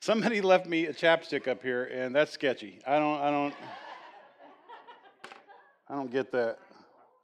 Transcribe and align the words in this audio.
Somebody 0.00 0.40
left 0.42 0.66
me 0.66 0.86
a 0.86 0.92
chapstick 0.92 1.48
up 1.48 1.62
here, 1.62 1.84
and 1.84 2.14
that's 2.14 2.32
sketchy. 2.32 2.80
I 2.86 2.98
don't, 2.98 3.20
I 3.20 3.30
don't, 3.30 3.54
I 5.88 5.94
don't 5.94 6.10
get 6.10 6.30
that. 6.32 6.58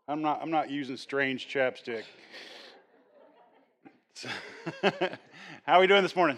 I'm 0.09 0.21
not, 0.21 0.41
I'm 0.43 0.51
not 0.51 0.71
using 0.71 0.97
strange 0.97 1.49
chapstick. 1.49 2.03
How 5.65 5.75
are 5.75 5.81
we 5.81 5.87
doing 5.87 6.03
this 6.03 6.17
morning? 6.17 6.37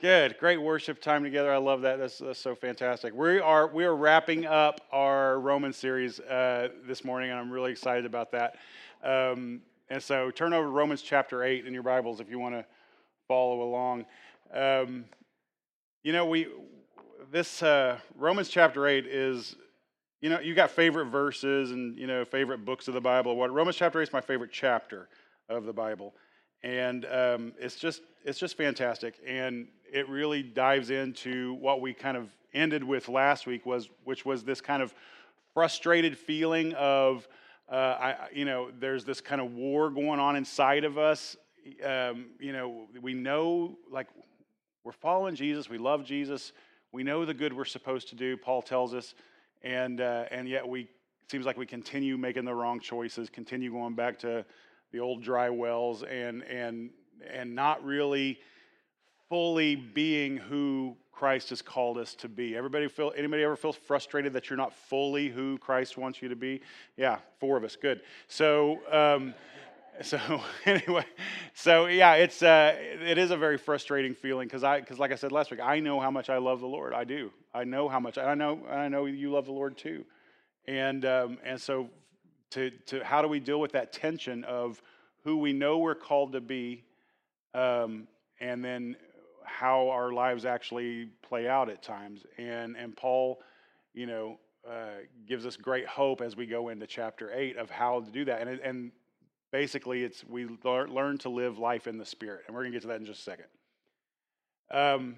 Good, 0.00 0.36
great 0.38 0.60
worship 0.60 1.00
time 1.00 1.22
together. 1.22 1.52
I 1.52 1.56
love 1.58 1.82
that. 1.82 1.98
That's, 1.98 2.18
that's 2.18 2.38
so 2.38 2.54
fantastic. 2.54 3.14
We 3.14 3.38
are 3.40 3.68
we 3.68 3.84
are 3.84 3.96
wrapping 3.96 4.44
up 4.44 4.80
our 4.92 5.40
Roman 5.40 5.72
series 5.72 6.20
uh, 6.20 6.68
this 6.86 7.04
morning, 7.04 7.30
and 7.30 7.38
I'm 7.38 7.50
really 7.50 7.70
excited 7.70 8.04
about 8.04 8.32
that. 8.32 8.56
Um, 9.02 9.62
and 9.88 10.02
so, 10.02 10.30
turn 10.30 10.52
over 10.52 10.66
to 10.66 10.70
Romans 10.70 11.00
chapter 11.00 11.42
eight 11.42 11.66
in 11.66 11.72
your 11.72 11.82
Bibles 11.82 12.20
if 12.20 12.28
you 12.28 12.38
want 12.38 12.54
to 12.54 12.66
follow 13.28 13.62
along. 13.62 14.04
Um, 14.52 15.04
you 16.04 16.12
know, 16.12 16.26
we 16.26 16.46
this 17.32 17.62
uh, 17.62 17.98
Romans 18.16 18.50
chapter 18.50 18.86
eight 18.86 19.06
is, 19.06 19.56
you 20.20 20.28
know, 20.28 20.38
you 20.38 20.54
got 20.54 20.70
favorite 20.70 21.06
verses 21.06 21.72
and 21.72 21.98
you 21.98 22.06
know 22.06 22.24
favorite 22.24 22.64
books 22.64 22.86
of 22.86 22.94
the 22.94 23.00
Bible. 23.00 23.34
What 23.36 23.52
Romans 23.52 23.76
chapter 23.76 24.00
eight 24.00 24.04
is 24.04 24.12
my 24.12 24.20
favorite 24.20 24.50
chapter 24.52 25.08
of 25.48 25.64
the 25.64 25.72
Bible, 25.72 26.14
and 26.62 27.06
um, 27.06 27.52
it's 27.58 27.76
just 27.76 28.02
it's 28.22 28.38
just 28.38 28.56
fantastic, 28.56 29.14
and 29.26 29.66
it 29.90 30.06
really 30.08 30.42
dives 30.42 30.90
into 30.90 31.54
what 31.54 31.80
we 31.80 31.94
kind 31.94 32.18
of 32.18 32.28
ended 32.52 32.84
with 32.84 33.08
last 33.08 33.46
week 33.46 33.64
was 33.64 33.88
which 34.04 34.26
was 34.26 34.44
this 34.44 34.60
kind 34.60 34.82
of 34.82 34.94
frustrated 35.54 36.16
feeling 36.16 36.74
of. 36.74 37.26
Uh, 37.66 37.74
I, 37.98 38.16
you 38.30 38.44
know, 38.44 38.68
there's 38.78 39.06
this 39.06 39.22
kind 39.22 39.40
of 39.40 39.54
war 39.54 39.88
going 39.88 40.20
on 40.20 40.36
inside 40.36 40.84
of 40.84 40.98
us. 40.98 41.34
Um, 41.82 42.26
you 42.38 42.52
know, 42.52 42.88
we 43.00 43.14
know, 43.14 43.78
like, 43.90 44.08
we're 44.84 44.92
following 44.92 45.34
Jesus. 45.34 45.70
We 45.70 45.78
love 45.78 46.04
Jesus. 46.04 46.52
We 46.92 47.02
know 47.02 47.24
the 47.24 47.32
good 47.32 47.54
we're 47.54 47.64
supposed 47.64 48.10
to 48.10 48.14
do. 48.14 48.36
Paul 48.36 48.60
tells 48.60 48.92
us, 48.92 49.14
and 49.62 49.98
uh, 49.98 50.26
and 50.30 50.46
yet 50.46 50.68
we 50.68 50.88
seems 51.30 51.46
like 51.46 51.56
we 51.56 51.64
continue 51.64 52.18
making 52.18 52.44
the 52.44 52.54
wrong 52.54 52.80
choices. 52.80 53.30
Continue 53.30 53.72
going 53.72 53.94
back 53.94 54.18
to 54.18 54.44
the 54.92 55.00
old 55.00 55.22
dry 55.22 55.48
wells, 55.48 56.02
and 56.02 56.42
and 56.44 56.90
and 57.32 57.54
not 57.54 57.82
really 57.82 58.38
fully 59.30 59.74
being 59.74 60.36
who 60.36 60.94
Christ 61.12 61.48
has 61.48 61.62
called 61.62 61.96
us 61.96 62.14
to 62.16 62.28
be. 62.28 62.54
Everybody 62.54 62.86
feel 62.88 63.10
anybody 63.16 63.42
ever 63.42 63.56
feels 63.56 63.76
frustrated 63.76 64.34
that 64.34 64.50
you're 64.50 64.58
not 64.58 64.74
fully 64.74 65.30
who 65.30 65.56
Christ 65.56 65.96
wants 65.96 66.20
you 66.20 66.28
to 66.28 66.36
be? 66.36 66.60
Yeah, 66.98 67.20
four 67.40 67.56
of 67.56 67.64
us. 67.64 67.74
Good. 67.74 68.02
So. 68.28 68.80
Um, 68.92 69.32
so 70.02 70.18
anyway, 70.66 71.04
so 71.54 71.86
yeah, 71.86 72.14
it's 72.14 72.42
uh, 72.42 72.74
it 72.78 73.18
is 73.18 73.30
a 73.30 73.36
very 73.36 73.58
frustrating 73.58 74.14
feeling 74.14 74.46
because 74.46 74.64
I 74.64 74.80
because 74.80 74.98
like 74.98 75.12
I 75.12 75.16
said 75.16 75.32
last 75.32 75.50
week, 75.50 75.60
I 75.62 75.80
know 75.80 76.00
how 76.00 76.10
much 76.10 76.30
I 76.30 76.38
love 76.38 76.60
the 76.60 76.66
Lord. 76.66 76.92
I 76.92 77.04
do. 77.04 77.30
I 77.54 77.64
know 77.64 77.88
how 77.88 78.00
much 78.00 78.18
I 78.18 78.34
know. 78.34 78.60
I 78.68 78.88
know 78.88 79.06
you 79.06 79.30
love 79.30 79.46
the 79.46 79.52
Lord 79.52 79.76
too, 79.76 80.04
and 80.66 81.04
um, 81.04 81.38
and 81.44 81.60
so 81.60 81.88
to 82.50 82.70
to 82.86 83.04
how 83.04 83.22
do 83.22 83.28
we 83.28 83.40
deal 83.40 83.60
with 83.60 83.72
that 83.72 83.92
tension 83.92 84.44
of 84.44 84.80
who 85.22 85.36
we 85.36 85.52
know 85.52 85.78
we're 85.78 85.94
called 85.94 86.32
to 86.32 86.40
be, 86.40 86.84
um, 87.54 88.06
and 88.40 88.64
then 88.64 88.96
how 89.44 89.88
our 89.88 90.12
lives 90.12 90.44
actually 90.44 91.08
play 91.22 91.48
out 91.48 91.68
at 91.68 91.82
times. 91.82 92.24
And 92.38 92.76
and 92.76 92.96
Paul, 92.96 93.40
you 93.92 94.06
know, 94.06 94.38
uh, 94.68 95.04
gives 95.28 95.46
us 95.46 95.56
great 95.56 95.86
hope 95.86 96.20
as 96.20 96.36
we 96.36 96.46
go 96.46 96.68
into 96.70 96.86
chapter 96.86 97.30
eight 97.32 97.56
of 97.56 97.70
how 97.70 98.00
to 98.00 98.10
do 98.10 98.24
that. 98.24 98.46
And 98.46 98.60
and 98.60 98.92
basically 99.54 100.02
it's 100.02 100.24
we 100.28 100.48
learn 100.64 101.16
to 101.16 101.28
live 101.28 101.58
life 101.58 101.86
in 101.86 101.96
the 101.96 102.04
spirit 102.04 102.42
and 102.48 102.56
we're 102.56 102.62
going 102.62 102.72
to 102.72 102.76
get 102.76 102.82
to 102.82 102.88
that 102.88 102.98
in 102.98 103.06
just 103.06 103.20
a 103.20 103.22
second. 103.22 103.44
Um, 104.68 105.14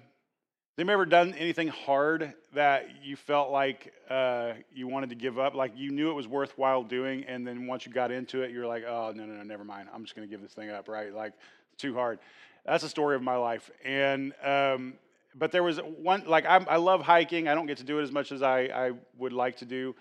have 0.77 0.85
you 0.85 0.93
ever 0.93 1.07
done 1.07 1.33
anything 1.33 1.69
hard 1.69 2.35
that 2.53 2.87
you 3.03 3.15
felt 3.15 3.49
like 3.49 3.91
uh, 4.11 4.53
you 4.71 4.87
wanted 4.87 5.09
to 5.09 5.15
give 5.15 5.39
up? 5.39 5.55
Like 5.55 5.71
you 5.75 5.89
knew 5.89 6.11
it 6.11 6.13
was 6.13 6.27
worthwhile 6.27 6.83
doing 6.83 7.23
and 7.23 7.47
then 7.47 7.65
once 7.65 7.87
you 7.87 7.91
got 7.91 8.11
into 8.11 8.43
it 8.43 8.51
you're 8.51 8.67
like 8.67 8.83
oh 8.87 9.11
no 9.15 9.25
no 9.25 9.33
no 9.33 9.41
never 9.41 9.63
mind. 9.63 9.89
I'm 9.91 10.03
just 10.03 10.15
going 10.15 10.27
to 10.27 10.31
give 10.31 10.43
this 10.43 10.53
thing 10.53 10.69
up 10.69 10.87
right? 10.87 11.11
Like 11.11 11.33
it's 11.73 11.81
too 11.81 11.95
hard. 11.95 12.19
That's 12.63 12.83
the 12.83 12.89
story 12.89 13.15
of 13.15 13.23
my 13.23 13.37
life. 13.37 13.71
And 13.83 14.33
um, 14.43 14.99
but 15.33 15.51
there 15.51 15.63
was 15.63 15.79
one 15.79 16.25
like 16.27 16.45
I'm, 16.47 16.67
i 16.69 16.77
love 16.77 17.01
hiking. 17.01 17.47
I 17.47 17.55
don't 17.55 17.65
get 17.65 17.79
to 17.79 17.83
do 17.83 17.97
it 17.97 18.03
as 18.03 18.11
much 18.11 18.31
as 18.31 18.43
i, 18.43 18.65
I 18.65 18.91
would 19.17 19.33
like 19.33 19.57
to 19.57 19.65
do 19.65 19.95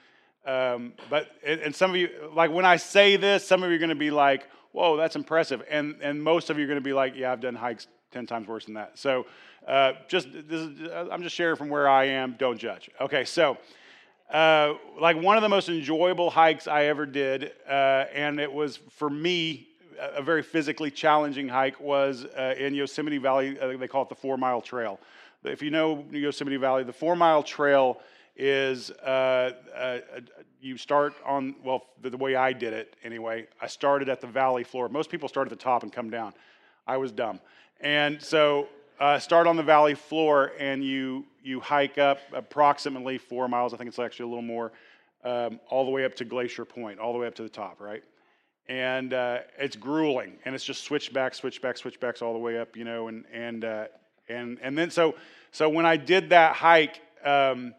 um, 0.47 0.93
but 1.11 1.29
and 1.45 1.75
some 1.75 1.91
of 1.91 1.97
you, 1.97 2.09
like 2.35 2.51
when 2.51 2.65
I 2.65 2.77
say 2.77 3.17
this, 3.17 3.47
some 3.47 3.63
of 3.63 3.71
you 3.71 3.77
are 3.77 3.79
going 3.81 3.89
to 3.89 3.95
be 3.95 4.11
like, 4.11 4.49
"Whoa, 4.73 4.97
that's 4.97 5.17
impressive," 5.17 5.63
and 5.69 5.97
and 6.01 6.23
most 6.23 6.51
of 6.51 6.59
you 6.59 6.65
are 6.65 6.69
going 6.69 6.79
to 6.79 6.85
be 6.85 6.93
like, 6.93 7.15
"Yeah, 7.17 7.33
I've 7.33 7.41
done 7.41 7.57
hikes 7.57 7.89
ten 8.13 8.27
times 8.27 8.47
worse 8.47 8.65
than 8.65 8.75
that." 8.75 8.99
So, 8.99 9.27
uh, 9.67 9.93
just 10.09 10.29
this 10.33 10.61
is, 10.61 10.91
I'm 11.11 11.23
just 11.23 11.35
sharing 11.35 11.57
from 11.57 11.69
where 11.69 11.89
I 11.89 12.05
am. 12.05 12.37
Don't 12.39 12.59
judge. 12.59 12.91
Okay, 13.01 13.25
so. 13.25 13.59
Uh, 14.29 14.75
like 15.01 15.17
one 15.17 15.37
of 15.37 15.43
the 15.45 15.49
most 15.49 15.69
enjoyable 15.69 16.31
hikes 16.31 16.67
I 16.67 16.87
ever 16.87 17.07
did, 17.07 17.53
uh, 17.65 18.07
and 18.13 18.41
it 18.41 18.53
was 18.53 18.77
for 18.77 19.09
me 19.09 19.69
a 19.99 20.21
very 20.21 20.43
physically 20.43 20.91
challenging 20.91 21.49
hike, 21.49 21.79
was 21.81 22.25
uh, 22.25 22.57
in 22.59 22.75
Yosemite 22.75 23.19
Valley. 23.19 23.57
Uh, 23.59 23.77
they 23.77 23.87
call 23.87 24.03
it 24.03 24.09
the 24.09 24.17
Four 24.17 24.37
Mile 24.37 24.61
Trail. 24.61 24.99
If 25.45 25.63
you 25.63 25.71
know 25.71 26.05
Yosemite 26.11 26.57
Valley, 26.57 26.83
the 26.83 26.93
Four 26.93 27.15
Mile 27.15 27.45
Trail 27.45 28.01
is 28.37 28.91
uh, 28.91 29.53
uh, 29.75 29.99
you 30.61 30.77
start 30.77 31.15
on, 31.25 31.55
well, 31.65 31.85
the, 32.03 32.11
the, 32.11 32.17
way 32.17 32.35
I 32.35 32.53
did 32.53 32.73
it 32.73 32.97
anyway, 33.03 33.47
I 33.61 33.67
started 33.67 34.09
at 34.09 34.21
the 34.21 34.27
valley 34.27 34.65
floor. 34.65 34.89
Most 34.89 35.11
people 35.11 35.29
start 35.29 35.47
at 35.47 35.51
the 35.51 35.63
top 35.63 35.83
and 35.83 35.93
come 35.93 36.11
down. 36.11 36.35
I 36.87 36.97
was 36.97 37.13
dumb. 37.13 37.41
And 37.81 38.21
so 38.21 38.69
uh, 39.01 39.19
start 39.19 39.47
on 39.47 39.57
the 39.57 39.63
valley 39.63 39.95
floor 39.95 40.53
and 40.59 40.85
you, 40.85 41.25
you 41.43 41.61
hike 41.61 41.99
up 41.99 42.19
approximately 42.33 43.19
four 43.19 43.49
miles, 43.49 43.73
I 43.73 43.77
think 43.77 43.89
it's 43.89 43.99
actually 43.99 44.25
a 44.25 44.29
little 44.29 44.43
more, 44.43 44.73
um, 45.25 45.61
all 45.69 45.85
the 45.85 45.91
way 45.91 46.05
up 46.05 46.15
to 46.17 46.25
Glacier 46.25 46.65
Point, 46.65 46.99
all 46.99 47.13
the 47.13 47.19
way 47.19 47.27
up 47.27 47.35
to 47.37 47.43
the 47.43 47.49
top, 47.49 47.81
right? 47.81 48.03
And 48.69 49.15
uh, 49.15 49.41
it's 49.59 49.77
grueling, 49.77 50.39
and 50.45 50.55
it's 50.55 50.65
just 50.65 50.85
switchback, 50.85 51.35
switchback, 51.35 51.77
switchbacks 51.77 52.21
all 52.21 52.33
the 52.33 52.39
way 52.39 52.59
up, 52.59 52.77
you 52.77 52.83
know, 52.83 53.07
and 53.07 53.25
and 53.33 53.65
uh, 53.65 53.85
and 54.29 54.59
and 54.61 54.77
then 54.77 54.91
so 54.91 55.15
so 55.53 55.69
when 55.69 55.87
I 55.87 55.97
did 55.97 56.31
that 56.31 56.57
hike, 56.57 57.01
um, 57.25 57.75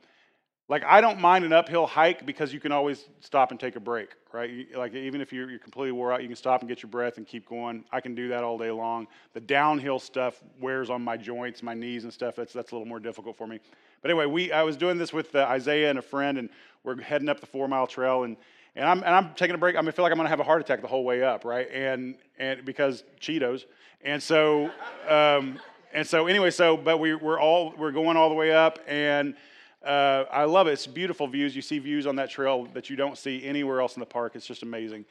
like, 0.69 0.83
I 0.83 0.99
don't 0.99 1.21
mind 1.21 1.45
an 1.45 1.53
uphill 1.53 1.87
hike 1.87 2.25
because 2.25 2.53
you 2.53 2.59
can 2.59 2.73
always 2.73 3.07
stop 3.21 3.51
and 3.51 3.59
take 3.59 3.77
a 3.77 3.79
break, 3.79 4.09
right? 4.33 4.67
Like, 4.75 4.93
even 4.93 5.21
if 5.21 5.31
you're, 5.31 5.57
completely 5.59 5.93
wore 5.93 6.11
out, 6.11 6.21
you 6.21 6.27
can 6.27 6.35
stop 6.35 6.59
and 6.59 6.67
get 6.67 6.83
your 6.83 6.89
breath 6.89 7.17
and 7.17 7.25
keep 7.25 7.47
going. 7.47 7.85
I 7.89 8.01
can 8.01 8.15
do 8.15 8.27
that 8.29 8.43
all 8.43 8.57
day 8.57 8.69
long. 8.69 9.07
The 9.33 9.39
downhill 9.39 9.97
stuff 9.97 10.43
wears 10.59 10.89
on 10.89 11.01
my 11.01 11.15
joints, 11.15 11.63
my 11.63 11.73
knees, 11.73 12.03
and 12.03 12.11
stuff. 12.11 12.35
That's, 12.35 12.51
that's 12.51 12.73
a 12.73 12.75
little 12.75 12.87
more 12.87 12.99
difficult 12.99 13.37
for 13.37 13.47
me. 13.47 13.61
But 14.01 14.11
anyway, 14.11 14.25
we, 14.25 14.51
I 14.51 14.63
was 14.63 14.75
doing 14.75 14.97
this 14.97 15.13
with 15.13 15.33
uh, 15.35 15.45
Isaiah 15.49 15.89
and 15.89 15.99
a 15.99 16.01
friend, 16.01 16.37
and 16.37 16.49
we're 16.83 17.01
heading 17.01 17.29
up 17.29 17.39
the 17.39 17.45
four 17.47 17.69
mile 17.69 17.87
trail, 17.87 18.23
and, 18.23 18.35
and, 18.75 18.89
I'm, 18.89 19.03
and 19.03 19.15
I'm 19.15 19.33
taking 19.35 19.55
a 19.55 19.57
break. 19.57 19.77
I, 19.77 19.79
mean, 19.79 19.87
I 19.87 19.91
feel 19.91 20.03
like 20.03 20.11
I'm 20.11 20.17
going 20.17 20.25
to 20.25 20.31
have 20.31 20.41
a 20.41 20.43
heart 20.43 20.59
attack 20.59 20.81
the 20.81 20.87
whole 20.87 21.05
way 21.05 21.23
up, 21.23 21.45
right? 21.45 21.69
And, 21.71 22.15
and 22.37 22.65
because 22.65 23.05
Cheetos. 23.21 23.63
And 24.03 24.21
so, 24.21 24.69
um, 25.07 25.59
and 25.93 26.05
so 26.05 26.27
anyway, 26.27 26.51
so, 26.51 26.75
but 26.75 26.97
we, 26.97 27.15
we're 27.15 27.39
all, 27.39 27.73
we're 27.77 27.93
going 27.93 28.17
all 28.17 28.27
the 28.27 28.35
way 28.35 28.51
up, 28.51 28.79
and, 28.85 29.33
uh, 29.85 30.25
I 30.31 30.45
love 30.45 30.67
it. 30.67 30.73
It's 30.73 30.87
beautiful 30.87 31.27
views. 31.27 31.55
You 31.55 31.61
see 31.61 31.79
views 31.79 32.07
on 32.07 32.15
that 32.17 32.29
trail 32.29 32.67
that 32.73 32.89
you 32.89 32.95
don't 32.95 33.17
see 33.17 33.43
anywhere 33.45 33.81
else 33.81 33.95
in 33.95 33.99
the 33.99 34.05
park. 34.05 34.35
It's 34.35 34.47
just 34.47 34.63
amazing. 34.63 35.05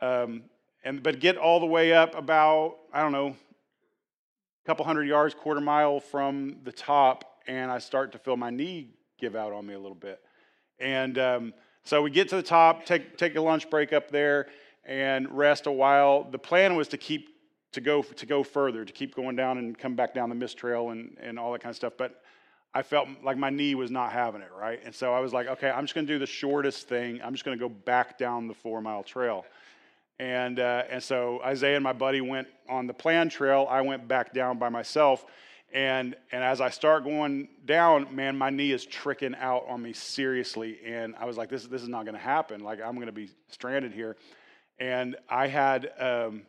Um, 0.00 0.44
and 0.84 1.02
but 1.02 1.20
get 1.20 1.36
all 1.36 1.60
the 1.60 1.66
way 1.66 1.92
up 1.92 2.14
about 2.14 2.76
I 2.92 3.02
don't 3.02 3.12
know, 3.12 3.28
a 3.28 4.66
couple 4.66 4.84
hundred 4.84 5.04
yards, 5.08 5.34
quarter 5.34 5.60
mile 5.60 6.00
from 6.00 6.56
the 6.64 6.72
top, 6.72 7.42
and 7.46 7.70
I 7.70 7.78
start 7.78 8.12
to 8.12 8.18
feel 8.18 8.36
my 8.36 8.50
knee 8.50 8.90
give 9.18 9.36
out 9.36 9.52
on 9.52 9.66
me 9.66 9.74
a 9.74 9.78
little 9.78 9.96
bit. 9.96 10.20
And 10.78 11.18
um, 11.18 11.54
so 11.84 12.02
we 12.02 12.10
get 12.10 12.28
to 12.30 12.36
the 12.36 12.42
top, 12.42 12.84
take 12.84 13.16
take 13.16 13.36
a 13.36 13.40
lunch 13.40 13.68
break 13.70 13.92
up 13.92 14.10
there, 14.10 14.48
and 14.84 15.30
rest 15.30 15.66
a 15.66 15.72
while. 15.72 16.24
The 16.30 16.38
plan 16.38 16.76
was 16.76 16.88
to 16.88 16.96
keep 16.96 17.30
to 17.72 17.80
go 17.80 18.02
to 18.02 18.26
go 18.26 18.42
further, 18.42 18.84
to 18.84 18.92
keep 18.92 19.14
going 19.14 19.36
down 19.36 19.58
and 19.58 19.76
come 19.76 19.96
back 19.96 20.14
down 20.14 20.28
the 20.28 20.34
mist 20.34 20.56
trail 20.56 20.90
and 20.90 21.16
and 21.20 21.38
all 21.38 21.52
that 21.52 21.62
kind 21.62 21.70
of 21.70 21.76
stuff. 21.76 21.94
But 21.96 22.22
I 22.74 22.82
felt 22.82 23.08
like 23.22 23.36
my 23.36 23.50
knee 23.50 23.76
was 23.76 23.92
not 23.92 24.12
having 24.12 24.40
it, 24.40 24.50
right? 24.58 24.80
And 24.84 24.92
so 24.92 25.14
I 25.14 25.20
was 25.20 25.32
like, 25.32 25.46
okay, 25.46 25.70
I'm 25.70 25.84
just 25.84 25.94
going 25.94 26.08
to 26.08 26.12
do 26.12 26.18
the 26.18 26.26
shortest 26.26 26.88
thing. 26.88 27.20
I'm 27.22 27.32
just 27.32 27.44
going 27.44 27.56
to 27.56 27.62
go 27.62 27.68
back 27.68 28.18
down 28.18 28.48
the 28.48 28.54
four 28.54 28.80
mile 28.80 29.04
trail. 29.04 29.44
And, 30.18 30.58
uh, 30.58 30.82
and 30.90 31.00
so 31.02 31.40
Isaiah 31.44 31.76
and 31.76 31.84
my 31.84 31.92
buddy 31.92 32.20
went 32.20 32.48
on 32.68 32.88
the 32.88 32.94
plan 32.94 33.28
trail. 33.28 33.68
I 33.70 33.80
went 33.82 34.08
back 34.08 34.34
down 34.34 34.58
by 34.58 34.70
myself. 34.70 35.24
And, 35.72 36.16
and 36.32 36.42
as 36.42 36.60
I 36.60 36.70
start 36.70 37.04
going 37.04 37.48
down, 37.64 38.14
man, 38.14 38.36
my 38.36 38.50
knee 38.50 38.72
is 38.72 38.84
tricking 38.84 39.36
out 39.36 39.66
on 39.68 39.80
me 39.80 39.92
seriously. 39.92 40.78
And 40.84 41.14
I 41.16 41.26
was 41.26 41.36
like, 41.36 41.50
this, 41.50 41.66
this 41.66 41.82
is 41.82 41.88
not 41.88 42.04
going 42.04 42.14
to 42.14 42.20
happen. 42.20 42.60
Like, 42.60 42.80
I'm 42.80 42.96
going 42.96 43.06
to 43.06 43.12
be 43.12 43.30
stranded 43.48 43.92
here. 43.92 44.16
And 44.80 45.16
I 45.28 45.46
had, 45.46 45.92
um, 46.00 46.42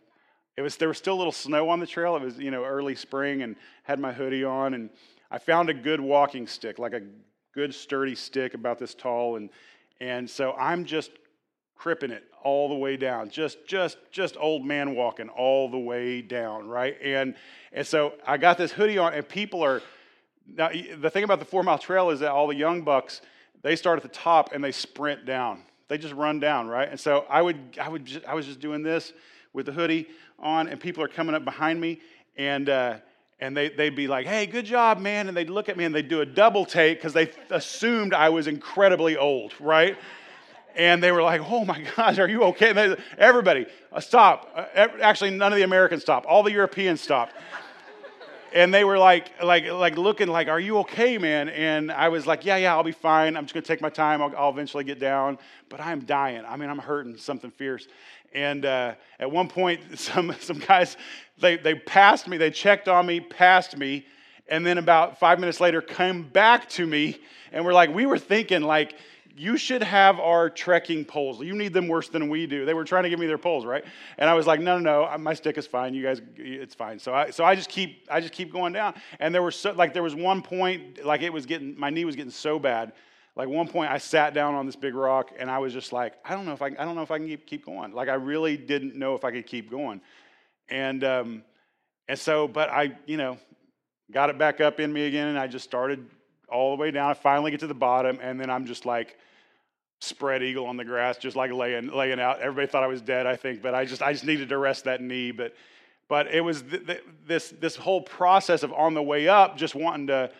it 0.57 0.63
was, 0.63 0.77
there 0.77 0.87
was 0.87 0.97
still 0.97 1.13
a 1.13 1.17
little 1.17 1.31
snow 1.31 1.69
on 1.69 1.79
the 1.79 1.87
trail. 1.87 2.15
It 2.15 2.23
was, 2.23 2.37
you 2.39 2.49
know, 2.49 2.63
early 2.63 2.95
spring 2.95 3.43
and 3.43 3.55
had 3.83 3.99
my 3.99 4.11
hoodie 4.11 4.43
on. 4.43 4.73
And, 4.73 4.89
I 5.31 5.37
found 5.37 5.69
a 5.69 5.73
good 5.73 5.99
walking 5.99 6.47
stick, 6.47 6.79
like 6.79 6.93
a 6.93 7.01
good 7.53 7.73
sturdy 7.73 8.15
stick 8.15 8.53
about 8.53 8.79
this 8.79 8.93
tall, 8.93 9.35
and 9.37 9.49
and 9.99 10.29
so 10.29 10.53
I'm 10.53 10.85
just 10.85 11.11
cripping 11.75 12.11
it 12.11 12.23
all 12.43 12.69
the 12.69 12.75
way 12.75 12.97
down, 12.97 13.29
just 13.29 13.65
just 13.67 13.97
just 14.11 14.37
old 14.39 14.65
man 14.65 14.95
walking 14.95 15.29
all 15.29 15.69
the 15.69 15.79
way 15.79 16.21
down, 16.21 16.67
right? 16.67 16.95
And 17.01 17.35
and 17.73 17.85
so 17.85 18.13
I 18.25 18.37
got 18.37 18.57
this 18.57 18.71
hoodie 18.71 18.97
on, 18.97 19.13
and 19.13 19.27
people 19.27 19.63
are 19.63 19.81
Now, 20.47 20.69
the 20.69 21.09
thing 21.09 21.23
about 21.23 21.39
the 21.39 21.45
four 21.45 21.63
mile 21.63 21.79
trail 21.79 22.11
is 22.11 22.19
that 22.19 22.31
all 22.31 22.47
the 22.47 22.55
young 22.55 22.83
bucks, 22.83 23.21
they 23.63 23.75
start 23.75 23.97
at 23.97 24.03
the 24.03 24.17
top 24.17 24.53
and 24.53 24.63
they 24.63 24.71
sprint 24.71 25.25
down. 25.25 25.63
They 25.87 25.97
just 25.97 26.13
run 26.13 26.39
down, 26.39 26.67
right? 26.67 26.87
And 26.87 26.99
so 26.99 27.25
I 27.29 27.41
would, 27.41 27.79
I 27.81 27.89
would, 27.89 28.05
just, 28.05 28.25
I 28.25 28.35
was 28.35 28.45
just 28.45 28.59
doing 28.59 28.83
this 28.83 29.13
with 29.53 29.65
the 29.65 29.71
hoodie 29.71 30.07
on, 30.37 30.67
and 30.67 30.79
people 30.79 31.03
are 31.03 31.07
coming 31.07 31.35
up 31.35 31.43
behind 31.43 31.81
me, 31.81 31.99
and 32.37 32.69
uh, 32.69 32.97
and 33.39 33.55
they, 33.55 33.69
they'd 33.69 33.95
be 33.95 34.07
like, 34.07 34.27
hey, 34.27 34.45
good 34.45 34.65
job, 34.65 34.99
man. 34.99 35.27
And 35.27 35.35
they'd 35.35 35.49
look 35.49 35.67
at 35.67 35.75
me 35.75 35.83
and 35.83 35.93
they'd 35.93 36.07
do 36.07 36.21
a 36.21 36.25
double 36.25 36.65
take 36.65 36.99
because 36.99 37.13
they 37.13 37.31
assumed 37.49 38.13
I 38.13 38.29
was 38.29 38.47
incredibly 38.47 39.17
old, 39.17 39.53
right? 39.59 39.97
And 40.75 41.01
they 41.03 41.11
were 41.11 41.21
like, 41.21 41.41
oh 41.49 41.65
my 41.65 41.85
gosh, 41.95 42.17
are 42.17 42.29
you 42.29 42.43
okay? 42.45 42.71
They, 42.73 42.95
everybody, 43.17 43.65
uh, 43.91 43.99
stop. 43.99 44.51
Uh, 44.55 44.87
actually, 45.01 45.31
none 45.31 45.51
of 45.51 45.57
the 45.57 45.63
Americans 45.63 46.01
stopped. 46.01 46.25
All 46.25 46.43
the 46.43 46.51
Europeans 46.51 47.01
stopped. 47.01 47.33
And 48.55 48.73
they 48.73 48.85
were 48.85 48.97
like, 48.97 49.43
like, 49.43 49.69
like 49.69 49.97
looking 49.97 50.29
like, 50.29 50.47
are 50.47 50.61
you 50.61 50.77
okay, 50.77 51.17
man? 51.17 51.49
And 51.49 51.91
I 51.91 52.07
was 52.07 52.25
like, 52.25 52.45
yeah, 52.45 52.55
yeah, 52.55 52.73
I'll 52.73 52.85
be 52.85 52.93
fine. 52.93 53.35
I'm 53.35 53.43
just 53.43 53.53
to 53.53 53.61
take 53.61 53.81
my 53.81 53.89
time. 53.89 54.21
I'll, 54.21 54.33
I'll, 54.37 54.49
eventually 54.49 54.85
get 54.85 54.97
down. 54.97 55.37
But 55.67 55.81
I'm 55.81 56.05
dying. 56.05 56.45
I 56.47 56.55
mean, 56.55 56.69
I'm 56.69 56.79
hurting 56.79 57.17
something 57.17 57.51
fierce. 57.51 57.89
And 58.33 58.65
uh, 58.65 58.95
at 59.19 59.29
one 59.29 59.49
point, 59.49 59.81
some, 59.99 60.33
some 60.39 60.59
guys, 60.59 60.95
they, 61.37 61.57
they 61.57 61.75
passed 61.75 62.29
me, 62.29 62.37
they 62.37 62.49
checked 62.49 62.87
on 62.87 63.05
me, 63.05 63.19
passed 63.19 63.77
me, 63.77 64.05
and 64.47 64.65
then 64.65 64.77
about 64.77 65.19
five 65.19 65.37
minutes 65.37 65.59
later 65.59 65.81
came 65.81 66.23
back 66.23 66.69
to 66.69 66.87
me 66.87 67.17
and 67.51 67.65
were 67.65 67.73
like, 67.73 67.93
we 67.93 68.05
were 68.05 68.19
thinking 68.19 68.61
like, 68.61 68.95
you 69.35 69.57
should 69.57 69.83
have 69.83 70.19
our 70.19 70.49
trekking 70.49 71.03
poles. 71.05 71.41
You 71.41 71.53
need 71.53 71.73
them 71.73 71.87
worse 71.87 72.07
than 72.07 72.29
we 72.29 72.47
do. 72.47 72.65
They 72.65 72.73
were 72.73 72.85
trying 72.85 73.03
to 73.03 73.09
give 73.09 73.19
me 73.19 73.27
their 73.27 73.37
poles, 73.37 73.65
right? 73.65 73.83
And 74.17 74.29
I 74.29 74.33
was 74.33 74.47
like, 74.47 74.61
no, 74.61 74.79
no, 74.79 75.09
no, 75.09 75.17
my 75.17 75.33
stick 75.33 75.57
is 75.57 75.67
fine. 75.67 75.93
You 75.93 76.03
guys, 76.03 76.21
it's 76.37 76.73
fine. 76.73 76.99
So 76.99 77.13
I, 77.13 77.29
so 77.31 77.43
I 77.43 77.55
just 77.55 77.69
keep, 77.69 78.07
I 78.09 78.21
just 78.21 78.33
keep 78.33 78.51
going 78.51 78.71
down. 78.71 78.93
And 79.19 79.35
there 79.35 79.43
was 79.43 79.55
so, 79.55 79.71
like, 79.73 79.93
there 79.93 80.03
was 80.03 80.15
one 80.15 80.41
point, 80.41 81.03
like 81.05 81.21
it 81.21 81.33
was 81.33 81.45
getting, 81.45 81.77
my 81.77 81.89
knee 81.89 82.05
was 82.05 82.15
getting 82.15 82.31
so 82.31 82.59
bad 82.59 82.93
like 83.35 83.49
one 83.49 83.67
point 83.67 83.91
I 83.91 83.97
sat 83.97 84.33
down 84.33 84.55
on 84.55 84.65
this 84.65 84.75
big 84.75 84.95
rock 84.95 85.31
and 85.37 85.51
I 85.51 85.59
was 85.59 85.73
just 85.73 85.91
like, 85.91 86.13
I 86.23 86.33
don't 86.35 86.45
know 86.45 86.53
if 86.53 86.61
I, 86.61 86.67
I 86.67 86.85
don't 86.85 86.95
know 86.95 87.01
if 87.01 87.11
I 87.11 87.17
can 87.17 87.27
keep, 87.27 87.45
keep 87.45 87.65
going. 87.65 87.91
Like 87.91 88.07
I 88.07 88.13
really 88.13 88.55
didn't 88.55 88.95
know 88.95 89.13
if 89.15 89.25
I 89.25 89.31
could 89.31 89.45
keep 89.45 89.69
going. 89.69 90.01
And, 90.69 91.03
um, 91.03 91.43
and 92.07 92.17
so, 92.17 92.47
but 92.47 92.69
I, 92.69 92.97
you 93.05 93.17
know, 93.17 93.37
got 94.11 94.29
it 94.29 94.37
back 94.37 94.61
up 94.61 94.79
in 94.79 94.91
me 94.91 95.05
again 95.07 95.27
and 95.27 95.37
I 95.37 95.47
just 95.47 95.65
started 95.65 96.05
all 96.49 96.75
the 96.75 96.81
way 96.81 96.91
down. 96.91 97.09
I 97.09 97.13
finally 97.13 97.51
get 97.51 97.59
to 97.61 97.67
the 97.67 97.73
bottom 97.73 98.19
and 98.21 98.39
then 98.39 98.49
I'm 98.49 98.65
just 98.65 98.85
like 98.85 99.17
spread 99.99 100.43
eagle 100.43 100.65
on 100.65 100.77
the 100.77 100.85
grass, 100.85 101.17
just 101.17 101.35
like 101.35 101.51
laying, 101.51 101.87
laying 101.87 102.19
out. 102.19 102.39
Everybody 102.39 102.67
thought 102.67 102.83
I 102.83 102.87
was 102.87 103.01
dead, 103.01 103.25
I 103.25 103.35
think, 103.35 103.61
but 103.61 103.73
I 103.73 103.85
just, 103.85 104.01
I 104.01 104.11
just 104.11 104.25
needed 104.25 104.49
to 104.49 104.57
rest 104.57 104.83
that 104.83 105.01
knee. 105.01 105.31
But, 105.31 105.55
but 106.07 106.27
it 106.27 106.41
was 106.41 106.61
th- 106.61 106.85
th- 106.85 107.03
this, 107.25 107.49
this 107.49 107.75
whole 107.75 108.01
process 108.01 108.63
of 108.63 108.73
on 108.73 108.93
the 108.93 109.03
way 109.03 109.27
up, 109.27 109.57
just 109.57 109.75
wanting 109.75 110.07
to, 110.07 110.31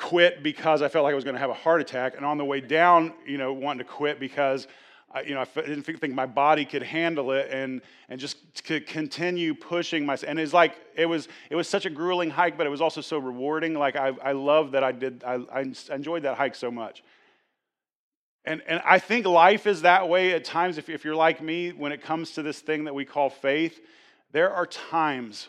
quit 0.00 0.42
because 0.42 0.80
I 0.82 0.88
felt 0.88 1.04
like 1.04 1.12
I 1.12 1.14
was 1.14 1.24
going 1.24 1.34
to 1.34 1.40
have 1.40 1.50
a 1.50 1.54
heart 1.54 1.80
attack, 1.80 2.16
and 2.16 2.24
on 2.24 2.38
the 2.38 2.44
way 2.44 2.60
down, 2.60 3.12
you 3.26 3.38
know, 3.38 3.52
wanting 3.52 3.86
to 3.86 3.92
quit 3.92 4.18
because 4.18 4.66
I, 5.12 5.22
you 5.22 5.34
know, 5.34 5.40
I 5.40 5.60
didn't 5.62 5.82
think 5.82 6.14
my 6.14 6.26
body 6.26 6.64
could 6.64 6.82
handle 6.82 7.32
it, 7.32 7.48
and 7.50 7.82
and 8.08 8.20
just 8.20 8.36
to 8.66 8.80
continue 8.80 9.54
pushing 9.54 10.06
myself. 10.06 10.30
And 10.30 10.38
it's 10.38 10.52
like 10.52 10.76
it 10.94 11.06
was 11.06 11.28
it 11.50 11.56
was 11.56 11.68
such 11.68 11.86
a 11.86 11.90
grueling 11.90 12.30
hike, 12.30 12.56
but 12.56 12.66
it 12.66 12.70
was 12.70 12.80
also 12.80 13.00
so 13.00 13.18
rewarding. 13.18 13.74
Like 13.74 13.96
I 13.96 14.12
I 14.22 14.32
love 14.32 14.72
that 14.72 14.84
I 14.84 14.92
did 14.92 15.24
I, 15.24 15.40
I 15.52 15.60
enjoyed 15.92 16.22
that 16.22 16.36
hike 16.36 16.54
so 16.54 16.70
much. 16.70 17.02
And, 18.44 18.62
and 18.66 18.80
I 18.86 18.98
think 18.98 19.26
life 19.26 19.66
is 19.66 19.82
that 19.82 20.08
way 20.08 20.32
at 20.32 20.44
times. 20.44 20.78
If, 20.78 20.88
if 20.88 21.04
you're 21.04 21.14
like 21.14 21.42
me, 21.42 21.70
when 21.70 21.92
it 21.92 22.02
comes 22.02 22.32
to 22.32 22.42
this 22.42 22.60
thing 22.60 22.84
that 22.84 22.94
we 22.94 23.04
call 23.04 23.28
faith, 23.28 23.78
there 24.32 24.50
are 24.50 24.66
times 24.66 25.48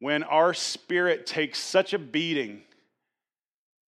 when 0.00 0.22
our 0.24 0.52
spirit 0.52 1.26
takes 1.26 1.58
such 1.58 1.92
a 1.92 1.98
beating 1.98 2.62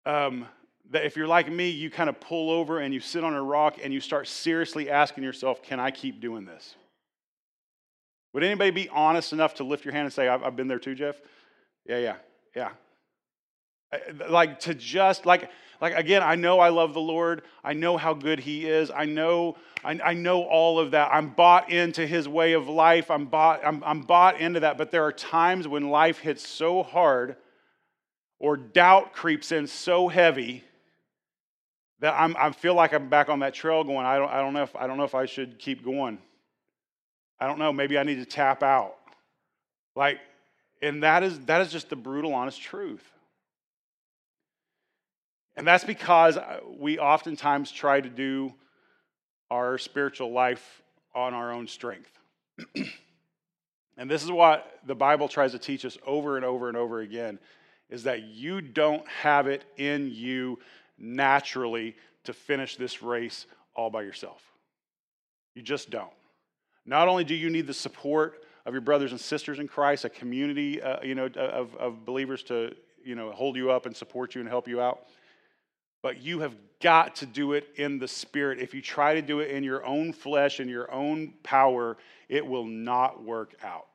um, 0.07 0.47
that 0.91 1.05
if 1.05 1.17
you're 1.17 1.27
like 1.27 1.51
me, 1.51 1.69
you 1.69 1.89
kind 1.89 2.09
of 2.09 2.19
pull 2.21 2.51
over 2.51 2.81
and 2.81 2.93
you 2.93 3.01
sit 3.01 3.23
on 3.23 3.35
a 3.35 3.43
rock 3.43 3.79
and 3.83 3.95
you 3.95 4.01
start 4.01 4.27
seriously 4.27 4.91
asking 4.91 5.23
yourself, 5.23 5.63
can 5.63 5.79
I 5.79 5.91
keep 5.91 6.21
doing 6.21 6.45
this? 6.45 6.75
Would 8.33 8.43
anybody 8.43 8.71
be 8.71 8.89
honest 8.89 9.33
enough 9.33 9.55
to 9.55 9.65
lift 9.65 9.85
your 9.85 9.95
hand 9.95 10.07
and 10.07 10.13
say, 10.13 10.29
I've, 10.29 10.43
I've 10.43 10.57
been 10.57 10.69
there 10.69 10.79
too, 10.79 10.95
Jeff? 10.95 11.17
Yeah, 11.87 11.99
yeah, 11.99 12.17
yeah. 12.55 12.71
Like 14.29 14.61
to 14.61 14.75
just, 14.75 15.27
like, 15.27 15.51
like 15.81 15.95
again, 15.97 16.23
I 16.23 16.35
know 16.35 16.61
I 16.61 16.69
love 16.69 16.93
the 16.93 17.01
Lord. 17.01 17.43
I 17.65 17.73
know 17.73 17.97
how 17.97 18.15
good 18.15 18.41
He 18.41 18.69
is. 18.69 18.91
I 18.91 19.05
know, 19.05 19.57
I, 19.85 19.99
I 20.05 20.15
know 20.15 20.43
all 20.43 20.79
of 20.79 20.93
that. 20.93 21.11
I'm 21.13 21.31
bought 21.31 21.71
into 21.71 22.07
His 22.07 22.29
way 22.29 22.53
of 22.53 22.69
life. 22.69 23.11
I'm 23.11 23.27
bought, 23.27 23.65
I'm, 23.65 23.83
I'm 23.85 24.03
bought 24.03 24.41
into 24.41 24.61
that. 24.61 24.77
But 24.79 24.91
there 24.91 25.05
are 25.05 25.13
times 25.13 25.67
when 25.67 25.89
life 25.89 26.19
hits 26.19 26.47
so 26.47 26.83
hard 26.83 27.37
or 28.39 28.57
doubt 28.57 29.13
creeps 29.13 29.51
in 29.51 29.67
so 29.67 30.09
heavy 30.09 30.65
that 32.01 32.15
I'm, 32.19 32.35
I 32.39 32.51
feel 32.51 32.75
like 32.75 32.93
I'm 32.93 33.09
back 33.09 33.29
on 33.29 33.41
that 33.41 33.55
trail 33.55 33.85
going, 33.85 34.07
I 34.07 34.19
don't, 34.19 34.31
I, 34.31 34.41
don't 34.41 34.55
know 34.55 34.63
if, 34.63 34.75
I 34.75 34.87
don't 34.87 34.97
know 34.97 35.05
if 35.05 35.15
I 35.15 35.27
should 35.27 35.59
keep 35.59 35.85
going. 35.85 36.19
I 37.39 37.47
don't 37.47 37.59
know, 37.59 37.73
maybe 37.73 37.99
I 37.99 38.03
need 38.03 38.17
to 38.17 38.25
tap 38.25 38.63
out. 38.63 38.97
Like, 39.95 40.19
and 40.83 41.03
that 41.03 41.23
is, 41.23 41.39
that 41.41 41.61
is 41.61 41.71
just 41.71 41.91
the 41.91 41.97
brutal, 41.97 42.35
honest 42.35 42.61
truth. 42.61 43.05
And 45.57 45.67
that's 45.67 45.85
because 45.85 46.37
uh, 46.37 46.61
we 46.79 46.99
oftentimes 46.99 47.71
try 47.71 48.01
to 48.01 48.09
do 48.09 48.55
our 49.51 49.77
spiritual 49.79 50.33
life 50.33 50.83
on 51.15 51.35
our 51.35 51.53
own 51.53 51.67
strength. 51.67 52.11
and 53.97 54.11
this 54.11 54.23
is 54.23 54.31
what 54.31 54.79
the 54.87 54.95
Bible 54.95 55.29
tries 55.29 55.53
to 55.53 55.59
teach 55.59 55.85
us 55.85 55.99
over 56.07 56.37
and 56.37 56.47
over 56.47 56.69
and 56.69 56.77
over 56.77 57.01
again 57.01 57.39
is 57.91 58.05
that 58.05 58.23
you 58.23 58.61
don't 58.61 59.07
have 59.09 59.49
it 59.49 59.65
in 59.77 60.11
you 60.15 60.59
naturally 61.01 61.97
to 62.25 62.33
finish 62.33 62.77
this 62.77 63.03
race 63.03 63.47
all 63.75 63.91
by 63.91 64.03
yourself. 64.03 64.43
You 65.55 65.63
just 65.63 65.91
don't. 65.91 66.13
Not 66.87 67.09
only 67.09 67.25
do 67.25 67.35
you 67.35 67.51
need 67.51 67.67
the 67.67 67.75
support 67.75 68.45
of 68.67 68.75
your 68.75 68.81
brothers 68.81 69.13
and 69.13 69.21
sisters 69.21 69.59
in 69.59 69.69
Christ, 69.69 70.05
a 70.05 70.11
community, 70.11 70.83
uh, 70.83 71.03
you 71.03 71.15
know, 71.15 71.27
of, 71.27 71.75
of 71.77 72.05
believers 72.05 72.43
to, 72.45 72.75
you 73.05 73.15
know, 73.15 73.31
hold 73.33 73.57
you 73.57 73.71
up 73.71 73.87
and 73.87 73.97
support 73.97 74.35
you 74.35 74.41
and 74.41 74.49
help 74.49 74.69
you 74.69 74.81
out, 74.81 75.07
but 76.03 76.23
you 76.23 76.41
have 76.41 76.55
got 76.81 77.17
to 77.17 77.27
do 77.27 77.53
it 77.53 77.69
in 77.77 77.99
the 77.99 78.09
spirit. 78.09 78.59
If 78.59 78.75
you 78.75 78.81
try 78.81 79.15
to 79.15 79.23
do 79.23 79.41
it 79.41 79.51
in 79.51 79.63
your 79.63 79.85
own 79.85 80.13
flesh 80.13 80.61
and 80.61 80.71
your 80.71 80.91
own 80.91 81.35
power, 81.43 81.97
it 82.29 82.47
will 82.47 82.65
not 82.65 83.23
work 83.23 83.55
out. 83.63 83.87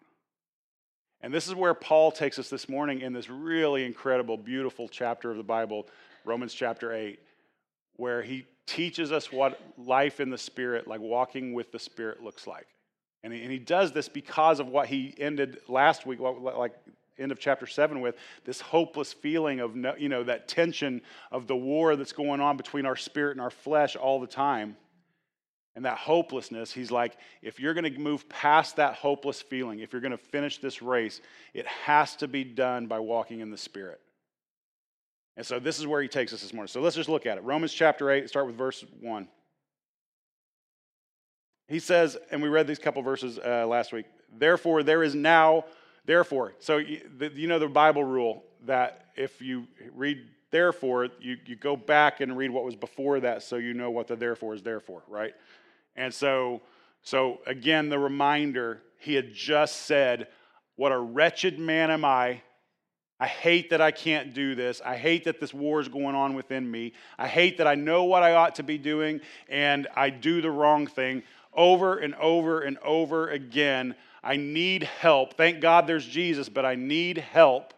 And 1.21 1.33
this 1.33 1.47
is 1.47 1.55
where 1.55 1.73
Paul 1.73 2.11
takes 2.11 2.37
us 2.37 2.49
this 2.49 2.69
morning 2.69 3.01
in 3.01 3.13
this 3.13 3.29
really 3.29 3.83
incredible, 3.83 4.37
beautiful 4.37 4.87
chapter 4.87 5.31
of 5.31 5.37
the 5.37 5.43
Bible, 5.43 5.87
Romans 6.25 6.53
chapter 6.53 6.93
8, 6.93 7.19
where 7.95 8.21
he 8.21 8.45
teaches 8.65 9.11
us 9.11 9.31
what 9.31 9.59
life 9.77 10.19
in 10.19 10.29
the 10.29 10.37
Spirit, 10.37 10.87
like 10.87 10.99
walking 10.99 11.53
with 11.53 11.71
the 11.71 11.79
Spirit, 11.79 12.23
looks 12.23 12.47
like. 12.47 12.67
And 13.23 13.31
he, 13.31 13.41
and 13.41 13.51
he 13.51 13.59
does 13.59 13.91
this 13.91 14.09
because 14.09 14.59
of 14.59 14.67
what 14.67 14.87
he 14.87 15.13
ended 15.17 15.59
last 15.67 16.05
week, 16.05 16.19
like 16.19 16.73
end 17.17 17.31
of 17.31 17.39
chapter 17.39 17.65
7 17.65 18.01
with 18.01 18.15
this 18.43 18.59
hopeless 18.59 19.13
feeling 19.13 19.61
of 19.61 19.75
you 19.97 20.09
know 20.09 20.23
that 20.23 20.49
tension 20.49 21.01
of 21.31 21.47
the 21.47 21.55
war 21.55 21.95
that's 21.95 22.11
going 22.11 22.41
on 22.41 22.57
between 22.57 22.85
our 22.85 22.97
spirit 22.97 23.31
and 23.31 23.39
our 23.39 23.49
flesh 23.49 23.95
all 23.95 24.19
the 24.19 24.27
time 24.27 24.75
and 25.75 25.83
that 25.83 25.97
hopelessness, 25.97 26.71
he's 26.71 26.89
like, 26.89 27.17
if 27.41 27.59
you're 27.59 27.73
going 27.73 27.93
to 27.93 27.99
move 27.99 28.27
past 28.29 28.77
that 28.77 28.95
hopeless 28.95 29.41
feeling, 29.41 29.79
if 29.79 29.91
you're 29.91 30.01
going 30.01 30.11
to 30.11 30.17
finish 30.17 30.57
this 30.59 30.81
race, 30.81 31.19
it 31.53 31.67
has 31.67 32.15
to 32.17 32.27
be 32.27 32.45
done 32.45 32.87
by 32.87 32.99
walking 32.99 33.41
in 33.41 33.51
the 33.51 33.57
Spirit. 33.57 33.99
And 35.37 35.45
so 35.45 35.59
this 35.59 35.79
is 35.79 35.87
where 35.87 36.01
he 36.01 36.07
takes 36.07 36.33
us 36.33 36.41
this 36.41 36.53
morning. 36.53 36.69
So 36.69 36.81
let's 36.81 36.95
just 36.95 37.09
look 37.09 37.25
at 37.25 37.37
it. 37.37 37.43
Romans 37.43 37.73
chapter 37.73 38.09
8, 38.09 38.29
start 38.29 38.47
with 38.47 38.55
verse 38.55 38.85
1. 39.01 39.27
He 41.67 41.79
says, 41.79 42.17
and 42.31 42.41
we 42.41 42.47
read 42.47 42.67
these 42.67 42.79
couple 42.79 43.01
verses 43.01 43.39
uh, 43.43 43.65
last 43.67 43.91
week, 43.91 44.05
therefore 44.37 44.83
there 44.83 45.03
is 45.03 45.15
now, 45.15 45.65
therefore. 46.05 46.53
So 46.59 46.77
you, 46.77 47.01
you 47.33 47.47
know 47.47 47.59
the 47.59 47.67
Bible 47.67 48.03
rule 48.03 48.43
that 48.65 49.07
if 49.15 49.41
you 49.41 49.67
read 49.93 50.19
therefore, 50.51 51.09
you, 51.19 51.37
you 51.45 51.55
go 51.55 51.75
back 51.75 52.21
and 52.21 52.37
read 52.37 52.51
what 52.51 52.63
was 52.63 52.75
before 52.75 53.19
that 53.19 53.43
so 53.43 53.57
you 53.57 53.73
know 53.73 53.91
what 53.91 54.07
the 54.07 54.15
therefore 54.15 54.53
is 54.53 54.61
there 54.61 54.79
for, 54.79 55.01
right? 55.07 55.33
And 55.95 56.13
so, 56.13 56.61
so 57.01 57.39
again, 57.47 57.89
the 57.89 57.99
reminder 57.99 58.81
he 58.99 59.15
had 59.15 59.33
just 59.33 59.81
said, 59.81 60.27
What 60.75 60.91
a 60.91 60.97
wretched 60.97 61.59
man 61.59 61.91
am 61.91 62.05
I. 62.05 62.41
I 63.19 63.27
hate 63.27 63.69
that 63.69 63.79
I 63.79 63.91
can't 63.91 64.33
do 64.33 64.55
this. 64.55 64.81
I 64.83 64.97
hate 64.97 65.23
that 65.23 65.39
this 65.39 65.53
war 65.53 65.79
is 65.79 65.87
going 65.87 66.15
on 66.15 66.33
within 66.33 66.69
me. 66.69 66.93
I 67.17 67.27
hate 67.27 67.57
that 67.57 67.67
I 67.67 67.75
know 67.75 68.03
what 68.03 68.23
I 68.23 68.33
ought 68.33 68.55
to 68.55 68.63
be 68.63 68.77
doing 68.77 69.21
and 69.47 69.87
I 69.95 70.09
do 70.09 70.41
the 70.41 70.51
wrong 70.51 70.85
thing 70.85 71.23
over 71.53 71.97
and 71.97 72.13
over 72.15 72.61
and 72.61 72.77
over 72.79 73.29
again. 73.29 73.95
I 74.21 74.35
need 74.35 74.83
help. 74.83 75.35
Thank 75.35 75.61
God 75.61 75.87
there's 75.87 76.05
Jesus, 76.05 76.49
but 76.49 76.65
I 76.65 76.75
need 76.75 77.17
help. 77.17 77.73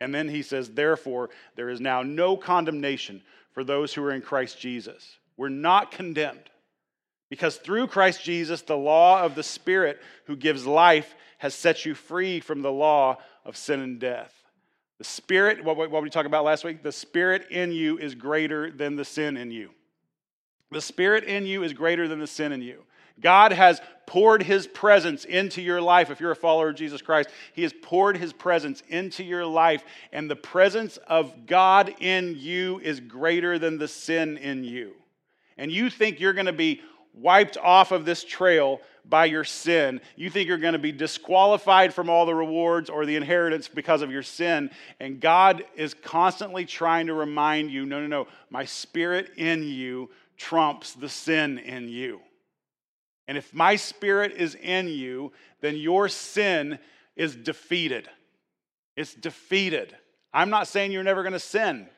And 0.00 0.14
then 0.14 0.28
he 0.28 0.42
says, 0.42 0.68
Therefore, 0.68 1.30
there 1.56 1.70
is 1.70 1.80
now 1.80 2.02
no 2.02 2.36
condemnation 2.36 3.22
for 3.52 3.64
those 3.64 3.94
who 3.94 4.04
are 4.04 4.12
in 4.12 4.20
Christ 4.20 4.60
Jesus. 4.60 5.16
We're 5.36 5.48
not 5.48 5.90
condemned. 5.90 6.50
Because 7.30 7.56
through 7.56 7.86
Christ 7.86 8.22
Jesus, 8.22 8.62
the 8.62 8.76
law 8.76 9.22
of 9.22 9.34
the 9.34 9.42
Spirit 9.42 10.00
who 10.26 10.36
gives 10.36 10.66
life 10.66 11.14
has 11.38 11.54
set 11.54 11.84
you 11.86 11.94
free 11.94 12.40
from 12.40 12.62
the 12.62 12.72
law 12.72 13.18
of 13.44 13.56
sin 13.56 13.80
and 13.80 13.98
death. 13.98 14.32
The 14.98 15.04
spirit, 15.04 15.64
what, 15.64 15.76
what 15.76 16.02
we 16.02 16.10
talked 16.10 16.26
about 16.26 16.44
last 16.44 16.64
week, 16.64 16.82
the 16.82 16.92
spirit 16.92 17.50
in 17.50 17.72
you 17.72 17.98
is 17.98 18.14
greater 18.14 18.70
than 18.70 18.96
the 18.96 19.04
sin 19.04 19.36
in 19.36 19.50
you. 19.50 19.70
The 20.70 20.80
spirit 20.80 21.24
in 21.24 21.46
you 21.46 21.62
is 21.62 21.72
greater 21.72 22.08
than 22.08 22.20
the 22.20 22.26
sin 22.26 22.52
in 22.52 22.62
you. 22.62 22.84
God 23.20 23.52
has 23.52 23.80
poured 24.06 24.42
his 24.42 24.66
presence 24.66 25.24
into 25.24 25.62
your 25.62 25.80
life. 25.80 26.10
If 26.10 26.20
you're 26.20 26.32
a 26.32 26.36
follower 26.36 26.70
of 26.70 26.76
Jesus 26.76 27.00
Christ, 27.00 27.28
he 27.52 27.62
has 27.62 27.72
poured 27.82 28.16
his 28.16 28.32
presence 28.32 28.82
into 28.88 29.22
your 29.22 29.46
life, 29.46 29.84
and 30.12 30.28
the 30.28 30.36
presence 30.36 30.96
of 31.06 31.46
God 31.46 31.94
in 32.00 32.34
you 32.36 32.80
is 32.80 33.00
greater 33.00 33.58
than 33.58 33.78
the 33.78 33.88
sin 33.88 34.36
in 34.36 34.64
you. 34.64 34.94
And 35.56 35.70
you 35.70 35.90
think 35.90 36.18
you're 36.18 36.32
going 36.32 36.46
to 36.46 36.52
be 36.52 36.82
wiped 37.14 37.56
off 37.56 37.92
of 37.92 38.04
this 38.04 38.24
trail 38.24 38.80
by 39.06 39.26
your 39.26 39.44
sin. 39.44 40.00
You 40.16 40.30
think 40.30 40.48
you're 40.48 40.58
going 40.58 40.72
to 40.72 40.78
be 40.78 40.92
disqualified 40.92 41.92
from 41.92 42.08
all 42.08 42.26
the 42.26 42.34
rewards 42.34 42.88
or 42.90 43.06
the 43.06 43.16
inheritance 43.16 43.68
because 43.68 44.02
of 44.02 44.10
your 44.10 44.22
sin. 44.22 44.70
And 45.00 45.20
God 45.20 45.64
is 45.76 45.94
constantly 45.94 46.64
trying 46.64 47.06
to 47.06 47.14
remind 47.14 47.70
you 47.70 47.86
no, 47.86 48.00
no, 48.00 48.06
no, 48.06 48.26
my 48.50 48.64
spirit 48.64 49.32
in 49.36 49.62
you 49.62 50.10
trumps 50.36 50.94
the 50.94 51.08
sin 51.08 51.58
in 51.58 51.88
you. 51.88 52.20
And 53.28 53.38
if 53.38 53.54
my 53.54 53.76
spirit 53.76 54.32
is 54.32 54.54
in 54.54 54.88
you, 54.88 55.32
then 55.60 55.76
your 55.76 56.08
sin 56.08 56.78
is 57.16 57.34
defeated. 57.36 58.08
It's 58.96 59.14
defeated. 59.14 59.96
I'm 60.32 60.50
not 60.50 60.68
saying 60.68 60.92
you're 60.92 61.02
never 61.02 61.22
going 61.22 61.32
to 61.32 61.38
sin. 61.38 61.88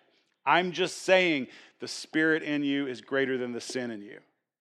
I'm 0.45 0.73
just 0.73 0.99
saying 0.99 1.49
the 1.81 1.89
spirit 1.89 2.43
in 2.43 2.63
you 2.63 2.87
is 2.87 3.01
greater 3.01 3.39
than 3.39 3.53
the 3.53 3.61
sin 3.61 3.91
in 3.91 4.03
you. 4.03 4.21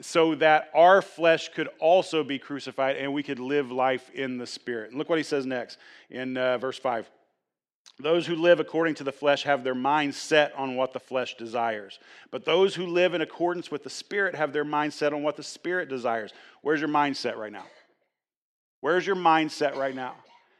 so 0.00 0.34
that 0.36 0.70
our 0.74 1.02
flesh 1.02 1.48
could 1.48 1.68
also 1.80 2.22
be 2.22 2.38
crucified 2.38 2.96
and 2.96 3.12
we 3.12 3.22
could 3.22 3.40
live 3.40 3.72
life 3.72 4.10
in 4.10 4.38
the 4.38 4.46
Spirit. 4.46 4.90
And 4.90 4.98
look 4.98 5.08
what 5.08 5.18
he 5.18 5.24
says 5.24 5.44
next 5.44 5.78
in 6.10 6.36
uh, 6.36 6.58
verse 6.58 6.78
5. 6.78 7.10
Those 8.00 8.26
who 8.26 8.36
live 8.36 8.60
according 8.60 8.94
to 8.96 9.04
the 9.04 9.10
flesh 9.10 9.42
have 9.42 9.64
their 9.64 9.74
mind 9.74 10.14
set 10.14 10.54
on 10.54 10.76
what 10.76 10.92
the 10.92 11.00
flesh 11.00 11.36
desires. 11.36 11.98
But 12.30 12.44
those 12.44 12.74
who 12.74 12.86
live 12.86 13.14
in 13.14 13.22
accordance 13.22 13.72
with 13.72 13.82
the 13.82 13.90
Spirit 13.90 14.36
have 14.36 14.52
their 14.52 14.64
mind 14.64 14.92
set 14.92 15.12
on 15.12 15.24
what 15.24 15.36
the 15.36 15.42
Spirit 15.42 15.88
desires. 15.88 16.32
Where's 16.62 16.80
your 16.80 16.90
mindset 16.90 17.36
right 17.36 17.52
now? 17.52 17.66
Where's 18.80 19.04
your 19.04 19.16
mindset 19.16 19.74
right 19.74 19.94
now? 19.94 20.14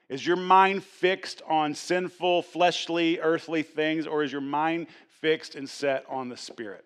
Is 0.09 0.27
your 0.27 0.37
mind 0.37 0.83
fixed 0.83 1.43
on 1.47 1.75
sinful, 1.75 2.43
fleshly, 2.43 3.21
earthly 3.21 3.63
things, 3.63 4.07
or 4.07 4.25
is 4.25 4.33
your 4.33 4.41
mind 4.41 4.89
fixed 5.21 5.55
and 5.55 5.69
set 5.69 6.05
on 6.09 6.29
the 6.29 6.37
Spirit? 6.37 6.85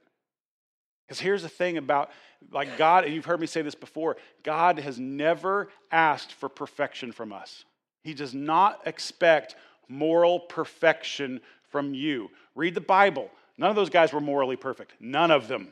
Because 1.13 1.21
here's 1.21 1.43
the 1.43 1.51
thing 1.51 1.77
about 1.77 2.11
like 2.53 2.79
God, 2.79 3.05
and 3.05 3.13
you've 3.13 3.27
heard 3.27 3.39
me 3.39 3.47
say 3.47 3.61
this 3.61 3.75
before 3.75 4.17
God 4.43 4.79
has 4.79 4.99
never 4.99 5.69
asked 5.91 6.33
for 6.33 6.49
perfection 6.49 7.13
from 7.13 7.35
us. 7.35 7.67
He 8.03 8.15
does 8.15 8.33
not 8.33 8.81
expect 8.87 9.55
moral 9.91 10.41
perfection 10.41 11.43
from 11.69 11.93
you. 11.93 12.31
Read 12.55 12.75
the 12.75 12.81
Bible. 12.81 13.31
None 13.59 13.69
of 13.69 13.77
those 13.77 13.91
guys 13.91 14.11
were 14.11 14.23
morally 14.23 14.57
perfect. 14.57 14.95
None 15.01 15.31
of 15.31 15.49
them. 15.49 15.71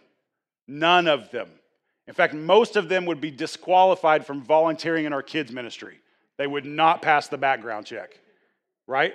None 0.69 1.09
of 1.09 1.31
them. 1.31 1.49
In 2.07 2.13
fact, 2.13 2.35
most 2.35 2.77
of 2.77 2.91
them 2.91 3.07
would 3.07 3.23
be 3.23 3.31
disqualified 3.31 4.27
from 4.27 4.43
volunteering 4.43 5.07
in 5.07 5.15
our 5.15 5.23
kids' 5.23 5.51
ministry. 5.51 6.01
They 6.37 6.47
would 6.47 6.67
not 6.67 7.01
pass 7.01 7.29
the 7.29 7.39
background 7.39 7.87
check, 7.87 8.21
right? 8.87 9.15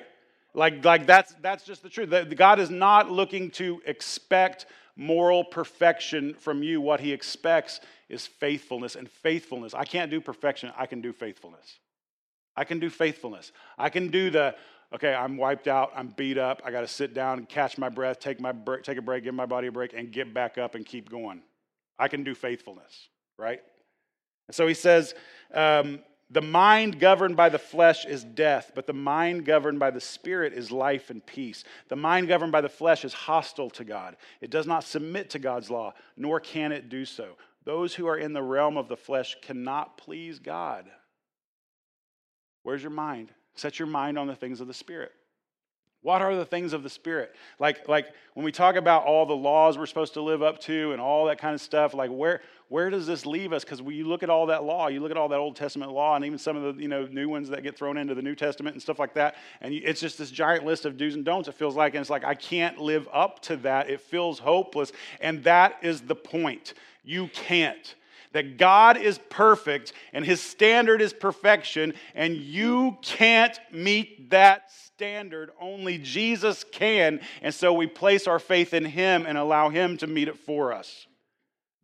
Like, 0.55 0.84
like 0.84 1.05
that's, 1.05 1.36
that's 1.44 1.65
just 1.65 1.84
the 1.84 1.89
truth. 1.89 2.36
God 2.36 2.60
is 2.60 2.72
not 2.72 3.12
looking 3.12 3.51
to 3.51 3.79
expect 3.86 4.65
moral 4.96 5.44
perfection 5.44 6.34
from 6.36 6.64
you. 6.64 6.82
What 6.82 7.00
he 7.00 7.12
expects 7.12 7.82
is 8.10 8.25
faithfulness 8.25 8.96
and 8.96 9.10
faithfulness. 9.10 9.74
I 9.74 9.86
can't 9.86 10.12
do 10.12 10.22
perfection, 10.22 10.72
I 10.78 10.86
can 10.86 11.02
do 11.02 11.12
faithfulness. 11.12 11.80
I 12.56 12.64
can 12.64 12.80
do 12.80 12.90
faithfulness. 12.90 13.52
I 13.78 13.90
can 13.90 14.08
do 14.08 14.30
the, 14.30 14.56
okay, 14.94 15.14
I'm 15.14 15.36
wiped 15.36 15.68
out, 15.68 15.92
I'm 15.96 16.08
beat 16.16 16.38
up, 16.38 16.62
I 16.64 16.72
got 16.72 16.82
to 16.82 16.88
sit 16.88 17.14
down 17.14 17.46
catch 17.46 17.78
my 17.78 17.90
breath, 17.90 18.20
take, 18.20 18.40
my 18.40 18.52
break, 18.52 18.84
take 18.84 18.98
a 18.98 19.02
break, 19.02 19.24
give 19.25 19.34
my 19.34 19.46
body 19.46 19.68
a 19.68 19.72
break, 19.72 19.94
and 19.94 20.12
get 20.12 20.34
back 20.34 20.58
up 20.58 20.75
and 20.75 20.86
keep 20.86 21.10
going. 21.10 21.42
I 22.00 22.08
can 22.08 22.24
do 22.24 22.34
faithfulness, 22.34 23.10
right? 23.38 23.60
And 24.48 24.56
so 24.56 24.68
he 24.68 24.74
says, 24.74 25.16
um, 25.54 26.00
the 26.29 26.41
mind 26.41 27.00
governed 27.00 27.38
by 27.38 27.50
the 27.50 27.60
flesh 27.60 28.05
is 28.05 28.24
death, 28.24 28.72
but 28.74 28.88
the 28.88 28.94
mind 28.94 29.46
governed 29.46 29.77
by 29.79 29.91
the 29.91 30.01
Spirit 30.01 30.53
is 30.53 30.72
life 30.72 31.12
and 31.12 31.24
peace. 31.24 31.63
The 31.88 31.96
mind 31.96 32.27
governed 32.27 32.51
by 32.51 32.62
the 32.62 32.70
flesh 32.70 33.05
is 33.05 33.13
hostile 33.13 33.70
to 33.72 33.84
God. 33.84 34.17
It 34.41 34.50
does 34.50 34.65
not 34.65 34.84
submit 34.84 35.29
to 35.32 35.39
God's 35.39 35.70
law, 35.70 35.94
nor 36.17 36.39
can 36.39 36.72
it 36.72 36.89
do 36.89 37.05
so. 37.05 37.36
Those 37.63 37.94
who 37.94 38.08
are 38.08 38.17
in 38.17 38.34
the 38.34 38.41
realm 38.41 38.75
of 38.75 38.88
the 38.88 38.98
flesh 38.98 39.38
cannot 39.41 39.98
please 39.98 40.39
God. 40.39 40.86
Where's 42.63 42.82
your 42.82 42.91
mind? 42.91 43.32
Set 43.53 43.77
your 43.77 43.88
mind 43.88 44.17
on 44.17 44.27
the 44.27 44.36
things 44.36 44.62
of 44.62 44.67
the 44.67 44.74
Spirit. 44.74 45.12
What 46.05 46.21
are 46.21 46.35
the 46.35 46.45
things 46.45 46.74
of 46.74 46.83
the 46.83 46.89
Spirit? 46.91 47.35
Like, 47.57 47.88
like 47.88 48.13
when 48.35 48.45
we 48.45 48.51
talk 48.51 48.75
about 48.75 49.05
all 49.05 49.25
the 49.25 49.35
laws 49.35 49.75
we're 49.75 49.88
supposed 49.88 50.13
to 50.13 50.21
live 50.21 50.43
up 50.43 50.59
to 50.59 50.91
and 50.91 51.01
all 51.01 51.25
that 51.25 51.39
kind 51.39 51.55
of 51.55 51.62
stuff, 51.62 51.95
like 51.95 52.12
where, 52.12 52.41
where 52.69 52.91
does 52.91 53.07
this 53.07 53.25
leave 53.25 53.51
us? 53.51 53.63
Because 53.63 53.79
you 53.79 54.07
look 54.07 54.21
at 54.21 54.29
all 54.29 54.45
that 54.45 54.63
law, 54.63 54.88
you 54.88 55.00
look 55.00 55.09
at 55.09 55.17
all 55.17 55.27
that 55.29 55.39
Old 55.39 55.55
Testament 55.55 55.91
law, 55.91 56.15
and 56.15 56.24
even 56.24 56.38
some 56.38 56.57
of 56.57 56.75
the 56.75 56.79
you 56.79 56.88
know 56.88 57.07
new 57.07 57.27
ones 57.27 57.50
that 57.50 57.63
get 57.63 57.75
thrown 57.75 57.97
into 57.97 58.13
the 58.13 58.21
New 58.21 58.35
Testament 58.35 58.75
and 58.75 58.81
stuff 58.83 59.00
like 59.00 59.15
that, 59.15 59.33
and 59.62 59.74
you, 59.74 59.81
it's 59.83 60.00
just 60.00 60.19
this 60.19 60.29
giant 60.29 60.63
list 60.63 60.85
of 60.85 60.95
do's 60.95 61.15
and 61.15 61.25
don'ts. 61.25 61.47
It 61.47 61.55
feels 61.55 61.75
like, 61.75 61.95
and 61.95 62.01
it's 62.01 62.12
like 62.12 62.24
I 62.24 62.35
can't 62.35 62.77
live 62.77 63.09
up 63.12 63.41
to 63.43 63.55
that. 63.57 63.89
It 63.89 64.00
feels 64.00 64.38
hopeless, 64.38 64.91
and 65.21 65.43
that 65.45 65.79
is 65.81 66.01
the 66.01 66.15
point. 66.15 66.75
You 67.03 67.29
can't 67.29 67.95
that 68.36 68.58
God 68.58 68.98
is 68.98 69.18
perfect 69.30 69.94
and 70.12 70.25
his 70.25 70.42
standard 70.42 71.01
is 71.01 71.13
perfection, 71.13 71.94
and 72.13 72.36
you 72.36 72.98
can't 73.01 73.58
meet 73.72 74.30
that 74.30 74.70
standard. 74.72 75.51
Only 75.60 75.98
Jesus 76.00 76.65
can. 76.70 77.22
And 77.42 77.54
so 77.54 77.72
we 77.72 77.88
place 77.88 78.27
our 78.27 78.39
faith 78.39 78.74
in 78.74 78.84
him 78.84 79.25
and 79.25 79.38
allow 79.38 79.70
him 79.70 79.96
to 79.98 80.08
meet 80.08 80.27
it 80.27 80.38
for 80.38 80.74
us. 80.74 81.08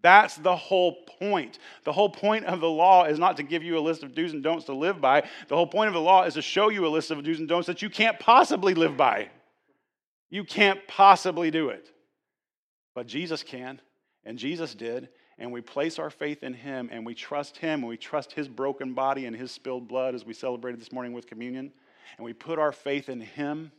That's 0.01 0.35
the 0.35 0.57
whole 0.57 1.05
point. 1.19 1.57
The 1.85 1.93
whole 1.93 2.09
point 2.09 2.43
of 2.43 2.59
the 2.59 2.69
law 2.69 3.05
is 3.05 3.17
not 3.17 3.37
to 3.37 3.43
give 3.43 3.63
you 3.63 3.77
a 3.77 3.79
list 3.79 4.03
of 4.03 4.13
do's 4.13 4.33
and 4.33 4.43
don'ts 4.43 4.65
to 4.65 4.73
live 4.73 4.99
by. 4.99 5.23
The 5.47 5.55
whole 5.55 5.67
point 5.67 5.87
of 5.87 5.93
the 5.93 6.01
law 6.01 6.23
is 6.23 6.33
to 6.33 6.41
show 6.41 6.67
you 6.67 6.85
a 6.85 6.89
list 6.89 7.11
of 7.11 7.23
do's 7.23 7.39
and 7.39 7.47
don'ts 7.47 7.67
that 7.67 7.81
you 7.81 7.89
can't 7.89 8.19
possibly 8.19 8.73
live 8.73 8.97
by. 8.97 9.29
You 10.29 10.43
can't 10.43 10.85
possibly 10.85 11.49
do 11.49 11.69
it. 11.69 11.87
But 12.93 13.07
Jesus 13.07 13.41
can, 13.41 13.79
and 14.25 14.37
Jesus 14.37 14.75
did, 14.75 15.07
and 15.41 15.51
we 15.51 15.59
place 15.59 15.97
our 15.97 16.11
faith 16.11 16.43
in 16.43 16.53
Him 16.53 16.87
and 16.91 17.03
we 17.03 17.15
trust 17.15 17.57
Him 17.57 17.79
and 17.79 17.87
we 17.87 17.97
trust 17.97 18.31
His 18.31 18.47
broken 18.47 18.93
body 18.93 19.25
and 19.25 19.35
His 19.35 19.51
spilled 19.51 19.87
blood 19.87 20.13
as 20.13 20.23
we 20.23 20.35
celebrated 20.35 20.79
this 20.79 20.91
morning 20.91 21.13
with 21.13 21.25
communion, 21.25 21.73
and 22.15 22.23
we 22.23 22.31
put 22.31 22.59
our 22.59 22.71
faith 22.71 23.09
in 23.09 23.19
Him. 23.19 23.71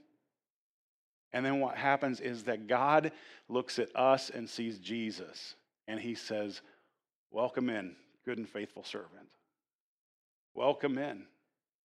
And 1.32 1.46
then 1.46 1.60
what 1.60 1.76
happens 1.76 2.20
is 2.20 2.42
that 2.44 2.66
God 2.66 3.12
looks 3.48 3.78
at 3.78 3.94
us 3.94 4.28
and 4.28 4.50
sees 4.50 4.80
Jesus, 4.80 5.54
and 5.86 6.00
He 6.00 6.16
says, 6.16 6.62
Welcome 7.30 7.70
in, 7.70 7.94
good 8.24 8.38
and 8.38 8.48
faithful 8.48 8.82
servant. 8.82 9.30
Welcome 10.54 10.98
in. 10.98 11.26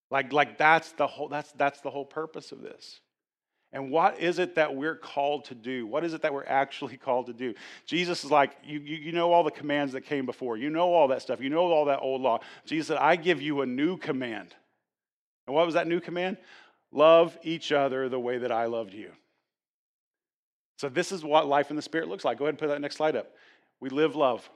Like, 0.09 0.33
like 0.33 0.57
that's 0.57 0.91
the 0.93 1.05
whole 1.05 1.27
that's 1.27 1.51
that's 1.51 1.81
the 1.81 1.91
whole 1.91 2.03
purpose 2.05 2.51
of 2.51 2.61
this. 2.61 2.99
And 3.73 3.91
what 3.91 4.19
is 4.19 4.39
it 4.39 4.55
that 4.55 4.75
we're 4.75 4.95
called 4.95 5.45
to 5.45 5.55
do? 5.55 5.85
What 5.85 6.03
is 6.05 6.13
it 6.13 6.21
that 6.21 6.33
we're 6.33 6.45
actually 6.45 6.97
called 7.05 7.27
to 7.27 7.33
do? 7.33 7.53
Jesus 7.85 8.23
is 8.23 8.31
like, 8.31 8.57
you, 8.63 8.79
you, 8.79 8.97
you, 8.97 9.11
know 9.11 9.33
all 9.33 9.43
the 9.43 9.51
commands 9.51 9.93
that 9.93 10.01
came 10.01 10.25
before. 10.25 10.57
You 10.57 10.69
know 10.69 10.93
all 10.93 11.09
that 11.09 11.21
stuff. 11.21 11.41
You 11.41 11.49
know 11.49 11.59
all 11.59 11.85
that 11.85 11.99
old 11.99 12.21
law. 12.21 12.39
Jesus 12.65 12.87
said, 12.87 12.97
I 12.97 13.15
give 13.15 13.41
you 13.41 13.61
a 13.61 13.65
new 13.65 13.97
command. 13.97 14.55
And 15.45 15.55
what 15.55 15.65
was 15.65 15.75
that 15.75 15.87
new 15.87 15.99
command? 15.99 16.37
Love 16.91 17.37
each 17.43 17.71
other 17.71 18.07
the 18.07 18.19
way 18.19 18.37
that 18.37 18.51
I 18.51 18.65
loved 18.65 18.93
you. 18.93 19.11
So, 20.77 20.89
this 20.89 21.11
is 21.11 21.23
what 21.23 21.47
life 21.47 21.69
in 21.69 21.75
the 21.75 21.81
Spirit 21.81 22.07
looks 22.07 22.23
like. 22.23 22.37
Go 22.37 22.45
ahead 22.45 22.53
and 22.53 22.59
put 22.59 22.67
that 22.67 22.79
next 22.79 22.97
slide 22.97 23.15
up. 23.15 23.31
We 23.79 23.89
live 23.89 24.15
love. 24.15 24.47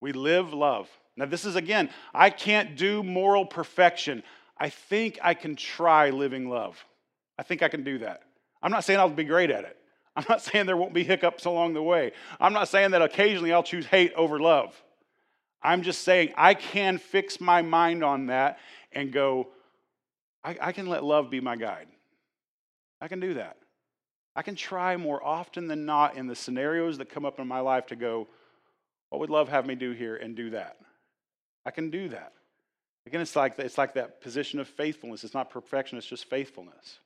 We 0.00 0.12
live 0.12 0.52
love. 0.52 0.88
Now, 1.16 1.26
this 1.26 1.44
is 1.44 1.54
again, 1.54 1.90
I 2.14 2.30
can't 2.30 2.76
do 2.76 3.02
moral 3.02 3.44
perfection. 3.44 4.22
I 4.56 4.70
think 4.70 5.18
I 5.22 5.34
can 5.34 5.54
try 5.54 6.10
living 6.10 6.48
love. 6.48 6.82
I 7.38 7.42
think 7.42 7.62
I 7.62 7.68
can 7.68 7.84
do 7.84 7.98
that. 7.98 8.22
I'm 8.62 8.70
not 8.70 8.84
saying 8.84 8.98
I'll 8.98 9.08
be 9.08 9.24
great 9.24 9.50
at 9.50 9.64
it. 9.64 9.76
I'm 10.16 10.24
not 10.28 10.42
saying 10.42 10.66
there 10.66 10.76
won't 10.76 10.94
be 10.94 11.04
hiccups 11.04 11.44
along 11.44 11.74
the 11.74 11.82
way. 11.82 12.12
I'm 12.40 12.52
not 12.52 12.68
saying 12.68 12.90
that 12.90 13.02
occasionally 13.02 13.52
I'll 13.52 13.62
choose 13.62 13.86
hate 13.86 14.12
over 14.14 14.40
love. 14.40 14.74
I'm 15.62 15.82
just 15.82 16.02
saying 16.02 16.32
I 16.36 16.54
can 16.54 16.98
fix 16.98 17.40
my 17.40 17.62
mind 17.62 18.02
on 18.02 18.26
that 18.26 18.58
and 18.92 19.12
go, 19.12 19.48
I, 20.42 20.56
I 20.60 20.72
can 20.72 20.86
let 20.86 21.04
love 21.04 21.30
be 21.30 21.40
my 21.40 21.56
guide. 21.56 21.88
I 23.00 23.08
can 23.08 23.20
do 23.20 23.34
that. 23.34 23.56
I 24.34 24.42
can 24.42 24.54
try 24.54 24.96
more 24.96 25.24
often 25.24 25.66
than 25.66 25.84
not 25.84 26.16
in 26.16 26.26
the 26.26 26.34
scenarios 26.34 26.98
that 26.98 27.10
come 27.10 27.24
up 27.24 27.38
in 27.40 27.46
my 27.46 27.60
life 27.60 27.86
to 27.86 27.96
go, 27.96 28.28
What 29.10 29.20
would 29.20 29.30
love 29.30 29.48
have 29.48 29.66
me 29.66 29.74
do 29.74 29.92
here 29.92 30.16
and 30.16 30.36
do 30.36 30.50
that? 30.50 30.76
I 31.64 31.70
can 31.70 31.90
do 31.90 32.08
that. 32.08 32.32
Again, 33.06 33.20
it's 33.20 33.36
like, 33.36 33.58
it's 33.58 33.78
like 33.78 33.94
that 33.94 34.20
position 34.20 34.60
of 34.60 34.68
faithfulness. 34.68 35.24
It's 35.24 35.34
not 35.34 35.50
perfection, 35.50 35.98
it's 35.98 36.06
just 36.06 36.26
faithfulness. 36.26 36.98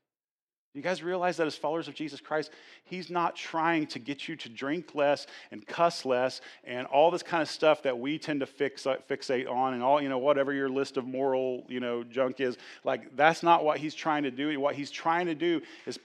You 0.74 0.80
guys 0.80 1.02
realize 1.02 1.36
that 1.36 1.46
as 1.46 1.54
followers 1.54 1.86
of 1.86 1.94
Jesus 1.94 2.20
Christ, 2.20 2.50
He's 2.84 3.10
not 3.10 3.36
trying 3.36 3.86
to 3.88 3.98
get 3.98 4.26
you 4.26 4.36
to 4.36 4.48
drink 4.48 4.94
less 4.94 5.26
and 5.50 5.66
cuss 5.66 6.06
less 6.06 6.40
and 6.64 6.86
all 6.86 7.10
this 7.10 7.22
kind 7.22 7.42
of 7.42 7.48
stuff 7.48 7.82
that 7.82 7.98
we 7.98 8.18
tend 8.18 8.40
to 8.40 8.46
fix, 8.46 8.86
uh, 8.86 8.96
fixate 9.08 9.50
on 9.50 9.74
and 9.74 9.82
all, 9.82 10.00
you 10.00 10.08
know, 10.08 10.18
whatever 10.18 10.52
your 10.52 10.70
list 10.70 10.96
of 10.96 11.04
moral, 11.04 11.66
you 11.68 11.78
know, 11.78 12.02
junk 12.02 12.40
is. 12.40 12.56
Like, 12.84 13.14
that's 13.16 13.42
not 13.42 13.64
what 13.64 13.78
He's 13.78 13.94
trying 13.94 14.22
to 14.22 14.30
do. 14.30 14.58
What 14.58 14.74
He's 14.74 14.90
trying 14.90 15.26
to 15.26 15.34
do 15.34 15.60
is, 15.84 15.98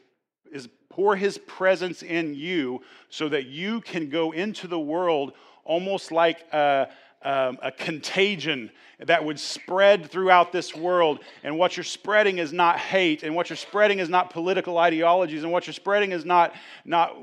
is 0.51 0.67
pour 0.89 1.15
His 1.15 1.37
presence 1.37 2.03
in 2.03 2.35
you 2.35 2.81
so 3.09 3.29
that 3.29 3.45
you 3.45 3.79
can 3.79 4.09
go 4.09 4.31
into 4.31 4.67
the 4.67 4.79
world 4.79 5.31
almost 5.63 6.11
like. 6.11 6.45
Uh, 6.51 6.87
um, 7.27 7.59
a 7.61 7.73
contagion 7.73 8.71
that 8.99 9.25
would 9.25 9.37
spread 9.37 10.09
throughout 10.09 10.53
this 10.53 10.73
world. 10.73 11.19
And 11.43 11.57
what 11.59 11.75
you're 11.75 11.83
spreading 11.83 12.37
is 12.37 12.53
not 12.53 12.79
hate, 12.79 13.21
and 13.23 13.35
what 13.35 13.49
you're 13.49 13.57
spreading 13.57 13.99
is 13.99 14.07
not 14.07 14.29
political 14.29 14.77
ideologies, 14.77 15.43
and 15.43 15.51
what 15.51 15.67
you're 15.67 15.73
spreading 15.73 16.13
is 16.13 16.23
not, 16.23 16.55
not 16.85 17.17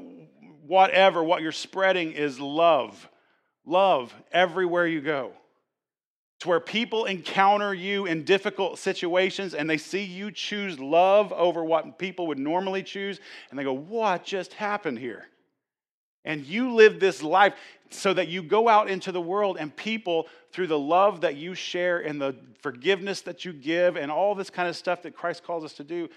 whatever. 0.66 1.24
What 1.24 1.40
you're 1.40 1.52
spreading 1.52 2.12
is 2.12 2.38
love. 2.38 3.08
Love 3.64 4.14
everywhere 4.30 4.86
you 4.86 5.00
go. 5.00 5.32
To 6.40 6.48
where 6.48 6.60
people 6.60 7.06
encounter 7.06 7.72
you 7.72 8.04
in 8.04 8.24
difficult 8.24 8.78
situations 8.78 9.54
and 9.54 9.70
they 9.70 9.78
see 9.78 10.02
you 10.02 10.30
choose 10.30 10.78
love 10.78 11.32
over 11.32 11.64
what 11.64 11.98
people 11.98 12.26
would 12.26 12.38
normally 12.38 12.82
choose, 12.82 13.20
and 13.48 13.58
they 13.58 13.64
go, 13.64 13.72
What 13.72 14.22
just 14.22 14.52
happened 14.52 14.98
here? 14.98 15.24
And 16.26 16.44
you 16.44 16.74
live 16.74 17.00
this 17.00 17.22
life 17.22 17.54
so 17.94 18.12
that 18.14 18.28
you 18.28 18.42
go 18.42 18.68
out 18.68 18.88
into 18.88 19.12
the 19.12 19.20
world 19.20 19.56
and 19.58 19.74
people, 19.74 20.26
through 20.52 20.66
the 20.68 20.78
love 20.78 21.22
that 21.22 21.36
you 21.36 21.54
share 21.54 21.98
and 21.98 22.20
the 22.20 22.36
forgiveness 22.60 23.22
that 23.22 23.44
you 23.44 23.52
give 23.52 23.96
and 23.96 24.10
all 24.10 24.34
this 24.34 24.50
kind 24.50 24.68
of 24.68 24.76
stuff 24.76 25.02
that 25.02 25.16
Christ 25.16 25.42
calls 25.42 25.64
us 25.64 25.72
to 25.74 25.84
do, 25.84 26.08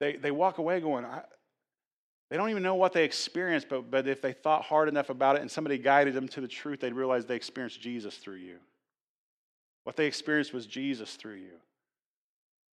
they, 0.00 0.16
they 0.16 0.30
walk 0.30 0.58
away 0.58 0.80
going, 0.80 1.04
they 2.30 2.36
don't 2.36 2.50
even 2.50 2.62
know 2.62 2.74
what 2.74 2.92
they 2.92 3.04
experienced, 3.04 3.68
but, 3.68 3.90
but 3.90 4.08
if 4.08 4.22
they 4.22 4.32
thought 4.32 4.62
hard 4.62 4.88
enough 4.88 5.10
about 5.10 5.36
it 5.36 5.42
and 5.42 5.50
somebody 5.50 5.78
guided 5.78 6.14
them 6.14 6.26
to 6.28 6.40
the 6.40 6.48
truth, 6.48 6.80
they'd 6.80 6.94
realize 6.94 7.26
they 7.26 7.36
experienced 7.36 7.80
Jesus 7.80 8.16
through 8.16 8.36
you. 8.36 8.56
What 9.84 9.96
they 9.96 10.06
experienced 10.06 10.54
was 10.54 10.66
Jesus 10.66 11.14
through 11.14 11.34
you. 11.34 11.58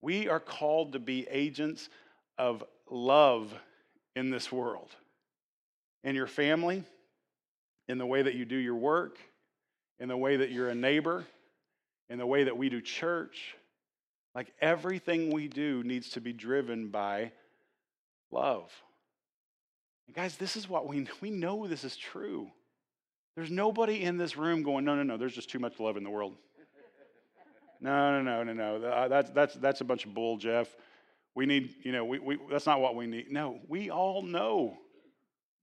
We 0.02 0.30
are 0.30 0.40
called 0.40 0.94
to 0.94 1.00
be 1.00 1.28
agents 1.30 1.90
of 2.38 2.64
love 2.90 3.54
in 4.16 4.30
this 4.30 4.52
world 4.52 4.96
in 6.04 6.16
your 6.16 6.28
family, 6.28 6.84
in 7.90 7.98
the 7.98 8.06
way 8.06 8.22
that 8.22 8.36
you 8.36 8.46
do 8.46 8.56
your 8.56 8.76
work, 8.76 9.18
in 10.00 10.08
the 10.08 10.16
way 10.16 10.38
that 10.38 10.52
you're 10.52 10.70
a 10.70 10.76
neighbor, 10.76 11.26
in 12.08 12.20
the 12.20 12.26
way 12.26 12.44
that 12.44 12.56
we 12.56 12.70
do 12.70 12.80
church. 12.80 13.56
Like 14.36 14.54
everything 14.62 15.32
we 15.32 15.48
do 15.48 15.84
needs 15.84 16.12
to 16.12 16.22
be 16.22 16.32
driven 16.32 16.90
by 16.90 17.32
love. 18.32 18.72
And 20.06 20.16
guys, 20.16 20.38
this 20.38 20.56
is 20.56 20.70
what 20.70 20.88
we 20.88 21.08
we 21.22 21.32
know 21.32 21.68
this 21.68 21.84
is 21.84 21.98
true. 21.98 22.52
There's 23.36 23.50
nobody 23.50 24.04
in 24.04 24.18
this 24.18 24.38
room 24.38 24.62
going, 24.62 24.86
no, 24.86 24.96
no, 24.96 25.04
no, 25.04 25.18
there's 25.18 25.34
just 25.34 25.50
too 25.50 25.60
much 25.60 25.80
love 25.80 25.98
in 25.98 26.04
the 26.04 26.10
world. 26.10 26.36
No, 27.82 28.22
no, 28.22 28.44
no, 28.44 28.44
no, 28.44 28.78
no. 28.78 28.86
Uh, 28.86 29.08
that's, 29.08 29.30
that's, 29.30 29.54
that's 29.54 29.80
a 29.80 29.86
bunch 29.86 30.04
of 30.04 30.14
bull, 30.14 30.36
Jeff. 30.36 30.68
We 31.34 31.46
need, 31.46 31.76
you 31.82 31.94
know, 31.94 32.04
we, 32.04 32.20
we, 32.20 32.38
that's 32.52 32.66
not 32.66 32.82
what 32.82 32.94
we 32.94 33.08
need. 33.08 33.32
No, 33.32 33.62
we 33.70 33.90
all 33.90 34.22
know 34.22 34.78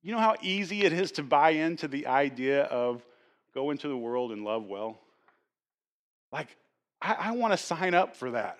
you 0.06 0.12
know 0.12 0.20
how 0.20 0.36
easy 0.40 0.82
it 0.82 0.92
is 0.92 1.10
to 1.12 1.24
buy 1.24 1.50
into 1.50 1.88
the 1.88 2.06
idea 2.06 2.62
of 2.62 3.04
go 3.52 3.72
into 3.72 3.88
the 3.88 3.96
world 3.96 4.30
and 4.30 4.44
love 4.44 4.64
well? 4.64 5.00
Like, 6.30 6.56
I, 7.02 7.14
I 7.14 7.30
want 7.32 7.52
to 7.52 7.56
sign 7.56 7.92
up 7.92 8.14
for 8.14 8.30
that. 8.30 8.56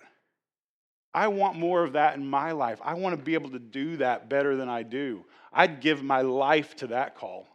I 1.13 1.29
want 1.29 1.57
more 1.57 1.85
of 1.85 1.93
that 1.93 2.17
in 2.17 2.29
my 2.29 2.51
life. 2.51 2.81
I 2.83 2.95
want 2.95 3.17
to 3.17 3.23
be 3.23 3.33
able 3.33 3.51
to 3.51 3.59
do 3.59 3.95
that 3.97 4.27
better 4.27 4.57
than 4.57 4.67
I 4.67 4.83
do. 4.83 5.23
I'd 5.53 5.79
give 5.79 6.03
my 6.03 6.19
life 6.19 6.75
to 6.77 6.87
that 6.87 7.15
call. 7.15 7.47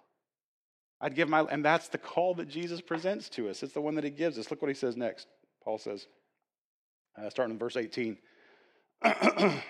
I'd 0.99 1.15
give 1.15 1.29
my, 1.29 1.43
and 1.43 1.63
that's 1.63 1.89
the 1.89 1.99
call 1.99 2.33
that 2.37 2.49
Jesus 2.49 2.81
presents 2.81 3.29
to 3.31 3.51
us. 3.51 3.63
It's 3.63 3.75
the 3.75 3.83
one 3.83 3.97
that 3.97 4.05
he 4.05 4.11
gives 4.11 4.39
us. 4.39 4.51
Look 4.51 4.63
what 4.63 4.69
he 4.69 4.75
says 4.75 4.97
next. 4.97 5.27
Paul 5.63 5.77
says, 5.77 6.07
uh, 7.19 7.29
starting 7.29 7.53
in 7.53 7.59
verse 7.59 7.77
18. 7.77 8.17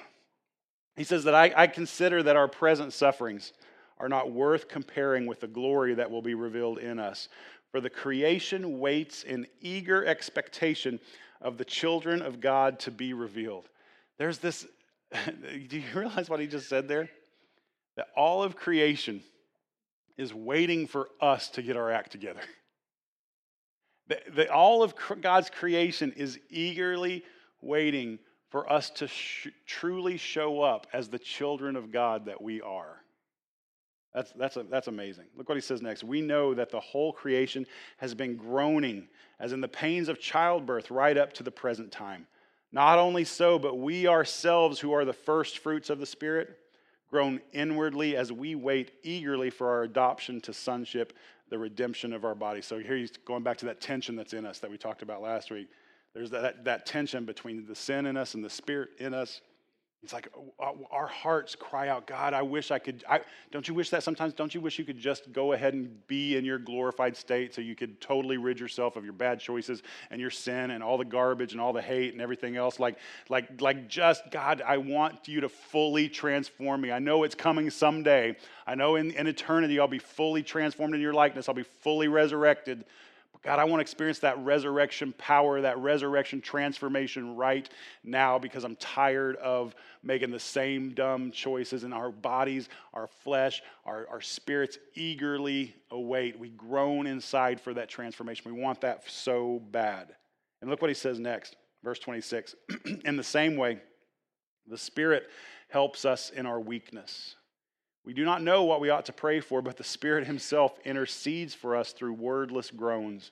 he 0.94 1.02
says 1.02 1.24
that 1.24 1.34
I, 1.34 1.52
I 1.56 1.66
consider 1.66 2.22
that 2.22 2.36
our 2.36 2.46
present 2.46 2.92
sufferings 2.92 3.52
are 3.98 4.08
not 4.08 4.32
worth 4.32 4.68
comparing 4.68 5.26
with 5.26 5.40
the 5.40 5.46
glory 5.46 5.94
that 5.94 6.10
will 6.10 6.22
be 6.22 6.34
revealed 6.34 6.78
in 6.78 6.98
us. 6.98 7.28
For 7.70 7.80
the 7.80 7.90
creation 7.90 8.78
waits 8.78 9.22
in 9.22 9.46
eager 9.60 10.04
expectation 10.04 11.00
of 11.40 11.58
the 11.58 11.64
children 11.64 12.22
of 12.22 12.40
God 12.40 12.78
to 12.80 12.90
be 12.90 13.12
revealed. 13.12 13.68
There's 14.18 14.38
this, 14.38 14.66
do 15.68 15.78
you 15.78 15.84
realize 15.94 16.28
what 16.28 16.40
he 16.40 16.46
just 16.46 16.68
said 16.68 16.88
there? 16.88 17.08
That 17.96 18.08
all 18.16 18.42
of 18.42 18.56
creation 18.56 19.22
is 20.16 20.34
waiting 20.34 20.86
for 20.86 21.08
us 21.20 21.48
to 21.50 21.62
get 21.62 21.76
our 21.76 21.90
act 21.90 22.12
together. 22.12 22.40
That, 24.08 24.50
all 24.50 24.82
of 24.82 24.94
God's 25.20 25.48
creation 25.48 26.12
is 26.16 26.38
eagerly 26.50 27.24
waiting 27.60 28.18
for 28.50 28.70
us 28.70 28.90
to 28.90 29.08
sh- 29.08 29.48
truly 29.66 30.18
show 30.18 30.60
up 30.60 30.86
as 30.92 31.08
the 31.08 31.18
children 31.18 31.76
of 31.76 31.90
God 31.90 32.26
that 32.26 32.42
we 32.42 32.60
are. 32.60 33.01
That's, 34.14 34.32
that's, 34.32 34.58
that's 34.70 34.88
amazing. 34.88 35.24
Look 35.36 35.48
what 35.48 35.56
he 35.56 35.62
says 35.62 35.80
next. 35.80 36.04
We 36.04 36.20
know 36.20 36.52
that 36.54 36.70
the 36.70 36.80
whole 36.80 37.12
creation 37.12 37.66
has 37.96 38.14
been 38.14 38.36
groaning, 38.36 39.08
as 39.40 39.52
in 39.52 39.60
the 39.60 39.68
pains 39.68 40.08
of 40.08 40.20
childbirth, 40.20 40.90
right 40.90 41.16
up 41.16 41.32
to 41.34 41.42
the 41.42 41.50
present 41.50 41.90
time. 41.90 42.26
Not 42.72 42.98
only 42.98 43.24
so, 43.24 43.58
but 43.58 43.78
we 43.78 44.06
ourselves, 44.06 44.80
who 44.80 44.92
are 44.92 45.04
the 45.04 45.12
first 45.12 45.58
fruits 45.58 45.88
of 45.88 45.98
the 45.98 46.06
Spirit, 46.06 46.58
groan 47.10 47.40
inwardly 47.52 48.16
as 48.16 48.32
we 48.32 48.54
wait 48.54 48.92
eagerly 49.02 49.50
for 49.50 49.68
our 49.68 49.82
adoption 49.82 50.40
to 50.42 50.52
sonship, 50.52 51.12
the 51.50 51.58
redemption 51.58 52.14
of 52.14 52.24
our 52.24 52.34
body. 52.34 52.62
So 52.62 52.78
here 52.78 52.96
he's 52.96 53.12
going 53.26 53.42
back 53.42 53.58
to 53.58 53.66
that 53.66 53.80
tension 53.80 54.16
that's 54.16 54.32
in 54.32 54.46
us 54.46 54.58
that 54.60 54.70
we 54.70 54.78
talked 54.78 55.02
about 55.02 55.20
last 55.20 55.50
week. 55.50 55.68
There's 56.14 56.30
that, 56.30 56.64
that 56.64 56.86
tension 56.86 57.24
between 57.24 57.66
the 57.66 57.74
sin 57.74 58.06
in 58.06 58.16
us 58.16 58.34
and 58.34 58.44
the 58.44 58.50
Spirit 58.50 58.90
in 58.98 59.12
us. 59.14 59.42
It's 60.02 60.12
like 60.12 60.28
uh, 60.58 60.72
our 60.90 61.06
hearts 61.06 61.54
cry 61.54 61.88
out, 61.88 62.08
God, 62.08 62.34
I 62.34 62.42
wish 62.42 62.72
I 62.72 62.80
could. 62.80 63.04
I, 63.08 63.20
don't 63.52 63.68
you 63.68 63.72
wish 63.72 63.90
that 63.90 64.02
sometimes? 64.02 64.34
Don't 64.34 64.52
you 64.52 64.60
wish 64.60 64.76
you 64.76 64.84
could 64.84 64.98
just 64.98 65.32
go 65.32 65.52
ahead 65.52 65.74
and 65.74 66.04
be 66.08 66.36
in 66.36 66.44
your 66.44 66.58
glorified 66.58 67.16
state 67.16 67.54
so 67.54 67.60
you 67.60 67.76
could 67.76 68.00
totally 68.00 68.36
rid 68.36 68.58
yourself 68.58 68.96
of 68.96 69.04
your 69.04 69.12
bad 69.12 69.38
choices 69.38 69.84
and 70.10 70.20
your 70.20 70.30
sin 70.30 70.72
and 70.72 70.82
all 70.82 70.98
the 70.98 71.04
garbage 71.04 71.52
and 71.52 71.60
all 71.60 71.72
the 71.72 71.80
hate 71.80 72.14
and 72.14 72.20
everything 72.20 72.56
else? 72.56 72.80
Like, 72.80 72.98
like, 73.28 73.60
like 73.60 73.88
just, 73.88 74.28
God, 74.32 74.60
I 74.66 74.78
want 74.78 75.28
you 75.28 75.40
to 75.42 75.48
fully 75.48 76.08
transform 76.08 76.80
me. 76.80 76.90
I 76.90 76.98
know 76.98 77.22
it's 77.22 77.36
coming 77.36 77.70
someday. 77.70 78.34
I 78.66 78.74
know 78.74 78.96
in, 78.96 79.12
in 79.12 79.28
eternity 79.28 79.78
I'll 79.78 79.86
be 79.86 80.00
fully 80.00 80.42
transformed 80.42 80.96
in 80.96 81.00
your 81.00 81.14
likeness, 81.14 81.48
I'll 81.48 81.54
be 81.54 81.62
fully 81.62 82.08
resurrected. 82.08 82.84
God, 83.42 83.58
I 83.58 83.64
want 83.64 83.80
to 83.80 83.82
experience 83.82 84.20
that 84.20 84.38
resurrection 84.44 85.12
power, 85.18 85.60
that 85.62 85.76
resurrection 85.78 86.40
transformation 86.40 87.34
right 87.34 87.68
now 88.04 88.38
because 88.38 88.62
I'm 88.62 88.76
tired 88.76 89.34
of 89.36 89.74
making 90.04 90.30
the 90.30 90.38
same 90.38 90.94
dumb 90.94 91.32
choices. 91.32 91.82
And 91.82 91.92
our 91.92 92.12
bodies, 92.12 92.68
our 92.94 93.08
flesh, 93.08 93.60
our, 93.84 94.06
our 94.08 94.20
spirits 94.20 94.78
eagerly 94.94 95.74
await. 95.90 96.38
We 96.38 96.50
groan 96.50 97.08
inside 97.08 97.60
for 97.60 97.74
that 97.74 97.88
transformation. 97.88 98.54
We 98.54 98.60
want 98.60 98.80
that 98.82 99.10
so 99.10 99.60
bad. 99.72 100.14
And 100.60 100.70
look 100.70 100.80
what 100.80 100.90
he 100.90 100.94
says 100.94 101.18
next, 101.18 101.56
verse 101.82 101.98
26. 101.98 102.54
in 103.04 103.16
the 103.16 103.24
same 103.24 103.56
way, 103.56 103.80
the 104.68 104.78
Spirit 104.78 105.24
helps 105.68 106.04
us 106.04 106.30
in 106.30 106.46
our 106.46 106.60
weakness. 106.60 107.34
We 108.04 108.14
do 108.14 108.24
not 108.24 108.42
know 108.42 108.64
what 108.64 108.80
we 108.80 108.90
ought 108.90 109.06
to 109.06 109.12
pray 109.12 109.40
for, 109.40 109.62
but 109.62 109.76
the 109.76 109.84
Spirit 109.84 110.26
Himself 110.26 110.78
intercedes 110.84 111.54
for 111.54 111.76
us 111.76 111.92
through 111.92 112.14
wordless 112.14 112.70
groans. 112.70 113.30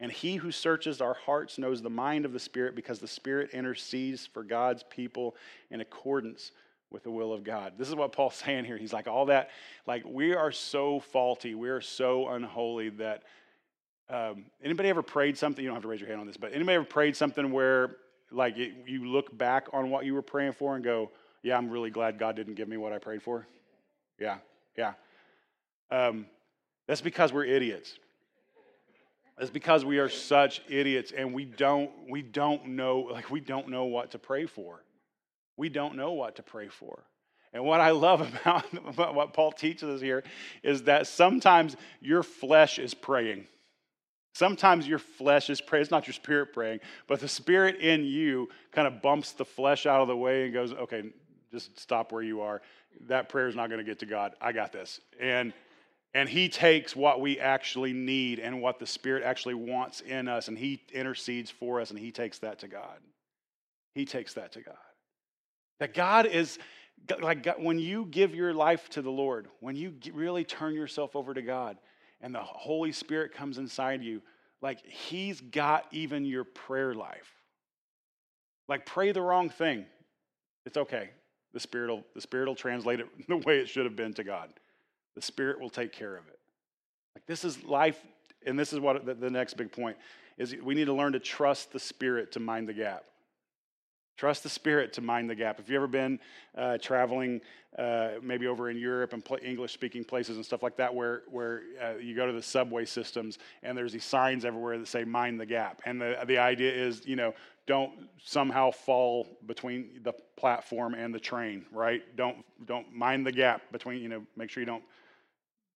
And 0.00 0.10
He 0.10 0.36
who 0.36 0.50
searches 0.50 1.00
our 1.00 1.14
hearts 1.14 1.58
knows 1.58 1.82
the 1.82 1.90
mind 1.90 2.24
of 2.24 2.32
the 2.32 2.38
Spirit 2.40 2.74
because 2.74 3.00
the 3.00 3.08
Spirit 3.08 3.50
intercedes 3.50 4.26
for 4.26 4.42
God's 4.42 4.82
people 4.84 5.36
in 5.70 5.80
accordance 5.80 6.52
with 6.90 7.02
the 7.02 7.10
will 7.10 7.34
of 7.34 7.44
God. 7.44 7.74
This 7.76 7.88
is 7.88 7.94
what 7.94 8.12
Paul's 8.12 8.34
saying 8.46 8.64
here. 8.64 8.78
He's 8.78 8.94
like, 8.94 9.06
all 9.06 9.26
that, 9.26 9.50
like, 9.86 10.04
we 10.06 10.34
are 10.34 10.52
so 10.52 11.00
faulty, 11.00 11.54
we 11.54 11.68
are 11.68 11.80
so 11.80 12.28
unholy 12.28 12.90
that. 12.90 13.24
Um, 14.10 14.46
anybody 14.64 14.88
ever 14.88 15.02
prayed 15.02 15.36
something? 15.36 15.62
You 15.62 15.68
don't 15.68 15.76
have 15.76 15.82
to 15.82 15.88
raise 15.88 16.00
your 16.00 16.08
hand 16.08 16.18
on 16.18 16.26
this, 16.26 16.38
but 16.38 16.54
anybody 16.54 16.76
ever 16.76 16.84
prayed 16.86 17.14
something 17.14 17.52
where, 17.52 17.96
like, 18.30 18.56
it, 18.56 18.72
you 18.86 19.04
look 19.04 19.36
back 19.36 19.66
on 19.74 19.90
what 19.90 20.06
you 20.06 20.14
were 20.14 20.22
praying 20.22 20.52
for 20.52 20.76
and 20.76 20.82
go, 20.82 21.10
"Yeah, 21.42 21.58
I'm 21.58 21.68
really 21.68 21.90
glad 21.90 22.18
God 22.18 22.34
didn't 22.34 22.54
give 22.54 22.68
me 22.68 22.78
what 22.78 22.94
I 22.94 22.98
prayed 22.98 23.22
for." 23.22 23.46
Yeah, 24.18 24.38
yeah. 24.76 24.94
Um, 25.90 26.26
that's 26.86 27.00
because 27.00 27.32
we're 27.32 27.44
idiots. 27.44 27.98
That's 29.38 29.50
because 29.50 29.84
we 29.84 29.98
are 29.98 30.08
such 30.08 30.62
idiots 30.68 31.12
and 31.16 31.32
we 31.32 31.44
don't 31.44 31.90
we 32.10 32.22
don't 32.22 32.66
know 32.68 33.00
like 33.00 33.30
we 33.30 33.40
don't 33.40 33.68
know 33.68 33.84
what 33.84 34.10
to 34.12 34.18
pray 34.18 34.46
for. 34.46 34.82
We 35.56 35.68
don't 35.68 35.96
know 35.96 36.12
what 36.12 36.36
to 36.36 36.42
pray 36.42 36.68
for. 36.68 37.04
And 37.52 37.64
what 37.64 37.80
I 37.80 37.90
love 37.90 38.20
about, 38.42 38.64
about 38.86 39.14
what 39.14 39.32
Paul 39.32 39.52
teaches 39.52 39.88
us 39.88 40.00
here 40.00 40.24
is 40.62 40.84
that 40.84 41.06
sometimes 41.06 41.76
your 42.00 42.22
flesh 42.22 42.78
is 42.78 42.94
praying. 42.94 43.46
Sometimes 44.34 44.86
your 44.86 44.98
flesh 44.98 45.50
is 45.50 45.60
praying. 45.60 45.82
It's 45.82 45.90
not 45.90 46.06
your 46.06 46.14
spirit 46.14 46.52
praying, 46.52 46.80
but 47.06 47.20
the 47.20 47.28
spirit 47.28 47.80
in 47.80 48.04
you 48.04 48.48
kind 48.72 48.86
of 48.86 49.02
bumps 49.02 49.32
the 49.32 49.44
flesh 49.44 49.86
out 49.86 50.00
of 50.00 50.08
the 50.08 50.16
way 50.16 50.44
and 50.44 50.52
goes, 50.54 50.72
okay, 50.72 51.02
just 51.50 51.78
stop 51.78 52.12
where 52.12 52.22
you 52.22 52.40
are. 52.40 52.60
That 53.06 53.28
prayer 53.28 53.48
is 53.48 53.56
not 53.56 53.68
going 53.68 53.78
to 53.78 53.84
get 53.84 54.00
to 54.00 54.06
God. 54.06 54.34
I 54.40 54.52
got 54.52 54.72
this. 54.72 55.00
And 55.20 55.52
and 56.14 56.28
he 56.28 56.48
takes 56.48 56.96
what 56.96 57.20
we 57.20 57.38
actually 57.38 57.92
need 57.92 58.38
and 58.38 58.62
what 58.62 58.78
the 58.78 58.86
spirit 58.86 59.22
actually 59.22 59.54
wants 59.54 60.00
in 60.00 60.26
us 60.26 60.48
and 60.48 60.56
he 60.56 60.80
intercedes 60.92 61.50
for 61.50 61.80
us 61.80 61.90
and 61.90 61.98
he 61.98 62.10
takes 62.10 62.38
that 62.38 62.60
to 62.60 62.68
God. 62.68 62.98
He 63.94 64.06
takes 64.06 64.34
that 64.34 64.52
to 64.52 64.62
God. 64.62 64.76
That 65.80 65.92
God 65.92 66.26
is 66.26 66.58
like 67.20 67.46
when 67.58 67.78
you 67.78 68.06
give 68.06 68.34
your 68.34 68.54
life 68.54 68.88
to 68.90 69.02
the 69.02 69.10
Lord, 69.10 69.48
when 69.60 69.76
you 69.76 69.94
really 70.12 70.44
turn 70.44 70.74
yourself 70.74 71.14
over 71.14 71.34
to 71.34 71.42
God 71.42 71.76
and 72.20 72.34
the 72.34 72.42
Holy 72.42 72.92
Spirit 72.92 73.32
comes 73.32 73.58
inside 73.58 74.02
you, 74.02 74.22
like 74.60 74.84
he's 74.84 75.40
got 75.40 75.86
even 75.92 76.24
your 76.24 76.44
prayer 76.44 76.94
life. 76.94 77.32
Like 78.66 78.86
pray 78.86 79.12
the 79.12 79.22
wrong 79.22 79.50
thing. 79.50 79.84
It's 80.66 80.76
okay. 80.76 81.10
The 81.54 81.60
Spirit 81.60 81.90
will, 81.90 82.04
the 82.14 82.20
Spirit 82.20 82.48
will 82.48 82.54
translate 82.54 83.00
it 83.00 83.06
the 83.28 83.36
way 83.38 83.58
it 83.58 83.68
should 83.68 83.84
have 83.84 83.96
been 83.96 84.14
to 84.14 84.24
God. 84.24 84.50
The 85.14 85.22
Spirit 85.22 85.60
will 85.60 85.70
take 85.70 85.92
care 85.92 86.16
of 86.16 86.26
it. 86.28 86.38
Like 87.14 87.26
this 87.26 87.44
is 87.44 87.64
life, 87.64 88.00
and 88.46 88.58
this 88.58 88.72
is 88.72 88.80
what 88.80 89.04
the, 89.04 89.14
the 89.14 89.30
next 89.30 89.54
big 89.54 89.72
point 89.72 89.96
is 90.36 90.54
we 90.62 90.74
need 90.74 90.86
to 90.86 90.94
learn 90.94 91.12
to 91.12 91.18
trust 91.18 91.72
the 91.72 91.80
Spirit 91.80 92.32
to 92.32 92.40
mind 92.40 92.68
the 92.68 92.74
gap. 92.74 93.04
Trust 94.16 94.42
the 94.42 94.48
Spirit 94.48 94.92
to 94.94 95.00
mind 95.00 95.30
the 95.30 95.34
gap. 95.34 95.60
If 95.60 95.68
you've 95.68 95.76
ever 95.76 95.86
been 95.86 96.18
uh, 96.56 96.78
traveling, 96.78 97.40
uh, 97.78 98.10
maybe 98.20 98.48
over 98.48 98.68
in 98.68 98.76
Europe 98.76 99.12
and 99.12 99.24
pl- 99.24 99.38
English 99.44 99.72
speaking 99.72 100.04
places 100.04 100.34
and 100.34 100.44
stuff 100.44 100.60
like 100.60 100.76
that, 100.76 100.92
where, 100.92 101.22
where 101.30 101.62
uh, 101.80 101.96
you 102.00 102.16
go 102.16 102.26
to 102.26 102.32
the 102.32 102.42
subway 102.42 102.84
systems 102.84 103.38
and 103.62 103.78
there's 103.78 103.92
these 103.92 104.04
signs 104.04 104.44
everywhere 104.44 104.76
that 104.76 104.88
say 104.88 105.04
mind 105.04 105.40
the 105.40 105.46
gap. 105.46 105.80
And 105.86 106.00
the, 106.00 106.18
the 106.26 106.38
idea 106.38 106.72
is, 106.72 107.06
you 107.06 107.14
know, 107.14 107.32
don't 107.68 107.92
somehow 108.24 108.70
fall 108.70 109.28
between 109.46 110.00
the 110.02 110.14
platform 110.36 110.94
and 110.94 111.14
the 111.14 111.20
train, 111.20 111.66
right? 111.70 112.02
Don't, 112.16 112.38
don't 112.64 112.92
mind 112.92 113.26
the 113.26 113.30
gap 113.30 113.60
between, 113.70 114.02
you 114.02 114.08
know, 114.08 114.24
make 114.36 114.50
sure 114.50 114.62
you 114.62 114.66
don't, 114.66 114.82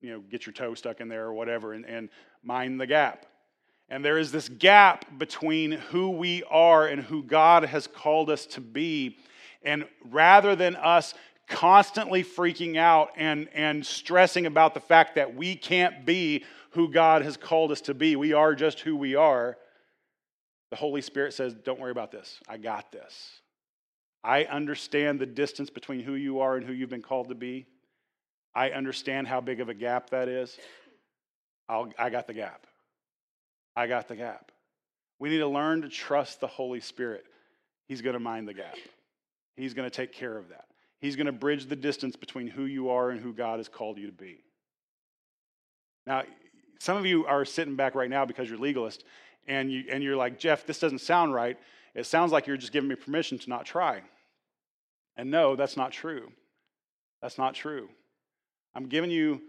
you 0.01 0.11
know, 0.11 0.21
get 0.31 0.47
your 0.47 0.55
toe 0.55 0.75
stuck 0.75 1.01
in 1.01 1.09
there 1.09 1.27
or 1.27 1.35
whatever 1.35 1.75
and, 1.75 1.85
and 1.85 2.09
mind 2.43 2.81
the 2.81 2.87
gap. 2.87 3.27
And 3.91 4.03
there 4.03 4.17
is 4.17 4.33
this 4.33 4.49
gap 4.49 5.19
between 5.19 5.73
who 5.73 6.11
we 6.11 6.43
are 6.45 6.87
and 6.87 7.03
who 7.03 7.23
God 7.23 7.65
has 7.65 7.87
called 7.87 8.31
us 8.31 8.47
to 8.47 8.63
be. 8.63 9.19
And 9.63 9.85
rather 10.11 10.57
than 10.57 10.77
us 10.77 11.13
constantly 11.47 12.25
freaking 12.25 12.79
out 12.79 13.11
and, 13.17 13.51
and 13.53 13.85
stressing 13.85 14.47
about 14.47 14.73
the 14.73 14.81
fact 14.81 15.17
that 15.17 15.35
we 15.35 15.55
can't 15.55 16.07
be 16.07 16.45
who 16.71 16.91
God 16.91 17.21
has 17.21 17.37
called 17.37 17.71
us 17.71 17.83
to 17.83 17.93
be, 17.93 18.17
we 18.17 18.33
are 18.33 18.55
just 18.55 18.81
who 18.81 18.97
we 18.97 19.15
are. 19.15 19.59
The 20.73 20.77
Holy 20.77 21.03
Spirit 21.03 21.35
says, 21.35 21.53
Don't 21.53 21.79
worry 21.79 21.91
about 21.91 22.11
this. 22.11 22.41
I 22.49 22.57
got 22.57 22.91
this. 22.93 23.43
I 24.25 24.45
understand 24.45 25.21
the 25.21 25.27
distance 25.27 25.69
between 25.69 26.01
who 26.01 26.15
you 26.15 26.41
are 26.41 26.57
and 26.57 26.67
who 26.67 26.73
you've 26.73 26.89
been 26.89 27.03
called 27.03 27.29
to 27.29 27.35
be. 27.35 27.67
I 28.55 28.71
understand 28.71 29.29
how 29.29 29.43
big 29.43 29.61
of 29.61 29.69
a 29.69 29.75
gap 29.75 30.09
that 30.11 30.29
is. 30.29 30.57
I'll, 31.69 31.93
I 31.99 32.09
got 32.09 32.27
the 32.27 32.33
gap. 32.33 32.67
I 33.77 33.87
got 33.87 34.09
the 34.09 34.17
gap. 34.17 34.51
We 35.19 35.29
need 35.29 35.41
to 35.41 35.47
learn 35.47 35.83
to 35.83 35.91
trust 35.91 36.41
the 36.41 36.47
Holy 36.47 36.81
Spirit. 36.81 37.27
He's 37.87 38.01
going 38.01 38.15
to 38.15 38.21
mind 38.21 38.49
the 38.49 38.55
gap, 38.55 38.77
He's 39.59 39.75
going 39.75 39.89
to 39.89 39.95
take 39.95 40.15
care 40.15 40.39
of 40.39 40.49
that. 40.49 40.65
He's 41.03 41.17
going 41.17 41.27
to 41.27 41.33
bridge 41.33 41.67
the 41.67 41.77
distance 41.77 42.17
between 42.17 42.47
who 42.47 42.65
you 42.65 42.89
are 42.89 43.11
and 43.11 43.21
who 43.21 43.35
God 43.35 43.59
has 43.59 43.69
called 43.69 43.99
you 43.99 44.07
to 44.07 44.13
be. 44.13 44.39
Now, 46.07 46.23
some 46.79 46.97
of 46.97 47.05
you 47.05 47.27
are 47.27 47.45
sitting 47.45 47.77
back 47.77 47.95
right 47.95 48.09
now 48.09 48.25
because 48.25 48.49
you're 48.49 48.59
legalist 48.59 49.05
and, 49.47 49.73
you, 49.73 49.85
and 49.91 50.03
you're 50.03 50.17
like, 50.17 50.39
Jeff, 50.39 50.67
this 50.67 50.79
doesn't 50.79 51.01
sound 51.01 51.35
right. 51.35 51.59
It 51.95 52.07
sounds 52.07 52.33
like 52.33 52.47
you're 52.47 52.57
just 52.57 52.73
giving 52.73 52.89
me 52.89 52.95
permission 52.95 53.39
to 53.39 53.51
not 53.51 53.67
try. 53.67 54.03
And 55.17 55.31
no, 55.31 55.57
that's 55.57 55.77
not 55.77 55.93
true. 55.93 56.31
That's 57.21 57.39
not 57.39 57.55
true. 57.55 57.89
I'm 58.75 58.87
giving 58.87 59.11
you 59.11 59.43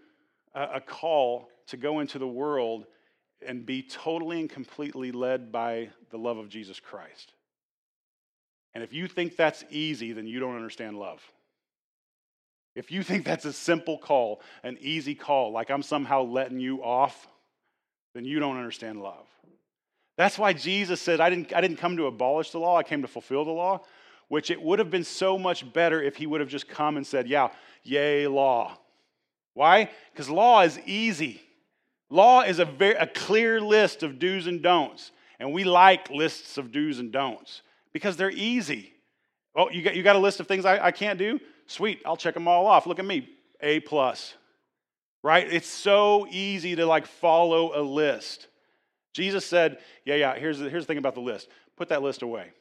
a, 0.53 0.75
a 0.75 0.81
call 0.81 1.49
to 1.67 1.77
go 1.77 1.99
into 1.99 2.19
the 2.19 2.27
world 2.27 2.85
and 3.45 3.65
be 3.65 3.81
totally 3.81 4.39
and 4.39 4.49
completely 4.49 5.11
led 5.11 5.51
by 5.51 5.89
the 6.11 6.17
love 6.17 6.37
of 6.37 6.49
Jesus 6.49 6.79
Christ. 6.79 7.33
And 8.73 8.83
if 8.83 8.93
you 8.93 9.07
think 9.07 9.35
that's 9.35 9.63
easy, 9.69 10.13
then 10.13 10.27
you 10.27 10.39
don't 10.39 10.55
understand 10.55 10.97
love. 10.97 11.21
If 12.75 12.91
you 12.91 13.03
think 13.03 13.23
that's 13.23 13.45
a 13.45 13.53
simple 13.53 13.99
call, 13.99 14.41
an 14.63 14.77
easy 14.81 15.13
call, 15.13 15.51
like 15.51 15.69
I'm 15.69 15.83
somehow 15.83 16.23
letting 16.23 16.59
you 16.59 16.83
off, 16.83 17.27
then 18.15 18.25
you 18.25 18.39
don't 18.39 18.57
understand 18.57 19.01
love. 19.01 19.27
That's 20.17 20.37
why 20.37 20.53
Jesus 20.53 21.01
said, 21.01 21.19
I 21.19 21.29
didn't, 21.29 21.53
I 21.53 21.61
didn't 21.61 21.77
come 21.77 21.97
to 21.97 22.05
abolish 22.05 22.51
the 22.51 22.59
law, 22.59 22.77
I 22.77 22.83
came 22.83 23.01
to 23.01 23.07
fulfill 23.07 23.45
the 23.45 23.51
law, 23.51 23.81
which 24.27 24.51
it 24.51 24.61
would 24.61 24.79
have 24.79 24.91
been 24.91 25.03
so 25.03 25.37
much 25.37 25.71
better 25.73 26.01
if 26.01 26.15
he 26.15 26.27
would 26.27 26.39
have 26.39 26.49
just 26.49 26.67
come 26.67 26.97
and 26.97 27.05
said, 27.05 27.27
Yeah, 27.27 27.49
yay, 27.83 28.27
law. 28.27 28.77
Why? 29.53 29.89
Because 30.11 30.29
law 30.29 30.61
is 30.61 30.79
easy. 30.85 31.41
Law 32.09 32.41
is 32.41 32.59
a, 32.59 32.65
very, 32.65 32.95
a 32.95 33.07
clear 33.07 33.59
list 33.59 34.03
of 34.03 34.19
do's 34.19 34.47
and 34.47 34.61
don'ts, 34.61 35.11
and 35.39 35.51
we 35.51 35.63
like 35.63 36.09
lists 36.09 36.57
of 36.57 36.71
do's 36.71 36.99
and 36.99 37.11
don'ts 37.11 37.61
because 37.91 38.17
they're 38.17 38.31
easy. 38.31 38.93
Oh, 39.55 39.69
you 39.69 39.81
got, 39.81 39.95
you 39.95 40.03
got 40.03 40.15
a 40.15 40.19
list 40.19 40.39
of 40.39 40.47
things 40.47 40.65
I, 40.65 40.87
I 40.87 40.91
can't 40.91 41.17
do? 41.17 41.39
Sweet, 41.67 42.01
I'll 42.05 42.17
check 42.17 42.33
them 42.33 42.47
all 42.47 42.67
off. 42.67 42.85
Look 42.85 42.99
at 42.99 43.05
me, 43.05 43.29
A 43.61 43.79
plus. 43.79 44.35
Right? 45.23 45.51
It's 45.51 45.67
so 45.69 46.27
easy 46.29 46.75
to 46.75 46.85
like 46.85 47.05
follow 47.05 47.79
a 47.79 47.81
list. 47.81 48.47
Jesus 49.13 49.45
said, 49.45 49.77
Yeah, 50.05 50.15
yeah, 50.15 50.35
here's 50.35 50.59
the, 50.59 50.69
here's 50.69 50.83
the 50.83 50.87
thing 50.87 50.97
about 50.97 51.15
the 51.15 51.21
list. 51.21 51.47
Put 51.77 51.89
that 51.89 52.01
list 52.01 52.21
away. 52.21 52.51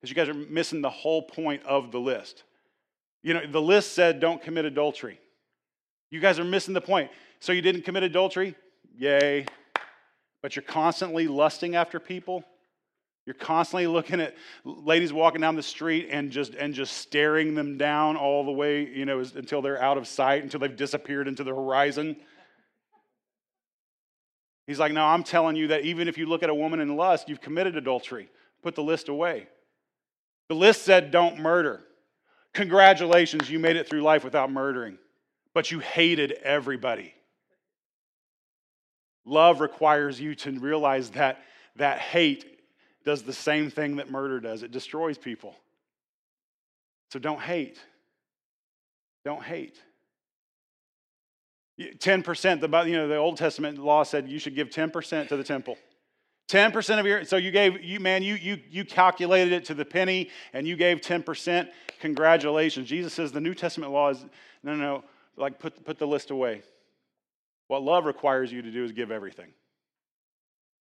Because 0.00 0.10
you 0.10 0.16
guys 0.16 0.28
are 0.28 0.34
missing 0.34 0.82
the 0.82 0.90
whole 0.90 1.22
point 1.22 1.62
of 1.64 1.92
the 1.92 2.00
list. 2.00 2.42
You 3.22 3.34
know, 3.34 3.46
the 3.46 3.62
list 3.62 3.92
said 3.92 4.18
don't 4.18 4.42
commit 4.42 4.64
adultery. 4.64 5.20
You 6.10 6.20
guys 6.20 6.38
are 6.38 6.44
missing 6.44 6.74
the 6.74 6.80
point. 6.80 7.10
So 7.40 7.52
you 7.52 7.62
didn't 7.62 7.82
commit 7.82 8.02
adultery? 8.02 8.56
Yay. 8.96 9.46
But 10.42 10.56
you're 10.56 10.64
constantly 10.64 11.28
lusting 11.28 11.76
after 11.76 12.00
people. 12.00 12.44
You're 13.24 13.34
constantly 13.34 13.86
looking 13.86 14.20
at 14.20 14.34
ladies 14.64 15.12
walking 15.12 15.40
down 15.40 15.54
the 15.54 15.62
street 15.62 16.08
and 16.10 16.32
just 16.32 16.54
and 16.54 16.74
just 16.74 16.96
staring 16.96 17.54
them 17.54 17.78
down 17.78 18.16
all 18.16 18.44
the 18.44 18.50
way, 18.50 18.88
you 18.88 19.04
know, 19.04 19.20
until 19.20 19.62
they're 19.62 19.80
out 19.80 19.96
of 19.96 20.08
sight, 20.08 20.42
until 20.42 20.58
they've 20.58 20.74
disappeared 20.74 21.28
into 21.28 21.44
the 21.44 21.54
horizon. 21.54 22.16
He's 24.72 24.78
like, 24.78 24.94
"No, 24.94 25.04
I'm 25.04 25.22
telling 25.22 25.54
you 25.54 25.66
that 25.66 25.84
even 25.84 26.08
if 26.08 26.16
you 26.16 26.24
look 26.24 26.42
at 26.42 26.48
a 26.48 26.54
woman 26.54 26.80
in 26.80 26.96
lust, 26.96 27.28
you've 27.28 27.42
committed 27.42 27.76
adultery. 27.76 28.30
Put 28.62 28.74
the 28.74 28.82
list 28.82 29.10
away." 29.10 29.48
The 30.48 30.54
list 30.54 30.80
said, 30.80 31.10
"Don't 31.10 31.38
murder." 31.38 31.84
Congratulations, 32.54 33.50
you 33.50 33.58
made 33.58 33.76
it 33.76 33.86
through 33.86 34.00
life 34.00 34.24
without 34.24 34.50
murdering, 34.50 34.98
but 35.52 35.70
you 35.70 35.80
hated 35.80 36.32
everybody. 36.42 37.14
Love 39.26 39.60
requires 39.60 40.18
you 40.18 40.34
to 40.36 40.58
realize 40.58 41.10
that 41.10 41.44
that 41.76 41.98
hate 41.98 42.60
does 43.04 43.24
the 43.24 43.32
same 43.34 43.70
thing 43.70 43.96
that 43.96 44.10
murder 44.10 44.40
does 44.40 44.62
it 44.62 44.70
destroys 44.70 45.18
people. 45.18 45.54
So 47.10 47.18
don't 47.18 47.42
hate. 47.42 47.78
Don't 49.22 49.42
hate. 49.42 49.82
10%, 51.98 52.60
the, 52.60 52.82
you 52.88 52.96
know, 52.96 53.08
the 53.08 53.16
Old 53.16 53.36
Testament 53.36 53.78
law 53.78 54.02
said 54.02 54.28
you 54.28 54.38
should 54.38 54.54
give 54.54 54.70
10% 54.70 55.28
to 55.28 55.36
the 55.36 55.44
temple. 55.44 55.76
10% 56.48 56.98
of 56.98 57.06
your, 57.06 57.24
so 57.24 57.36
you 57.36 57.50
gave, 57.50 57.82
you 57.82 58.00
man, 58.00 58.22
you, 58.22 58.34
you, 58.34 58.58
you 58.68 58.84
calculated 58.84 59.52
it 59.52 59.64
to 59.66 59.74
the 59.74 59.84
penny 59.84 60.28
and 60.52 60.66
you 60.66 60.76
gave 60.76 61.00
10%. 61.00 61.68
Congratulations. 62.00 62.88
Jesus 62.88 63.14
says 63.14 63.32
the 63.32 63.40
New 63.40 63.54
Testament 63.54 63.92
law 63.92 64.10
is, 64.10 64.24
no, 64.62 64.74
no, 64.74 64.76
no, 64.76 65.04
like 65.36 65.58
put, 65.58 65.84
put 65.84 65.98
the 65.98 66.06
list 66.06 66.30
away. 66.30 66.62
What 67.68 67.82
love 67.82 68.04
requires 68.04 68.52
you 68.52 68.60
to 68.60 68.70
do 68.70 68.84
is 68.84 68.92
give 68.92 69.10
everything. 69.10 69.52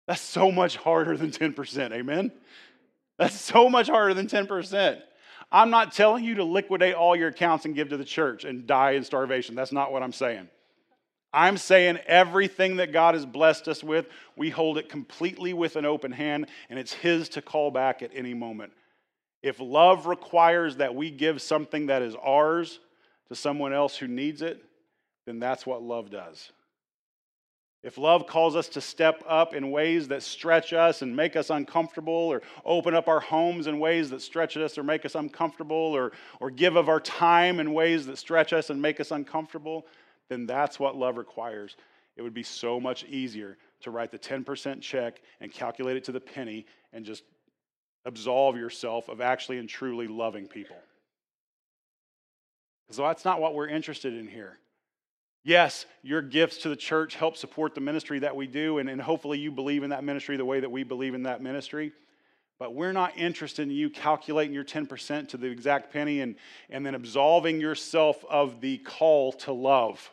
That's 0.08 0.22
so 0.22 0.52
much 0.52 0.76
harder 0.76 1.16
than 1.16 1.30
10%. 1.30 1.92
Amen? 1.92 2.32
That's 3.18 3.40
so 3.40 3.70
much 3.70 3.90
harder 3.90 4.16
than 4.16 4.28
10%. 4.28 5.02
I'm 5.52 5.70
not 5.70 5.92
telling 5.92 6.24
you 6.24 6.36
to 6.36 6.44
liquidate 6.44 6.96
all 6.96 7.16
your 7.16 7.30
accounts 7.30 7.66
and 7.66 7.76
give 7.76 7.90
to 7.90 7.98
the 7.98 8.06
church 8.06 8.44
and 8.44 8.66
die 8.66 8.92
in 8.92 9.04
starvation. 9.04 9.56
That's 9.56 9.72
not 9.72 9.92
what 9.92 10.02
I'm 10.02 10.14
saying. 10.14 10.48
I'm 11.34 11.58
saying 11.58 12.00
everything 12.08 12.78
that 12.78 12.92
God 12.92 13.14
has 13.14 13.26
blessed 13.26 13.68
us 13.68 13.84
with, 13.84 14.08
we 14.36 14.50
hold 14.50 14.78
it 14.78 14.90
completely 14.90 15.54
with 15.54 15.76
an 15.76 15.86
open 15.86 16.12
hand, 16.12 16.48
and 16.70 16.80
it's 16.80 16.94
His 16.94 17.30
to 17.30 17.42
call 17.42 17.70
back 17.72 18.02
at 18.02 18.12
any 18.14 18.34
moment. 18.34 18.74
If 19.42 19.60
love 19.60 20.06
requires 20.06 20.78
that 20.78 20.96
we 20.96 21.12
give 21.12 21.42
something 21.42 21.88
that 21.88 22.02
is 22.02 22.16
ours 22.16 22.80
to 23.30 23.36
someone 23.36 23.74
else 23.74 23.96
who 23.96 24.08
needs 24.08 24.42
it, 24.42 24.64
then 25.26 25.40
that's 25.40 25.66
what 25.66 25.84
love 25.84 26.10
does. 26.10 26.52
If 27.82 27.98
love 27.98 28.28
calls 28.28 28.58
us 28.58 28.68
to 28.70 28.82
step 28.82 29.24
up 29.26 29.54
in 29.54 29.72
ways 29.72 30.10
that 30.10 30.22
stretch 30.22 30.74
us 30.74 31.02
and 31.02 31.16
make 31.16 31.38
us 31.38 31.50
uncomfortable, 31.50 32.12
or 32.14 32.42
open 32.66 32.94
up 32.94 33.08
our 33.08 33.22
homes 33.22 33.68
in 33.68 33.80
ways 33.80 34.10
that 34.10 34.22
stretch 34.22 34.58
us 34.58 34.78
or 34.78 34.84
make 34.84 35.06
us 35.06 35.16
uncomfortable, 35.16 35.78
or, 35.78 36.12
or 36.42 36.52
give 36.52 36.76
of 36.76 36.90
our 36.90 37.00
time 37.00 37.60
in 37.60 37.74
ways 37.74 38.06
that 38.08 38.18
stretch 38.18 38.52
us 38.52 38.70
and 38.70 38.82
make 38.82 39.00
us 39.00 39.12
uncomfortable, 39.12 39.86
then 40.30 40.46
that's 40.46 40.80
what 40.80 40.96
love 40.96 41.18
requires. 41.18 41.76
It 42.16 42.22
would 42.22 42.34
be 42.34 42.44
so 42.44 42.80
much 42.80 43.04
easier 43.06 43.58
to 43.82 43.92
write 43.92 44.12
the 44.12 44.20
10% 44.20 44.82
check 44.82 45.22
and 45.42 45.52
calculate 45.52 45.98
it 45.98 46.04
to 46.06 46.12
the 46.12 46.20
penny 46.20 46.66
and 46.94 47.06
just 47.06 47.24
absolve 48.06 48.58
yourself 48.58 49.10
of 49.10 49.22
actually 49.22 49.58
and 49.58 49.68
truly 49.68 50.08
loving 50.08 50.48
people. 50.48 50.78
So 52.92 53.04
that's 53.04 53.26
not 53.26 53.40
what 53.40 53.54
we're 53.54 53.68
interested 53.68 54.14
in 54.14 54.28
here. 54.28 54.58
Yes, 55.44 55.86
your 56.04 56.22
gifts 56.22 56.58
to 56.60 56.70
the 56.70 56.76
church 56.76 57.16
help 57.16 57.38
support 57.38 57.74
the 57.74 57.82
ministry 57.82 58.20
that 58.20 58.36
we 58.36 58.48
do, 58.48 58.80
and, 58.80 58.90
and 58.90 59.02
hopefully 59.02 59.38
you 59.38 59.52
believe 59.52 59.84
in 59.84 59.92
that 59.92 60.04
ministry 60.04 60.38
the 60.38 60.46
way 60.46 60.60
that 60.60 60.70
we 60.70 60.84
believe 60.84 61.14
in 61.14 61.24
that 61.24 61.42
ministry. 61.42 61.94
But 62.58 62.74
we're 62.74 62.92
not 62.92 63.18
interested 63.18 63.64
in 63.64 63.72
you 63.72 63.90
calculating 63.90 64.54
your 64.54 64.66
10% 64.66 65.30
to 65.30 65.38
the 65.38 65.48
exact 65.48 65.94
penny 65.94 66.20
and, 66.20 66.36
and 66.70 66.86
then 66.86 66.94
absolving 66.94 67.62
yourself 67.62 68.24
of 68.30 68.60
the 68.60 68.80
call 68.80 69.32
to 69.34 69.54
love. 69.54 70.12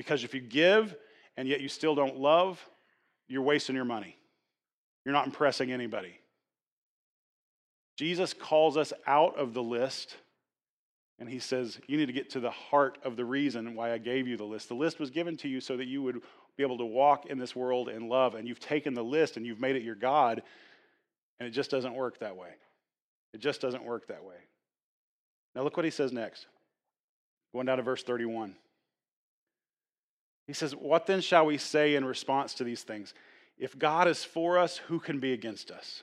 Because 0.00 0.24
if 0.24 0.32
you 0.32 0.40
give 0.40 0.96
and 1.36 1.46
yet 1.46 1.60
you 1.60 1.68
still 1.68 1.94
don't 1.94 2.16
love, 2.16 2.58
you're 3.28 3.42
wasting 3.42 3.76
your 3.76 3.84
money. 3.84 4.16
You're 5.04 5.12
not 5.12 5.26
impressing 5.26 5.72
anybody. 5.72 6.18
Jesus 7.98 8.32
calls 8.32 8.78
us 8.78 8.94
out 9.06 9.38
of 9.38 9.52
the 9.52 9.62
list 9.62 10.16
and 11.18 11.28
he 11.28 11.38
says, 11.38 11.78
You 11.86 11.98
need 11.98 12.06
to 12.06 12.14
get 12.14 12.30
to 12.30 12.40
the 12.40 12.50
heart 12.50 12.96
of 13.04 13.16
the 13.16 13.26
reason 13.26 13.74
why 13.74 13.92
I 13.92 13.98
gave 13.98 14.26
you 14.26 14.38
the 14.38 14.44
list. 14.44 14.68
The 14.70 14.74
list 14.74 14.98
was 14.98 15.10
given 15.10 15.36
to 15.36 15.48
you 15.48 15.60
so 15.60 15.76
that 15.76 15.86
you 15.86 16.02
would 16.02 16.22
be 16.56 16.62
able 16.62 16.78
to 16.78 16.86
walk 16.86 17.26
in 17.26 17.36
this 17.36 17.54
world 17.54 17.90
in 17.90 18.08
love. 18.08 18.36
And 18.36 18.48
you've 18.48 18.58
taken 18.58 18.94
the 18.94 19.04
list 19.04 19.36
and 19.36 19.44
you've 19.44 19.60
made 19.60 19.76
it 19.76 19.82
your 19.82 19.96
God. 19.96 20.42
And 21.38 21.46
it 21.46 21.50
just 21.50 21.70
doesn't 21.70 21.92
work 21.92 22.20
that 22.20 22.38
way. 22.38 22.48
It 23.34 23.40
just 23.42 23.60
doesn't 23.60 23.84
work 23.84 24.06
that 24.06 24.24
way. 24.24 24.36
Now, 25.54 25.62
look 25.62 25.76
what 25.76 25.84
he 25.84 25.90
says 25.90 26.10
next. 26.10 26.46
Going 27.52 27.66
down 27.66 27.76
to 27.76 27.82
verse 27.82 28.02
31. 28.02 28.56
He 30.50 30.54
says, 30.54 30.74
What 30.74 31.06
then 31.06 31.20
shall 31.20 31.46
we 31.46 31.58
say 31.58 31.94
in 31.94 32.04
response 32.04 32.54
to 32.54 32.64
these 32.64 32.82
things? 32.82 33.14
If 33.56 33.78
God 33.78 34.08
is 34.08 34.24
for 34.24 34.58
us, 34.58 34.78
who 34.78 34.98
can 34.98 35.20
be 35.20 35.32
against 35.32 35.70
us? 35.70 36.02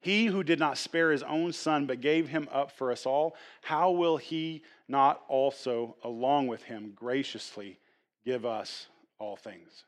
He 0.00 0.24
who 0.24 0.42
did 0.42 0.58
not 0.58 0.78
spare 0.78 1.12
his 1.12 1.22
own 1.22 1.52
son, 1.52 1.84
but 1.84 2.00
gave 2.00 2.26
him 2.26 2.48
up 2.50 2.72
for 2.72 2.90
us 2.90 3.04
all, 3.04 3.36
how 3.60 3.90
will 3.90 4.16
he 4.16 4.62
not 4.88 5.24
also, 5.28 5.94
along 6.02 6.46
with 6.46 6.62
him, 6.62 6.94
graciously 6.96 7.78
give 8.24 8.46
us 8.46 8.86
all 9.18 9.36
things? 9.36 9.84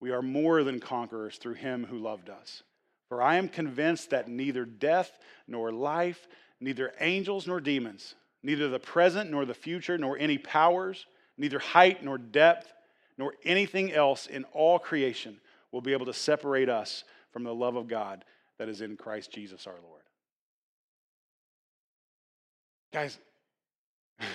We 0.00 0.10
are 0.10 0.22
more 0.22 0.64
than 0.64 0.80
conquerors 0.80 1.36
through 1.36 1.56
him 1.56 1.84
who 1.84 1.98
loved 1.98 2.30
us. 2.30 2.62
For 3.10 3.20
I 3.20 3.36
am 3.36 3.50
convinced 3.50 4.08
that 4.10 4.28
neither 4.28 4.64
death 4.64 5.18
nor 5.46 5.72
life, 5.72 6.26
neither 6.58 6.94
angels 7.00 7.46
nor 7.46 7.60
demons, 7.60 8.14
neither 8.42 8.70
the 8.70 8.78
present 8.78 9.30
nor 9.30 9.44
the 9.44 9.52
future, 9.52 9.98
nor 9.98 10.16
any 10.16 10.38
powers, 10.38 11.04
neither 11.36 11.58
height 11.58 12.02
nor 12.02 12.16
depth, 12.16 12.70
nor 13.16 13.34
anything 13.44 13.92
else 13.92 14.26
in 14.26 14.44
all 14.52 14.78
creation 14.78 15.40
will 15.72 15.80
be 15.80 15.92
able 15.92 16.06
to 16.06 16.12
separate 16.12 16.68
us 16.68 17.04
from 17.32 17.44
the 17.44 17.54
love 17.54 17.76
of 17.76 17.88
God 17.88 18.24
that 18.58 18.68
is 18.68 18.80
in 18.80 18.96
Christ 18.96 19.32
Jesus 19.32 19.66
our 19.66 19.74
Lord. 19.82 20.02
Guys, 22.92 23.18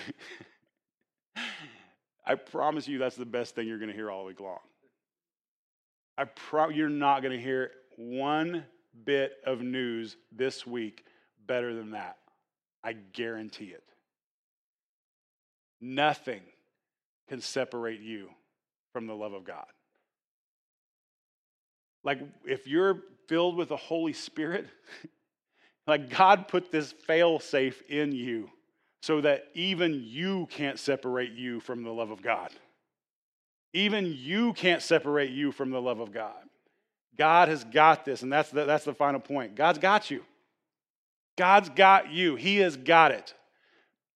I 2.26 2.34
promise 2.34 2.86
you 2.86 2.98
that's 2.98 3.16
the 3.16 3.24
best 3.24 3.54
thing 3.54 3.66
you're 3.66 3.78
going 3.78 3.90
to 3.90 3.96
hear 3.96 4.10
all 4.10 4.26
week 4.26 4.40
long. 4.40 4.58
I 6.18 6.24
pro- 6.24 6.68
you're 6.68 6.90
not 6.90 7.22
going 7.22 7.36
to 7.36 7.42
hear 7.42 7.70
one 7.96 8.64
bit 9.04 9.32
of 9.46 9.62
news 9.62 10.16
this 10.30 10.66
week 10.66 11.04
better 11.46 11.74
than 11.74 11.92
that. 11.92 12.18
I 12.84 12.92
guarantee 12.92 13.66
it. 13.66 13.84
Nothing 15.80 16.42
can 17.28 17.40
separate 17.40 18.00
you 18.00 18.28
from 18.92 19.06
the 19.06 19.14
love 19.14 19.32
of 19.32 19.44
God. 19.44 19.66
Like, 22.02 22.20
if 22.44 22.66
you're 22.66 23.02
filled 23.28 23.56
with 23.56 23.68
the 23.68 23.76
Holy 23.76 24.12
Spirit, 24.12 24.66
like 25.86 26.10
God 26.10 26.48
put 26.48 26.72
this 26.72 26.92
fail 26.92 27.38
safe 27.38 27.82
in 27.88 28.12
you 28.12 28.50
so 29.02 29.20
that 29.20 29.44
even 29.54 30.02
you 30.04 30.46
can't 30.50 30.78
separate 30.78 31.32
you 31.32 31.60
from 31.60 31.82
the 31.82 31.90
love 31.90 32.10
of 32.10 32.22
God. 32.22 32.50
Even 33.72 34.14
you 34.16 34.52
can't 34.52 34.82
separate 34.82 35.30
you 35.30 35.52
from 35.52 35.70
the 35.70 35.80
love 35.80 36.00
of 36.00 36.12
God. 36.12 36.42
God 37.16 37.48
has 37.48 37.64
got 37.64 38.04
this, 38.04 38.22
and 38.22 38.32
that's 38.32 38.50
the, 38.50 38.64
that's 38.64 38.84
the 38.84 38.94
final 38.94 39.20
point. 39.20 39.54
God's 39.54 39.78
got 39.78 40.10
you. 40.10 40.24
God's 41.36 41.68
got 41.70 42.10
you. 42.10 42.36
He 42.36 42.58
has 42.58 42.76
got 42.76 43.12
it. 43.12 43.34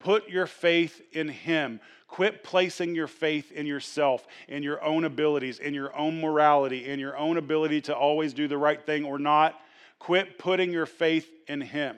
Put 0.00 0.28
your 0.28 0.46
faith 0.46 1.00
in 1.12 1.28
Him. 1.28 1.80
Quit 2.14 2.44
placing 2.44 2.94
your 2.94 3.08
faith 3.08 3.50
in 3.50 3.66
yourself, 3.66 4.24
in 4.46 4.62
your 4.62 4.80
own 4.84 5.02
abilities, 5.02 5.58
in 5.58 5.74
your 5.74 5.92
own 5.98 6.20
morality, 6.20 6.86
in 6.86 7.00
your 7.00 7.16
own 7.16 7.36
ability 7.36 7.80
to 7.80 7.92
always 7.92 8.32
do 8.32 8.46
the 8.46 8.56
right 8.56 8.80
thing 8.80 9.04
or 9.04 9.18
not. 9.18 9.58
Quit 9.98 10.38
putting 10.38 10.70
your 10.70 10.86
faith 10.86 11.28
in 11.48 11.60
Him. 11.60 11.96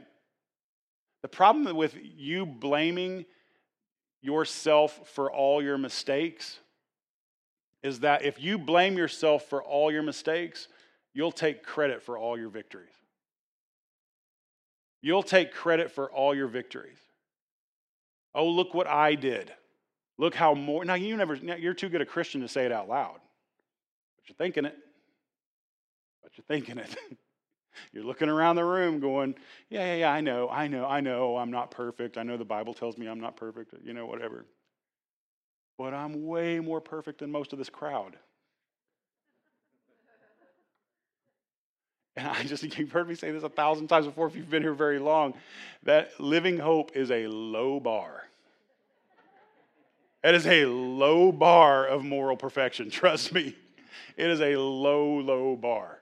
The 1.20 1.28
problem 1.28 1.76
with 1.76 1.98
you 2.00 2.46
blaming 2.46 3.26
yourself 4.22 5.06
for 5.12 5.30
all 5.30 5.62
your 5.62 5.76
mistakes 5.76 6.60
is 7.82 8.00
that 8.00 8.24
if 8.24 8.40
you 8.40 8.56
blame 8.56 8.96
yourself 8.96 9.44
for 9.50 9.62
all 9.62 9.92
your 9.92 10.02
mistakes, 10.02 10.68
you'll 11.12 11.30
take 11.30 11.62
credit 11.62 12.02
for 12.02 12.16
all 12.16 12.38
your 12.38 12.48
victories. 12.48 12.88
You'll 15.02 15.22
take 15.22 15.52
credit 15.52 15.90
for 15.90 16.10
all 16.10 16.34
your 16.34 16.48
victories. 16.48 17.00
Oh, 18.34 18.48
look 18.48 18.72
what 18.72 18.86
I 18.86 19.14
did. 19.14 19.52
Look 20.18 20.34
how 20.34 20.54
more. 20.54 20.84
Now, 20.84 20.94
you 20.94 21.16
never, 21.16 21.34
you're 21.34 21.74
too 21.74 21.88
good 21.88 22.00
a 22.00 22.06
Christian 22.06 22.40
to 22.40 22.48
say 22.48 22.64
it 22.64 22.72
out 22.72 22.88
loud, 22.88 23.20
but 24.16 24.28
you're 24.28 24.36
thinking 24.36 24.64
it. 24.64 24.76
But 26.22 26.32
you're 26.36 26.44
thinking 26.48 26.78
it. 26.78 26.96
you're 27.92 28.04
looking 28.04 28.28
around 28.28 28.56
the 28.56 28.64
room 28.64 29.00
going, 29.00 29.34
yeah, 29.68 29.86
yeah, 29.86 29.94
yeah, 29.96 30.10
I 30.10 30.20
know, 30.20 30.48
I 30.48 30.68
know, 30.68 30.86
I 30.86 31.00
know 31.00 31.34
oh, 31.34 31.36
I'm 31.36 31.50
not 31.50 31.70
perfect. 31.70 32.16
I 32.16 32.22
know 32.22 32.36
the 32.36 32.44
Bible 32.44 32.74
tells 32.74 32.96
me 32.96 33.06
I'm 33.06 33.20
not 33.20 33.36
perfect, 33.36 33.74
you 33.84 33.92
know, 33.92 34.06
whatever. 34.06 34.46
But 35.78 35.92
I'm 35.92 36.26
way 36.26 36.60
more 36.60 36.80
perfect 36.80 37.18
than 37.18 37.30
most 37.30 37.52
of 37.52 37.58
this 37.58 37.68
crowd. 37.68 38.16
And 42.16 42.26
I 42.26 42.42
just, 42.44 42.62
you've 42.78 42.92
heard 42.92 43.08
me 43.08 43.14
say 43.14 43.30
this 43.30 43.42
a 43.42 43.48
thousand 43.48 43.88
times 43.88 44.06
before 44.06 44.26
if 44.26 44.36
you've 44.36 44.50
been 44.50 44.62
here 44.62 44.74
very 44.74 44.98
long, 44.98 45.34
that 45.82 46.18
living 46.18 46.58
hope 46.58 46.96
is 46.96 47.10
a 47.10 47.26
low 47.26 47.78
bar. 47.78 48.24
It 50.26 50.34
is 50.34 50.44
a 50.48 50.64
low 50.66 51.30
bar 51.30 51.86
of 51.86 52.04
moral 52.04 52.36
perfection. 52.36 52.90
Trust 52.90 53.32
me. 53.32 53.54
It 54.16 54.28
is 54.28 54.40
a 54.40 54.56
low, 54.56 55.20
low 55.20 55.54
bar. 55.54 56.00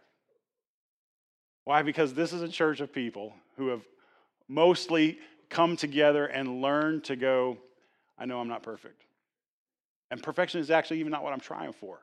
Why? 1.64 1.82
Because 1.82 2.14
this 2.14 2.32
is 2.32 2.40
a 2.40 2.48
church 2.48 2.80
of 2.80 2.90
people 2.90 3.34
who 3.58 3.68
have 3.68 3.82
mostly 4.48 5.18
come 5.50 5.76
together 5.76 6.24
and 6.24 6.62
learned 6.62 7.04
to 7.04 7.16
go, 7.16 7.58
I 8.18 8.24
know 8.24 8.40
I'm 8.40 8.48
not 8.48 8.62
perfect. 8.62 9.02
And 10.10 10.22
perfection 10.22 10.58
is 10.58 10.70
actually 10.70 11.00
even 11.00 11.12
not 11.12 11.22
what 11.22 11.34
I'm 11.34 11.40
trying 11.40 11.74
for. 11.74 11.98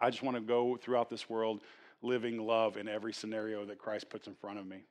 I 0.00 0.08
just 0.08 0.22
want 0.22 0.38
to 0.38 0.42
go 0.42 0.78
throughout 0.78 1.10
this 1.10 1.28
world 1.28 1.60
living 2.00 2.38
love 2.38 2.78
in 2.78 2.88
every 2.88 3.12
scenario 3.12 3.66
that 3.66 3.76
Christ 3.76 4.08
puts 4.08 4.28
in 4.28 4.34
front 4.34 4.58
of 4.58 4.66
me. 4.66 4.86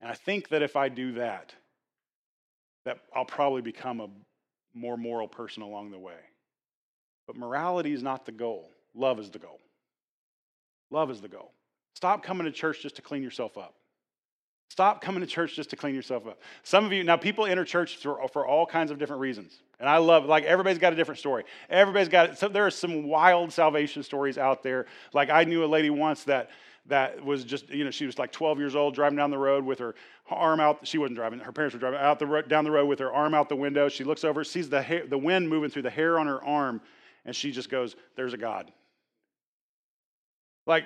And 0.00 0.10
I 0.10 0.14
think 0.14 0.48
that 0.48 0.62
if 0.62 0.76
I 0.76 0.88
do 0.88 1.12
that, 1.12 1.52
that 2.86 3.00
I'll 3.14 3.26
probably 3.26 3.60
become 3.60 4.00
a 4.00 4.08
more 4.74 4.96
moral 4.96 5.28
person 5.28 5.62
along 5.62 5.90
the 5.90 5.98
way. 5.98 6.20
But 7.26 7.36
morality 7.36 7.92
is 7.92 8.02
not 8.02 8.26
the 8.26 8.32
goal, 8.32 8.70
love 8.94 9.18
is 9.18 9.30
the 9.30 9.38
goal. 9.38 9.58
Love 10.90 11.10
is 11.10 11.20
the 11.20 11.28
goal. 11.28 11.52
Stop 11.94 12.22
coming 12.24 12.46
to 12.46 12.50
church 12.50 12.82
just 12.82 12.96
to 12.96 13.02
clean 13.02 13.22
yourself 13.22 13.56
up. 13.56 13.74
Stop 14.70 15.00
coming 15.00 15.20
to 15.20 15.26
church 15.26 15.56
just 15.56 15.70
to 15.70 15.76
clean 15.76 15.94
yourself 15.94 16.26
up. 16.26 16.40
Some 16.62 16.84
of 16.84 16.92
you, 16.92 17.02
now 17.02 17.16
people 17.16 17.44
enter 17.44 17.64
church 17.64 17.96
for, 17.96 18.26
for 18.28 18.46
all 18.46 18.66
kinds 18.66 18.90
of 18.90 18.98
different 18.98 19.20
reasons. 19.20 19.60
And 19.80 19.88
I 19.88 19.98
love, 19.98 20.26
like, 20.26 20.44
everybody's 20.44 20.78
got 20.78 20.92
a 20.92 20.96
different 20.96 21.18
story. 21.18 21.44
Everybody's 21.68 22.08
got, 22.08 22.38
so 22.38 22.48
there 22.48 22.66
are 22.66 22.70
some 22.70 23.08
wild 23.08 23.52
salvation 23.52 24.02
stories 24.02 24.38
out 24.38 24.62
there. 24.62 24.86
Like, 25.12 25.28
I 25.28 25.44
knew 25.44 25.64
a 25.64 25.66
lady 25.66 25.90
once 25.90 26.24
that, 26.24 26.50
that 26.86 27.24
was 27.24 27.44
just, 27.44 27.68
you 27.68 27.84
know, 27.84 27.90
she 27.90 28.06
was 28.06 28.18
like 28.18 28.32
12 28.32 28.58
years 28.58 28.74
old, 28.74 28.94
driving 28.94 29.16
down 29.16 29.30
the 29.30 29.38
road 29.38 29.64
with 29.64 29.78
her 29.78 29.94
arm 30.28 30.60
out. 30.60 30.86
She 30.86 30.98
wasn't 30.98 31.16
driving; 31.16 31.38
her 31.38 31.52
parents 31.52 31.74
were 31.74 31.80
driving 31.80 32.00
out 32.00 32.18
the 32.18 32.26
road, 32.26 32.48
down 32.48 32.64
the 32.64 32.70
road 32.70 32.86
with 32.86 32.98
her 32.98 33.12
arm 33.12 33.34
out 33.34 33.48
the 33.48 33.56
window. 33.56 33.88
She 33.88 34.04
looks 34.04 34.24
over, 34.24 34.42
sees 34.44 34.68
the 34.68 34.82
hair, 34.82 35.06
the 35.06 35.18
wind 35.18 35.48
moving 35.48 35.70
through 35.70 35.82
the 35.82 35.90
hair 35.90 36.18
on 36.18 36.26
her 36.26 36.42
arm, 36.44 36.80
and 37.24 37.36
she 37.36 37.52
just 37.52 37.70
goes, 37.70 37.96
"There's 38.16 38.32
a 38.32 38.38
God." 38.38 38.72
Like, 40.66 40.84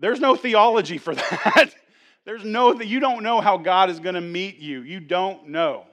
there's 0.00 0.20
no 0.20 0.36
theology 0.36 0.98
for 0.98 1.14
that. 1.16 1.74
there's 2.24 2.44
no 2.44 2.80
you 2.80 3.00
don't 3.00 3.22
know 3.22 3.40
how 3.40 3.56
God 3.56 3.90
is 3.90 3.98
going 3.98 4.14
to 4.14 4.20
meet 4.20 4.58
you. 4.58 4.82
You 4.82 5.00
don't 5.00 5.48
know. 5.48 5.84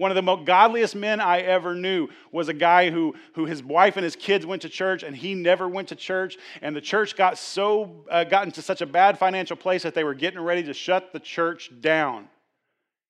One 0.00 0.10
of 0.10 0.14
the 0.14 0.22
most 0.22 0.46
godliest 0.46 0.96
men 0.96 1.20
I 1.20 1.40
ever 1.40 1.74
knew 1.74 2.08
was 2.32 2.48
a 2.48 2.54
guy 2.54 2.88
who, 2.88 3.14
who 3.34 3.44
his 3.44 3.62
wife 3.62 3.98
and 3.98 4.02
his 4.02 4.16
kids 4.16 4.46
went 4.46 4.62
to 4.62 4.70
church 4.70 5.02
and 5.02 5.14
he 5.14 5.34
never 5.34 5.68
went 5.68 5.88
to 5.88 5.94
church. 5.94 6.38
And 6.62 6.74
the 6.74 6.80
church 6.80 7.16
got 7.16 7.36
so, 7.36 8.06
uh, 8.10 8.24
got 8.24 8.46
into 8.46 8.62
such 8.62 8.80
a 8.80 8.86
bad 8.86 9.18
financial 9.18 9.58
place 9.58 9.82
that 9.82 9.92
they 9.94 10.02
were 10.02 10.14
getting 10.14 10.40
ready 10.40 10.62
to 10.62 10.72
shut 10.72 11.12
the 11.12 11.20
church 11.20 11.70
down. 11.82 12.28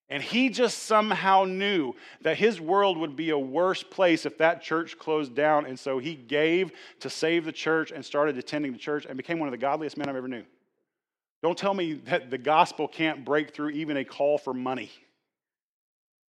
And 0.08 0.20
he 0.20 0.48
just 0.48 0.82
somehow 0.82 1.44
knew 1.44 1.94
that 2.22 2.38
his 2.38 2.60
world 2.60 2.98
would 2.98 3.14
be 3.14 3.30
a 3.30 3.38
worse 3.38 3.84
place 3.84 4.26
if 4.26 4.36
that 4.38 4.60
church 4.60 4.98
closed 4.98 5.32
down. 5.32 5.66
And 5.66 5.78
so 5.78 6.00
he 6.00 6.16
gave 6.16 6.72
to 6.98 7.08
save 7.08 7.44
the 7.44 7.52
church 7.52 7.92
and 7.92 8.04
started 8.04 8.36
attending 8.36 8.72
the 8.72 8.78
church 8.78 9.06
and 9.08 9.16
became 9.16 9.38
one 9.38 9.46
of 9.46 9.52
the 9.52 9.58
godliest 9.58 9.96
men 9.96 10.08
I've 10.08 10.16
ever 10.16 10.26
knew. 10.26 10.42
Don't 11.40 11.56
tell 11.56 11.72
me 11.72 11.92
that 12.06 12.30
the 12.30 12.38
gospel 12.38 12.88
can't 12.88 13.24
break 13.24 13.54
through 13.54 13.70
even 13.70 13.96
a 13.96 14.04
call 14.04 14.38
for 14.38 14.52
money. 14.52 14.90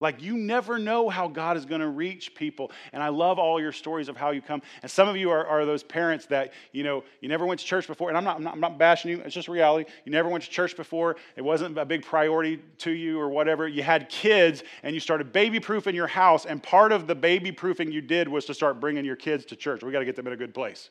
Like, 0.01 0.21
you 0.21 0.37
never 0.37 0.79
know 0.79 1.09
how 1.09 1.27
God 1.27 1.57
is 1.57 1.65
going 1.65 1.81
to 1.81 1.89
reach 1.89 2.33
people. 2.33 2.71
And 2.93 3.03
I 3.03 3.09
love 3.09 3.37
all 3.37 3.59
your 3.59 3.73
stories 3.73 4.07
of 4.07 4.15
how 4.15 4.31
you 4.31 4.41
come. 4.41 4.61
And 4.81 4.89
some 4.89 5.09
of 5.09 5.17
you 5.17 5.29
are, 5.29 5.45
are 5.45 5.65
those 5.65 5.83
parents 5.83 6.25
that, 6.27 6.53
you 6.71 6.83
know, 6.83 7.03
you 7.19 7.27
never 7.27 7.45
went 7.45 7.59
to 7.59 7.65
church 7.65 7.85
before. 7.85 8.07
And 8.07 8.17
I'm 8.17 8.23
not, 8.23 8.37
I'm 8.37 8.43
not, 8.43 8.53
I'm 8.53 8.59
not 8.61 8.77
bashing 8.77 9.11
you, 9.11 9.19
it's 9.19 9.35
just 9.35 9.49
reality. 9.49 9.91
You 10.05 10.13
never 10.13 10.29
went 10.29 10.45
to 10.45 10.49
church 10.49 10.77
before. 10.77 11.17
It 11.35 11.41
wasn't 11.41 11.77
a 11.77 11.85
big 11.85 12.05
priority 12.05 12.61
to 12.79 12.91
you 12.91 13.19
or 13.19 13.27
whatever. 13.27 13.67
You 13.67 13.83
had 13.83 14.07
kids 14.07 14.63
and 14.83 14.93
you 14.93 15.01
started 15.01 15.33
baby 15.33 15.59
proofing 15.59 15.95
your 15.95 16.07
house. 16.07 16.45
And 16.45 16.63
part 16.63 16.93
of 16.93 17.05
the 17.05 17.15
baby 17.15 17.51
proofing 17.51 17.91
you 17.91 18.01
did 18.01 18.29
was 18.29 18.45
to 18.45 18.53
start 18.53 18.79
bringing 18.79 19.03
your 19.03 19.17
kids 19.17 19.43
to 19.45 19.57
church. 19.57 19.83
We 19.83 19.91
got 19.91 19.99
to 19.99 20.05
get 20.05 20.15
them 20.15 20.27
in 20.27 20.33
a 20.33 20.37
good 20.37 20.53
place. 20.53 20.89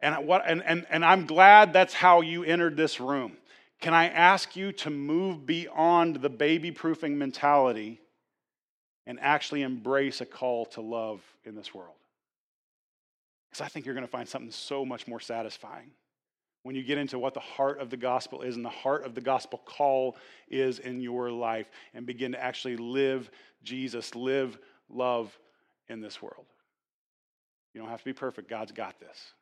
And, 0.00 0.26
what, 0.26 0.42
and, 0.46 0.62
and, 0.62 0.86
and 0.90 1.04
I'm 1.04 1.26
glad 1.26 1.72
that's 1.72 1.94
how 1.94 2.20
you 2.20 2.44
entered 2.44 2.76
this 2.76 3.00
room. 3.00 3.36
Can 3.80 3.94
I 3.94 4.08
ask 4.08 4.56
you 4.56 4.72
to 4.72 4.90
move 4.90 5.46
beyond 5.46 6.16
the 6.16 6.30
baby 6.30 6.70
proofing 6.70 7.18
mentality 7.18 8.00
and 9.06 9.18
actually 9.20 9.62
embrace 9.62 10.20
a 10.20 10.26
call 10.26 10.66
to 10.66 10.80
love 10.80 11.20
in 11.44 11.54
this 11.54 11.74
world? 11.74 11.96
Because 13.50 13.64
I 13.64 13.68
think 13.68 13.86
you're 13.86 13.94
going 13.94 14.06
to 14.06 14.10
find 14.10 14.28
something 14.28 14.50
so 14.50 14.84
much 14.84 15.06
more 15.06 15.20
satisfying 15.20 15.90
when 16.62 16.74
you 16.74 16.82
get 16.82 16.98
into 16.98 17.18
what 17.18 17.32
the 17.32 17.38
heart 17.38 17.78
of 17.78 17.90
the 17.90 17.96
gospel 17.96 18.42
is 18.42 18.56
and 18.56 18.64
the 18.64 18.68
heart 18.68 19.04
of 19.04 19.14
the 19.14 19.20
gospel 19.20 19.62
call 19.64 20.16
is 20.48 20.80
in 20.80 21.00
your 21.00 21.30
life 21.30 21.70
and 21.94 22.06
begin 22.06 22.32
to 22.32 22.42
actually 22.42 22.76
live 22.76 23.30
Jesus, 23.62 24.14
live 24.16 24.58
love 24.88 25.38
in 25.88 26.00
this 26.00 26.20
world. 26.20 26.46
You 27.72 27.80
don't 27.80 27.90
have 27.90 28.00
to 28.00 28.04
be 28.04 28.12
perfect. 28.12 28.48
God's 28.48 28.72
got 28.72 28.98
this. 28.98 29.32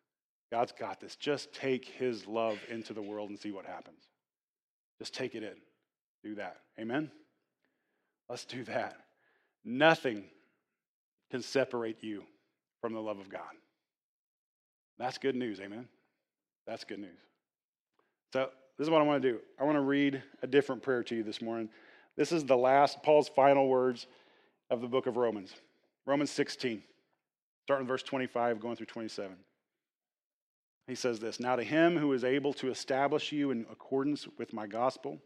God's 0.50 0.72
got 0.72 1.00
this. 1.00 1.16
Just 1.16 1.54
take 1.54 1.86
his 1.86 2.26
love 2.26 2.58
into 2.68 2.92
the 2.92 3.00
world 3.00 3.30
and 3.30 3.38
see 3.38 3.52
what 3.52 3.64
happens. 3.64 4.02
Just 4.98 5.14
take 5.14 5.34
it 5.34 5.42
in. 5.42 5.54
Do 6.22 6.34
that. 6.36 6.58
Amen? 6.78 7.10
Let's 8.28 8.44
do 8.44 8.64
that. 8.64 8.96
Nothing 9.64 10.24
can 11.30 11.42
separate 11.42 12.02
you 12.02 12.24
from 12.80 12.92
the 12.92 13.00
love 13.00 13.18
of 13.18 13.28
God. 13.28 13.42
That's 14.98 15.18
good 15.18 15.34
news. 15.34 15.60
Amen? 15.60 15.88
That's 16.66 16.84
good 16.84 17.00
news. 17.00 17.18
So, 18.32 18.50
this 18.78 18.86
is 18.86 18.90
what 18.90 19.00
I 19.00 19.04
want 19.04 19.22
to 19.22 19.32
do. 19.32 19.38
I 19.60 19.64
want 19.64 19.76
to 19.76 19.82
read 19.82 20.22
a 20.42 20.46
different 20.46 20.82
prayer 20.82 21.02
to 21.04 21.14
you 21.14 21.22
this 21.22 21.40
morning. 21.40 21.68
This 22.16 22.32
is 22.32 22.44
the 22.44 22.56
last, 22.56 23.02
Paul's 23.02 23.28
final 23.28 23.68
words 23.68 24.06
of 24.70 24.80
the 24.80 24.88
book 24.88 25.06
of 25.06 25.16
Romans. 25.16 25.54
Romans 26.06 26.30
16, 26.30 26.82
starting 27.62 27.86
verse 27.86 28.02
25, 28.02 28.60
going 28.60 28.76
through 28.76 28.86
27. 28.86 29.36
He 30.86 30.94
says 30.94 31.18
this 31.18 31.40
Now 31.40 31.56
to 31.56 31.64
him 31.64 31.96
who 31.96 32.12
is 32.12 32.24
able 32.24 32.52
to 32.54 32.70
establish 32.70 33.32
you 33.32 33.50
in 33.50 33.66
accordance 33.70 34.28
with 34.38 34.52
my 34.52 34.66
gospel, 34.66 35.18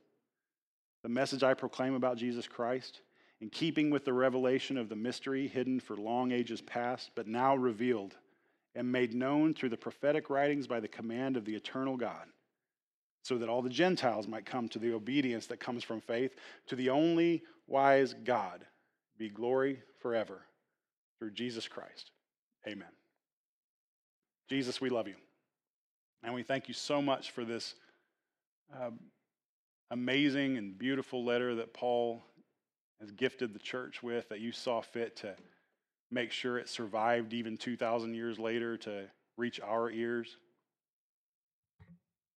the 1.02 1.08
message 1.08 1.42
I 1.42 1.54
proclaim 1.54 1.94
about 1.94 2.16
Jesus 2.16 2.46
Christ, 2.46 3.00
in 3.40 3.50
keeping 3.50 3.90
with 3.90 4.04
the 4.04 4.12
revelation 4.12 4.76
of 4.76 4.88
the 4.88 4.96
mystery 4.96 5.46
hidden 5.46 5.80
for 5.80 5.96
long 5.96 6.32
ages 6.32 6.60
past, 6.60 7.10
but 7.14 7.26
now 7.26 7.54
revealed 7.56 8.16
and 8.74 8.90
made 8.90 9.14
known 9.14 9.54
through 9.54 9.68
the 9.68 9.76
prophetic 9.76 10.30
writings 10.30 10.66
by 10.66 10.80
the 10.80 10.88
command 10.88 11.36
of 11.36 11.44
the 11.44 11.54
eternal 11.54 11.96
God, 11.96 12.26
so 13.22 13.38
that 13.38 13.48
all 13.48 13.62
the 13.62 13.68
Gentiles 13.68 14.28
might 14.28 14.46
come 14.46 14.68
to 14.68 14.78
the 14.78 14.92
obedience 14.92 15.46
that 15.46 15.60
comes 15.60 15.82
from 15.82 16.00
faith, 16.00 16.34
to 16.66 16.76
the 16.76 16.90
only 16.90 17.42
wise 17.66 18.14
God, 18.24 18.64
be 19.18 19.28
glory 19.28 19.82
forever 20.00 20.42
through 21.18 21.32
Jesus 21.32 21.66
Christ. 21.66 22.10
Amen. 22.66 22.88
Jesus, 24.48 24.80
we 24.80 24.90
love 24.90 25.08
you. 25.08 25.14
And 26.22 26.34
we 26.34 26.42
thank 26.42 26.68
you 26.68 26.74
so 26.74 27.00
much 27.00 27.30
for 27.30 27.44
this 27.44 27.74
uh, 28.74 28.90
amazing 29.90 30.58
and 30.58 30.76
beautiful 30.76 31.24
letter 31.24 31.54
that 31.56 31.72
Paul 31.72 32.22
has 33.00 33.10
gifted 33.12 33.54
the 33.54 33.58
church 33.58 34.02
with, 34.02 34.28
that 34.28 34.40
you 34.40 34.52
saw 34.52 34.80
fit 34.80 35.16
to 35.16 35.34
make 36.10 36.32
sure 36.32 36.58
it 36.58 36.68
survived 36.68 37.32
even 37.32 37.56
2,000 37.56 38.14
years 38.14 38.38
later 38.38 38.76
to 38.78 39.04
reach 39.36 39.60
our 39.60 39.90
ears. 39.90 40.36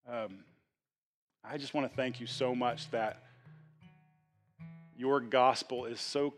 Um, 0.10 0.44
I 1.44 1.58
just 1.58 1.74
want 1.74 1.90
to 1.90 1.96
thank 1.96 2.20
you 2.20 2.28
so 2.28 2.54
much 2.54 2.90
that 2.92 3.24
your 4.96 5.20
gospel 5.20 5.86
is 5.86 6.00
so 6.00 6.34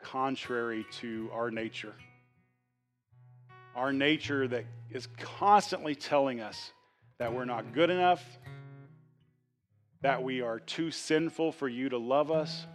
contrary 0.00 0.86
to 1.00 1.28
our 1.32 1.50
nature. 1.50 1.94
Our 3.74 3.92
nature 3.92 4.46
that 4.46 4.66
is 4.90 5.08
constantly 5.18 5.96
telling 5.96 6.40
us 6.40 6.72
that 7.18 7.32
we're 7.32 7.44
not 7.44 7.72
good 7.72 7.90
enough, 7.90 8.22
that 10.02 10.22
we 10.22 10.40
are 10.40 10.58
too 10.58 10.90
sinful 10.90 11.52
for 11.52 11.68
you 11.68 11.88
to 11.88 11.98
love 11.98 12.30
us. 12.30 12.66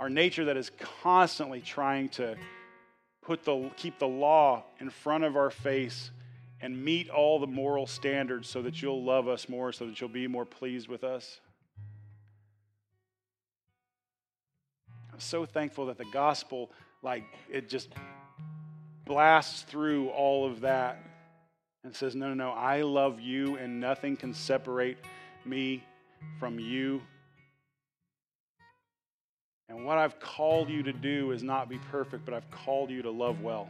Our 0.00 0.08
nature 0.08 0.46
that 0.46 0.56
is 0.56 0.70
constantly 1.02 1.60
trying 1.60 2.08
to 2.10 2.36
put 3.22 3.44
the, 3.44 3.70
keep 3.76 3.98
the 3.98 4.08
law 4.08 4.64
in 4.80 4.90
front 4.90 5.24
of 5.24 5.36
our 5.36 5.50
face 5.50 6.10
and 6.60 6.82
meet 6.82 7.10
all 7.10 7.38
the 7.38 7.46
moral 7.46 7.86
standards 7.86 8.48
so 8.48 8.62
that 8.62 8.80
you'll 8.80 9.02
love 9.02 9.28
us 9.28 9.48
more, 9.48 9.72
so 9.72 9.86
that 9.86 10.00
you'll 10.00 10.08
be 10.08 10.26
more 10.26 10.44
pleased 10.44 10.88
with 10.88 11.04
us. 11.04 11.40
I'm 15.12 15.20
so 15.20 15.46
thankful 15.46 15.86
that 15.86 15.98
the 15.98 16.06
gospel, 16.12 16.70
like, 17.02 17.24
it 17.50 17.68
just 17.68 17.92
blasts 19.04 19.62
through 19.62 20.08
all 20.08 20.46
of 20.46 20.62
that 20.62 20.98
and 21.84 21.94
says, 21.94 22.14
No, 22.14 22.28
no, 22.28 22.34
no, 22.34 22.50
I 22.50 22.82
love 22.82 23.20
you 23.20 23.56
and 23.56 23.80
nothing 23.80 24.16
can 24.16 24.34
separate 24.34 24.98
me 25.44 25.84
from 26.40 26.58
you. 26.58 27.02
And 29.68 29.84
what 29.84 29.98
I've 29.98 30.18
called 30.18 30.68
you 30.68 30.82
to 30.82 30.92
do 30.92 31.32
is 31.32 31.42
not 31.42 31.68
be 31.68 31.78
perfect, 31.90 32.24
but 32.24 32.34
I've 32.34 32.50
called 32.50 32.90
you 32.90 33.02
to 33.02 33.10
love 33.10 33.40
well. 33.40 33.68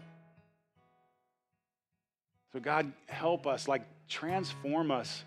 So, 2.52 2.60
God, 2.60 2.92
help 3.08 3.46
us, 3.46 3.66
like, 3.66 3.82
transform 4.08 4.90
us. 4.90 5.24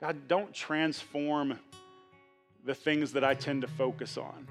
God, 0.00 0.28
don't 0.28 0.54
transform 0.54 1.58
the 2.64 2.74
things 2.74 3.12
that 3.12 3.24
I 3.24 3.34
tend 3.34 3.62
to 3.62 3.68
focus 3.68 4.16
on 4.16 4.46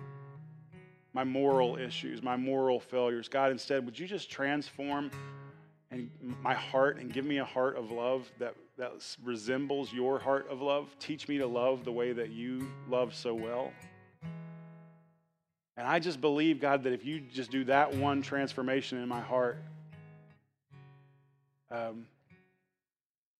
my 1.13 1.23
moral 1.23 1.77
issues, 1.77 2.21
my 2.21 2.35
moral 2.35 2.79
failures. 2.79 3.27
God, 3.27 3.51
instead, 3.51 3.83
would 3.85 3.97
you 3.97 4.05
just 4.05 4.29
transform 4.29 5.09
and 5.97 6.35
my 6.41 6.53
heart 6.53 6.97
and 6.99 7.11
give 7.11 7.25
me 7.25 7.39
a 7.39 7.45
heart 7.45 7.77
of 7.77 7.91
love 7.91 8.31
that, 8.39 8.55
that 8.77 8.91
resembles 9.23 9.91
your 9.91 10.19
heart 10.19 10.47
of 10.49 10.61
love. 10.61 10.95
Teach 10.99 11.27
me 11.27 11.37
to 11.37 11.47
love 11.47 11.83
the 11.85 11.91
way 11.91 12.13
that 12.13 12.29
you 12.29 12.67
love 12.89 13.15
so 13.15 13.33
well. 13.33 13.71
And 15.75 15.87
I 15.87 15.99
just 15.99 16.19
believe, 16.21 16.59
God, 16.59 16.83
that 16.83 16.93
if 16.93 17.05
you 17.05 17.19
just 17.19 17.51
do 17.51 17.63
that 17.65 17.93
one 17.93 18.21
transformation 18.21 18.97
in 19.01 19.07
my 19.07 19.21
heart, 19.21 19.57
um, 21.69 22.07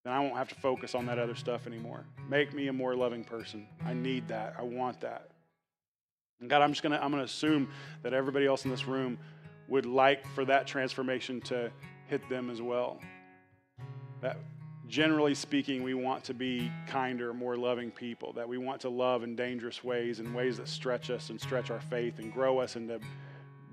then 0.03 0.13
I 0.13 0.19
won't 0.19 0.37
have 0.37 0.49
to 0.49 0.55
focus 0.55 0.95
on 0.95 1.05
that 1.07 1.17
other 1.19 1.35
stuff 1.35 1.67
anymore. 1.67 2.05
Make 2.29 2.53
me 2.53 2.67
a 2.67 2.73
more 2.73 2.95
loving 2.95 3.23
person. 3.23 3.67
I 3.85 3.93
need 3.93 4.27
that. 4.27 4.55
I 4.57 4.63
want 4.63 5.01
that. 5.01 5.31
And 6.39 6.49
God, 6.49 6.61
I'm 6.61 6.71
just 6.71 6.83
gonna 6.83 6.99
I'm 7.01 7.09
gonna 7.11 7.23
assume 7.23 7.69
that 8.03 8.13
everybody 8.13 8.45
else 8.45 8.65
in 8.65 8.71
this 8.71 8.87
room 8.87 9.17
would 9.67 9.85
like 9.85 10.25
for 10.27 10.45
that 10.45 10.67
transformation 10.67 11.41
to 11.41 11.71
hit 12.07 12.27
them 12.29 12.49
as 12.49 12.61
well. 12.61 12.99
That 14.21 14.37
generally 14.87 15.35
speaking, 15.35 15.83
we 15.83 15.93
want 15.93 16.23
to 16.25 16.33
be 16.33 16.71
kinder, 16.87 17.33
more 17.33 17.57
loving 17.57 17.91
people, 17.91 18.33
that 18.33 18.47
we 18.47 18.57
want 18.57 18.81
to 18.81 18.89
love 18.89 19.23
in 19.23 19.35
dangerous 19.35 19.83
ways, 19.83 20.19
in 20.19 20.33
ways 20.33 20.57
that 20.57 20.67
stretch 20.67 21.09
us 21.09 21.29
and 21.29 21.39
stretch 21.39 21.69
our 21.69 21.81
faith 21.81 22.19
and 22.19 22.31
grow 22.31 22.59
us 22.59 22.75
into 22.75 22.99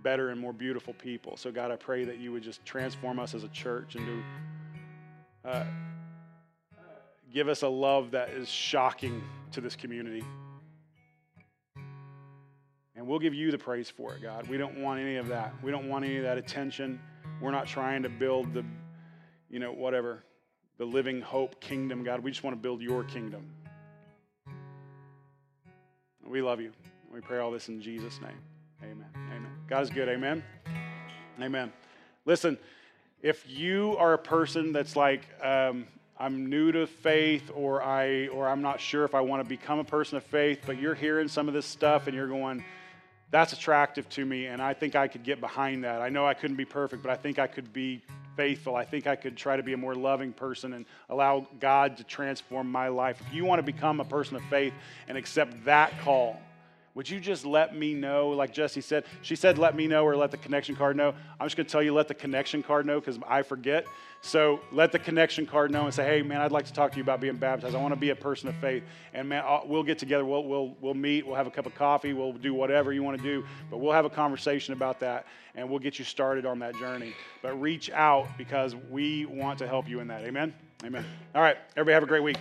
better 0.02 0.30
and 0.30 0.40
more 0.40 0.52
beautiful 0.52 0.94
people. 0.94 1.36
So, 1.36 1.50
God, 1.50 1.70
I 1.70 1.76
pray 1.76 2.04
that 2.04 2.18
you 2.18 2.32
would 2.32 2.42
just 2.42 2.64
transform 2.64 3.18
us 3.18 3.34
as 3.34 3.44
a 3.44 3.48
church 3.48 3.94
and 3.94 4.06
to 5.44 5.50
uh, 5.50 5.64
give 7.32 7.48
us 7.48 7.62
a 7.62 7.68
love 7.68 8.10
that 8.10 8.30
is 8.30 8.48
shocking 8.48 9.22
to 9.52 9.60
this 9.60 9.76
community. 9.76 10.24
And 12.96 13.06
we'll 13.06 13.18
give 13.18 13.34
you 13.34 13.50
the 13.50 13.58
praise 13.58 13.90
for 13.90 14.14
it, 14.14 14.22
God. 14.22 14.48
We 14.48 14.56
don't 14.56 14.78
want 14.78 15.00
any 15.00 15.16
of 15.16 15.28
that. 15.28 15.52
We 15.62 15.70
don't 15.70 15.88
want 15.88 16.04
any 16.04 16.16
of 16.16 16.22
that 16.22 16.38
attention. 16.38 17.00
We're 17.40 17.50
not 17.50 17.66
trying 17.66 18.02
to 18.04 18.08
build 18.08 18.54
the, 18.54 18.64
you 19.50 19.58
know, 19.58 19.72
whatever, 19.72 20.24
the 20.78 20.84
living 20.84 21.20
hope 21.20 21.60
kingdom, 21.60 22.04
God. 22.04 22.20
We 22.20 22.30
just 22.30 22.42
want 22.42 22.56
to 22.56 22.60
build 22.60 22.80
your 22.80 23.04
kingdom. 23.04 23.50
We 26.26 26.42
love 26.42 26.60
you. 26.60 26.72
We 27.12 27.20
pray 27.20 27.38
all 27.38 27.50
this 27.50 27.68
in 27.68 27.80
Jesus' 27.80 28.20
name. 28.20 28.38
Amen. 28.82 29.06
Amen. 29.14 29.50
God 29.68 29.82
is 29.82 29.90
good. 29.90 30.08
Amen. 30.08 30.42
Amen. 31.40 31.72
Listen, 32.24 32.58
if 33.22 33.48
you 33.48 33.96
are 33.98 34.14
a 34.14 34.18
person 34.18 34.72
that's 34.72 34.96
like, 34.96 35.22
um, 35.42 35.86
I'm 36.18 36.48
new 36.48 36.72
to 36.72 36.86
faith, 36.86 37.50
or 37.54 37.82
I, 37.82 38.28
or 38.28 38.48
I'm 38.48 38.62
not 38.62 38.80
sure 38.80 39.04
if 39.04 39.14
I 39.14 39.20
want 39.20 39.42
to 39.42 39.48
become 39.48 39.78
a 39.78 39.84
person 39.84 40.16
of 40.16 40.24
faith, 40.24 40.60
but 40.64 40.78
you're 40.80 40.94
hearing 40.94 41.28
some 41.28 41.48
of 41.48 41.54
this 41.54 41.66
stuff 41.66 42.06
and 42.06 42.14
you're 42.14 42.28
going, 42.28 42.64
that's 43.34 43.52
attractive 43.52 44.08
to 44.10 44.24
me, 44.24 44.46
and 44.46 44.62
I 44.62 44.74
think 44.74 44.94
I 44.94 45.08
could 45.08 45.24
get 45.24 45.40
behind 45.40 45.82
that. 45.82 46.00
I 46.00 46.08
know 46.08 46.24
I 46.24 46.34
couldn't 46.34 46.54
be 46.54 46.64
perfect, 46.64 47.02
but 47.02 47.10
I 47.10 47.16
think 47.16 47.40
I 47.40 47.48
could 47.48 47.72
be 47.72 48.00
faithful. 48.36 48.76
I 48.76 48.84
think 48.84 49.08
I 49.08 49.16
could 49.16 49.36
try 49.36 49.56
to 49.56 49.62
be 49.64 49.72
a 49.72 49.76
more 49.76 49.96
loving 49.96 50.32
person 50.32 50.72
and 50.72 50.86
allow 51.08 51.48
God 51.58 51.96
to 51.96 52.04
transform 52.04 52.70
my 52.70 52.86
life. 52.86 53.20
If 53.26 53.34
you 53.34 53.44
want 53.44 53.58
to 53.58 53.64
become 53.64 53.98
a 53.98 54.04
person 54.04 54.36
of 54.36 54.42
faith 54.44 54.72
and 55.08 55.18
accept 55.18 55.64
that 55.64 55.98
call, 55.98 56.40
would 56.94 57.10
you 57.10 57.18
just 57.18 57.44
let 57.44 57.74
me 57.76 57.92
know? 57.92 58.28
Like 58.28 58.52
Jesse 58.52 58.80
said, 58.80 59.04
she 59.22 59.34
said, 59.34 59.58
let 59.58 59.74
me 59.74 59.88
know 59.88 60.04
or 60.04 60.16
let 60.16 60.30
the 60.30 60.36
connection 60.36 60.76
card 60.76 60.96
know. 60.96 61.12
I'm 61.40 61.46
just 61.46 61.56
going 61.56 61.66
to 61.66 61.72
tell 61.72 61.82
you, 61.82 61.92
let 61.92 62.06
the 62.06 62.14
connection 62.14 62.62
card 62.62 62.86
know 62.86 63.00
because 63.00 63.18
I 63.26 63.42
forget. 63.42 63.84
So 64.20 64.60
let 64.70 64.92
the 64.92 65.00
connection 65.00 65.44
card 65.44 65.72
know 65.72 65.86
and 65.86 65.92
say, 65.92 66.04
hey, 66.04 66.22
man, 66.22 66.40
I'd 66.40 66.52
like 66.52 66.66
to 66.66 66.72
talk 66.72 66.92
to 66.92 66.96
you 66.96 67.02
about 67.02 67.20
being 67.20 67.36
baptized. 67.36 67.74
I 67.74 67.82
want 67.82 67.92
to 67.94 68.00
be 68.00 68.10
a 68.10 68.16
person 68.16 68.48
of 68.48 68.54
faith. 68.56 68.84
And 69.12 69.28
man, 69.28 69.42
I'll, 69.44 69.64
we'll 69.66 69.82
get 69.82 69.98
together. 69.98 70.24
We'll, 70.24 70.44
we'll, 70.44 70.76
we'll 70.80 70.94
meet. 70.94 71.26
We'll 71.26 71.36
have 71.36 71.48
a 71.48 71.50
cup 71.50 71.66
of 71.66 71.74
coffee. 71.74 72.12
We'll 72.12 72.32
do 72.32 72.54
whatever 72.54 72.92
you 72.92 73.02
want 73.02 73.18
to 73.18 73.22
do. 73.22 73.44
But 73.70 73.78
we'll 73.78 73.92
have 73.92 74.04
a 74.04 74.10
conversation 74.10 74.72
about 74.72 75.00
that 75.00 75.26
and 75.56 75.68
we'll 75.68 75.80
get 75.80 75.98
you 75.98 76.04
started 76.04 76.46
on 76.46 76.60
that 76.60 76.76
journey. 76.76 77.12
But 77.42 77.60
reach 77.60 77.90
out 77.90 78.28
because 78.38 78.74
we 78.88 79.26
want 79.26 79.58
to 79.58 79.66
help 79.66 79.88
you 79.88 80.00
in 80.00 80.08
that. 80.08 80.22
Amen? 80.22 80.54
Amen. 80.84 81.04
All 81.34 81.42
right. 81.42 81.56
Everybody 81.76 81.94
have 81.94 82.02
a 82.02 82.06
great 82.06 82.22
week. 82.22 82.38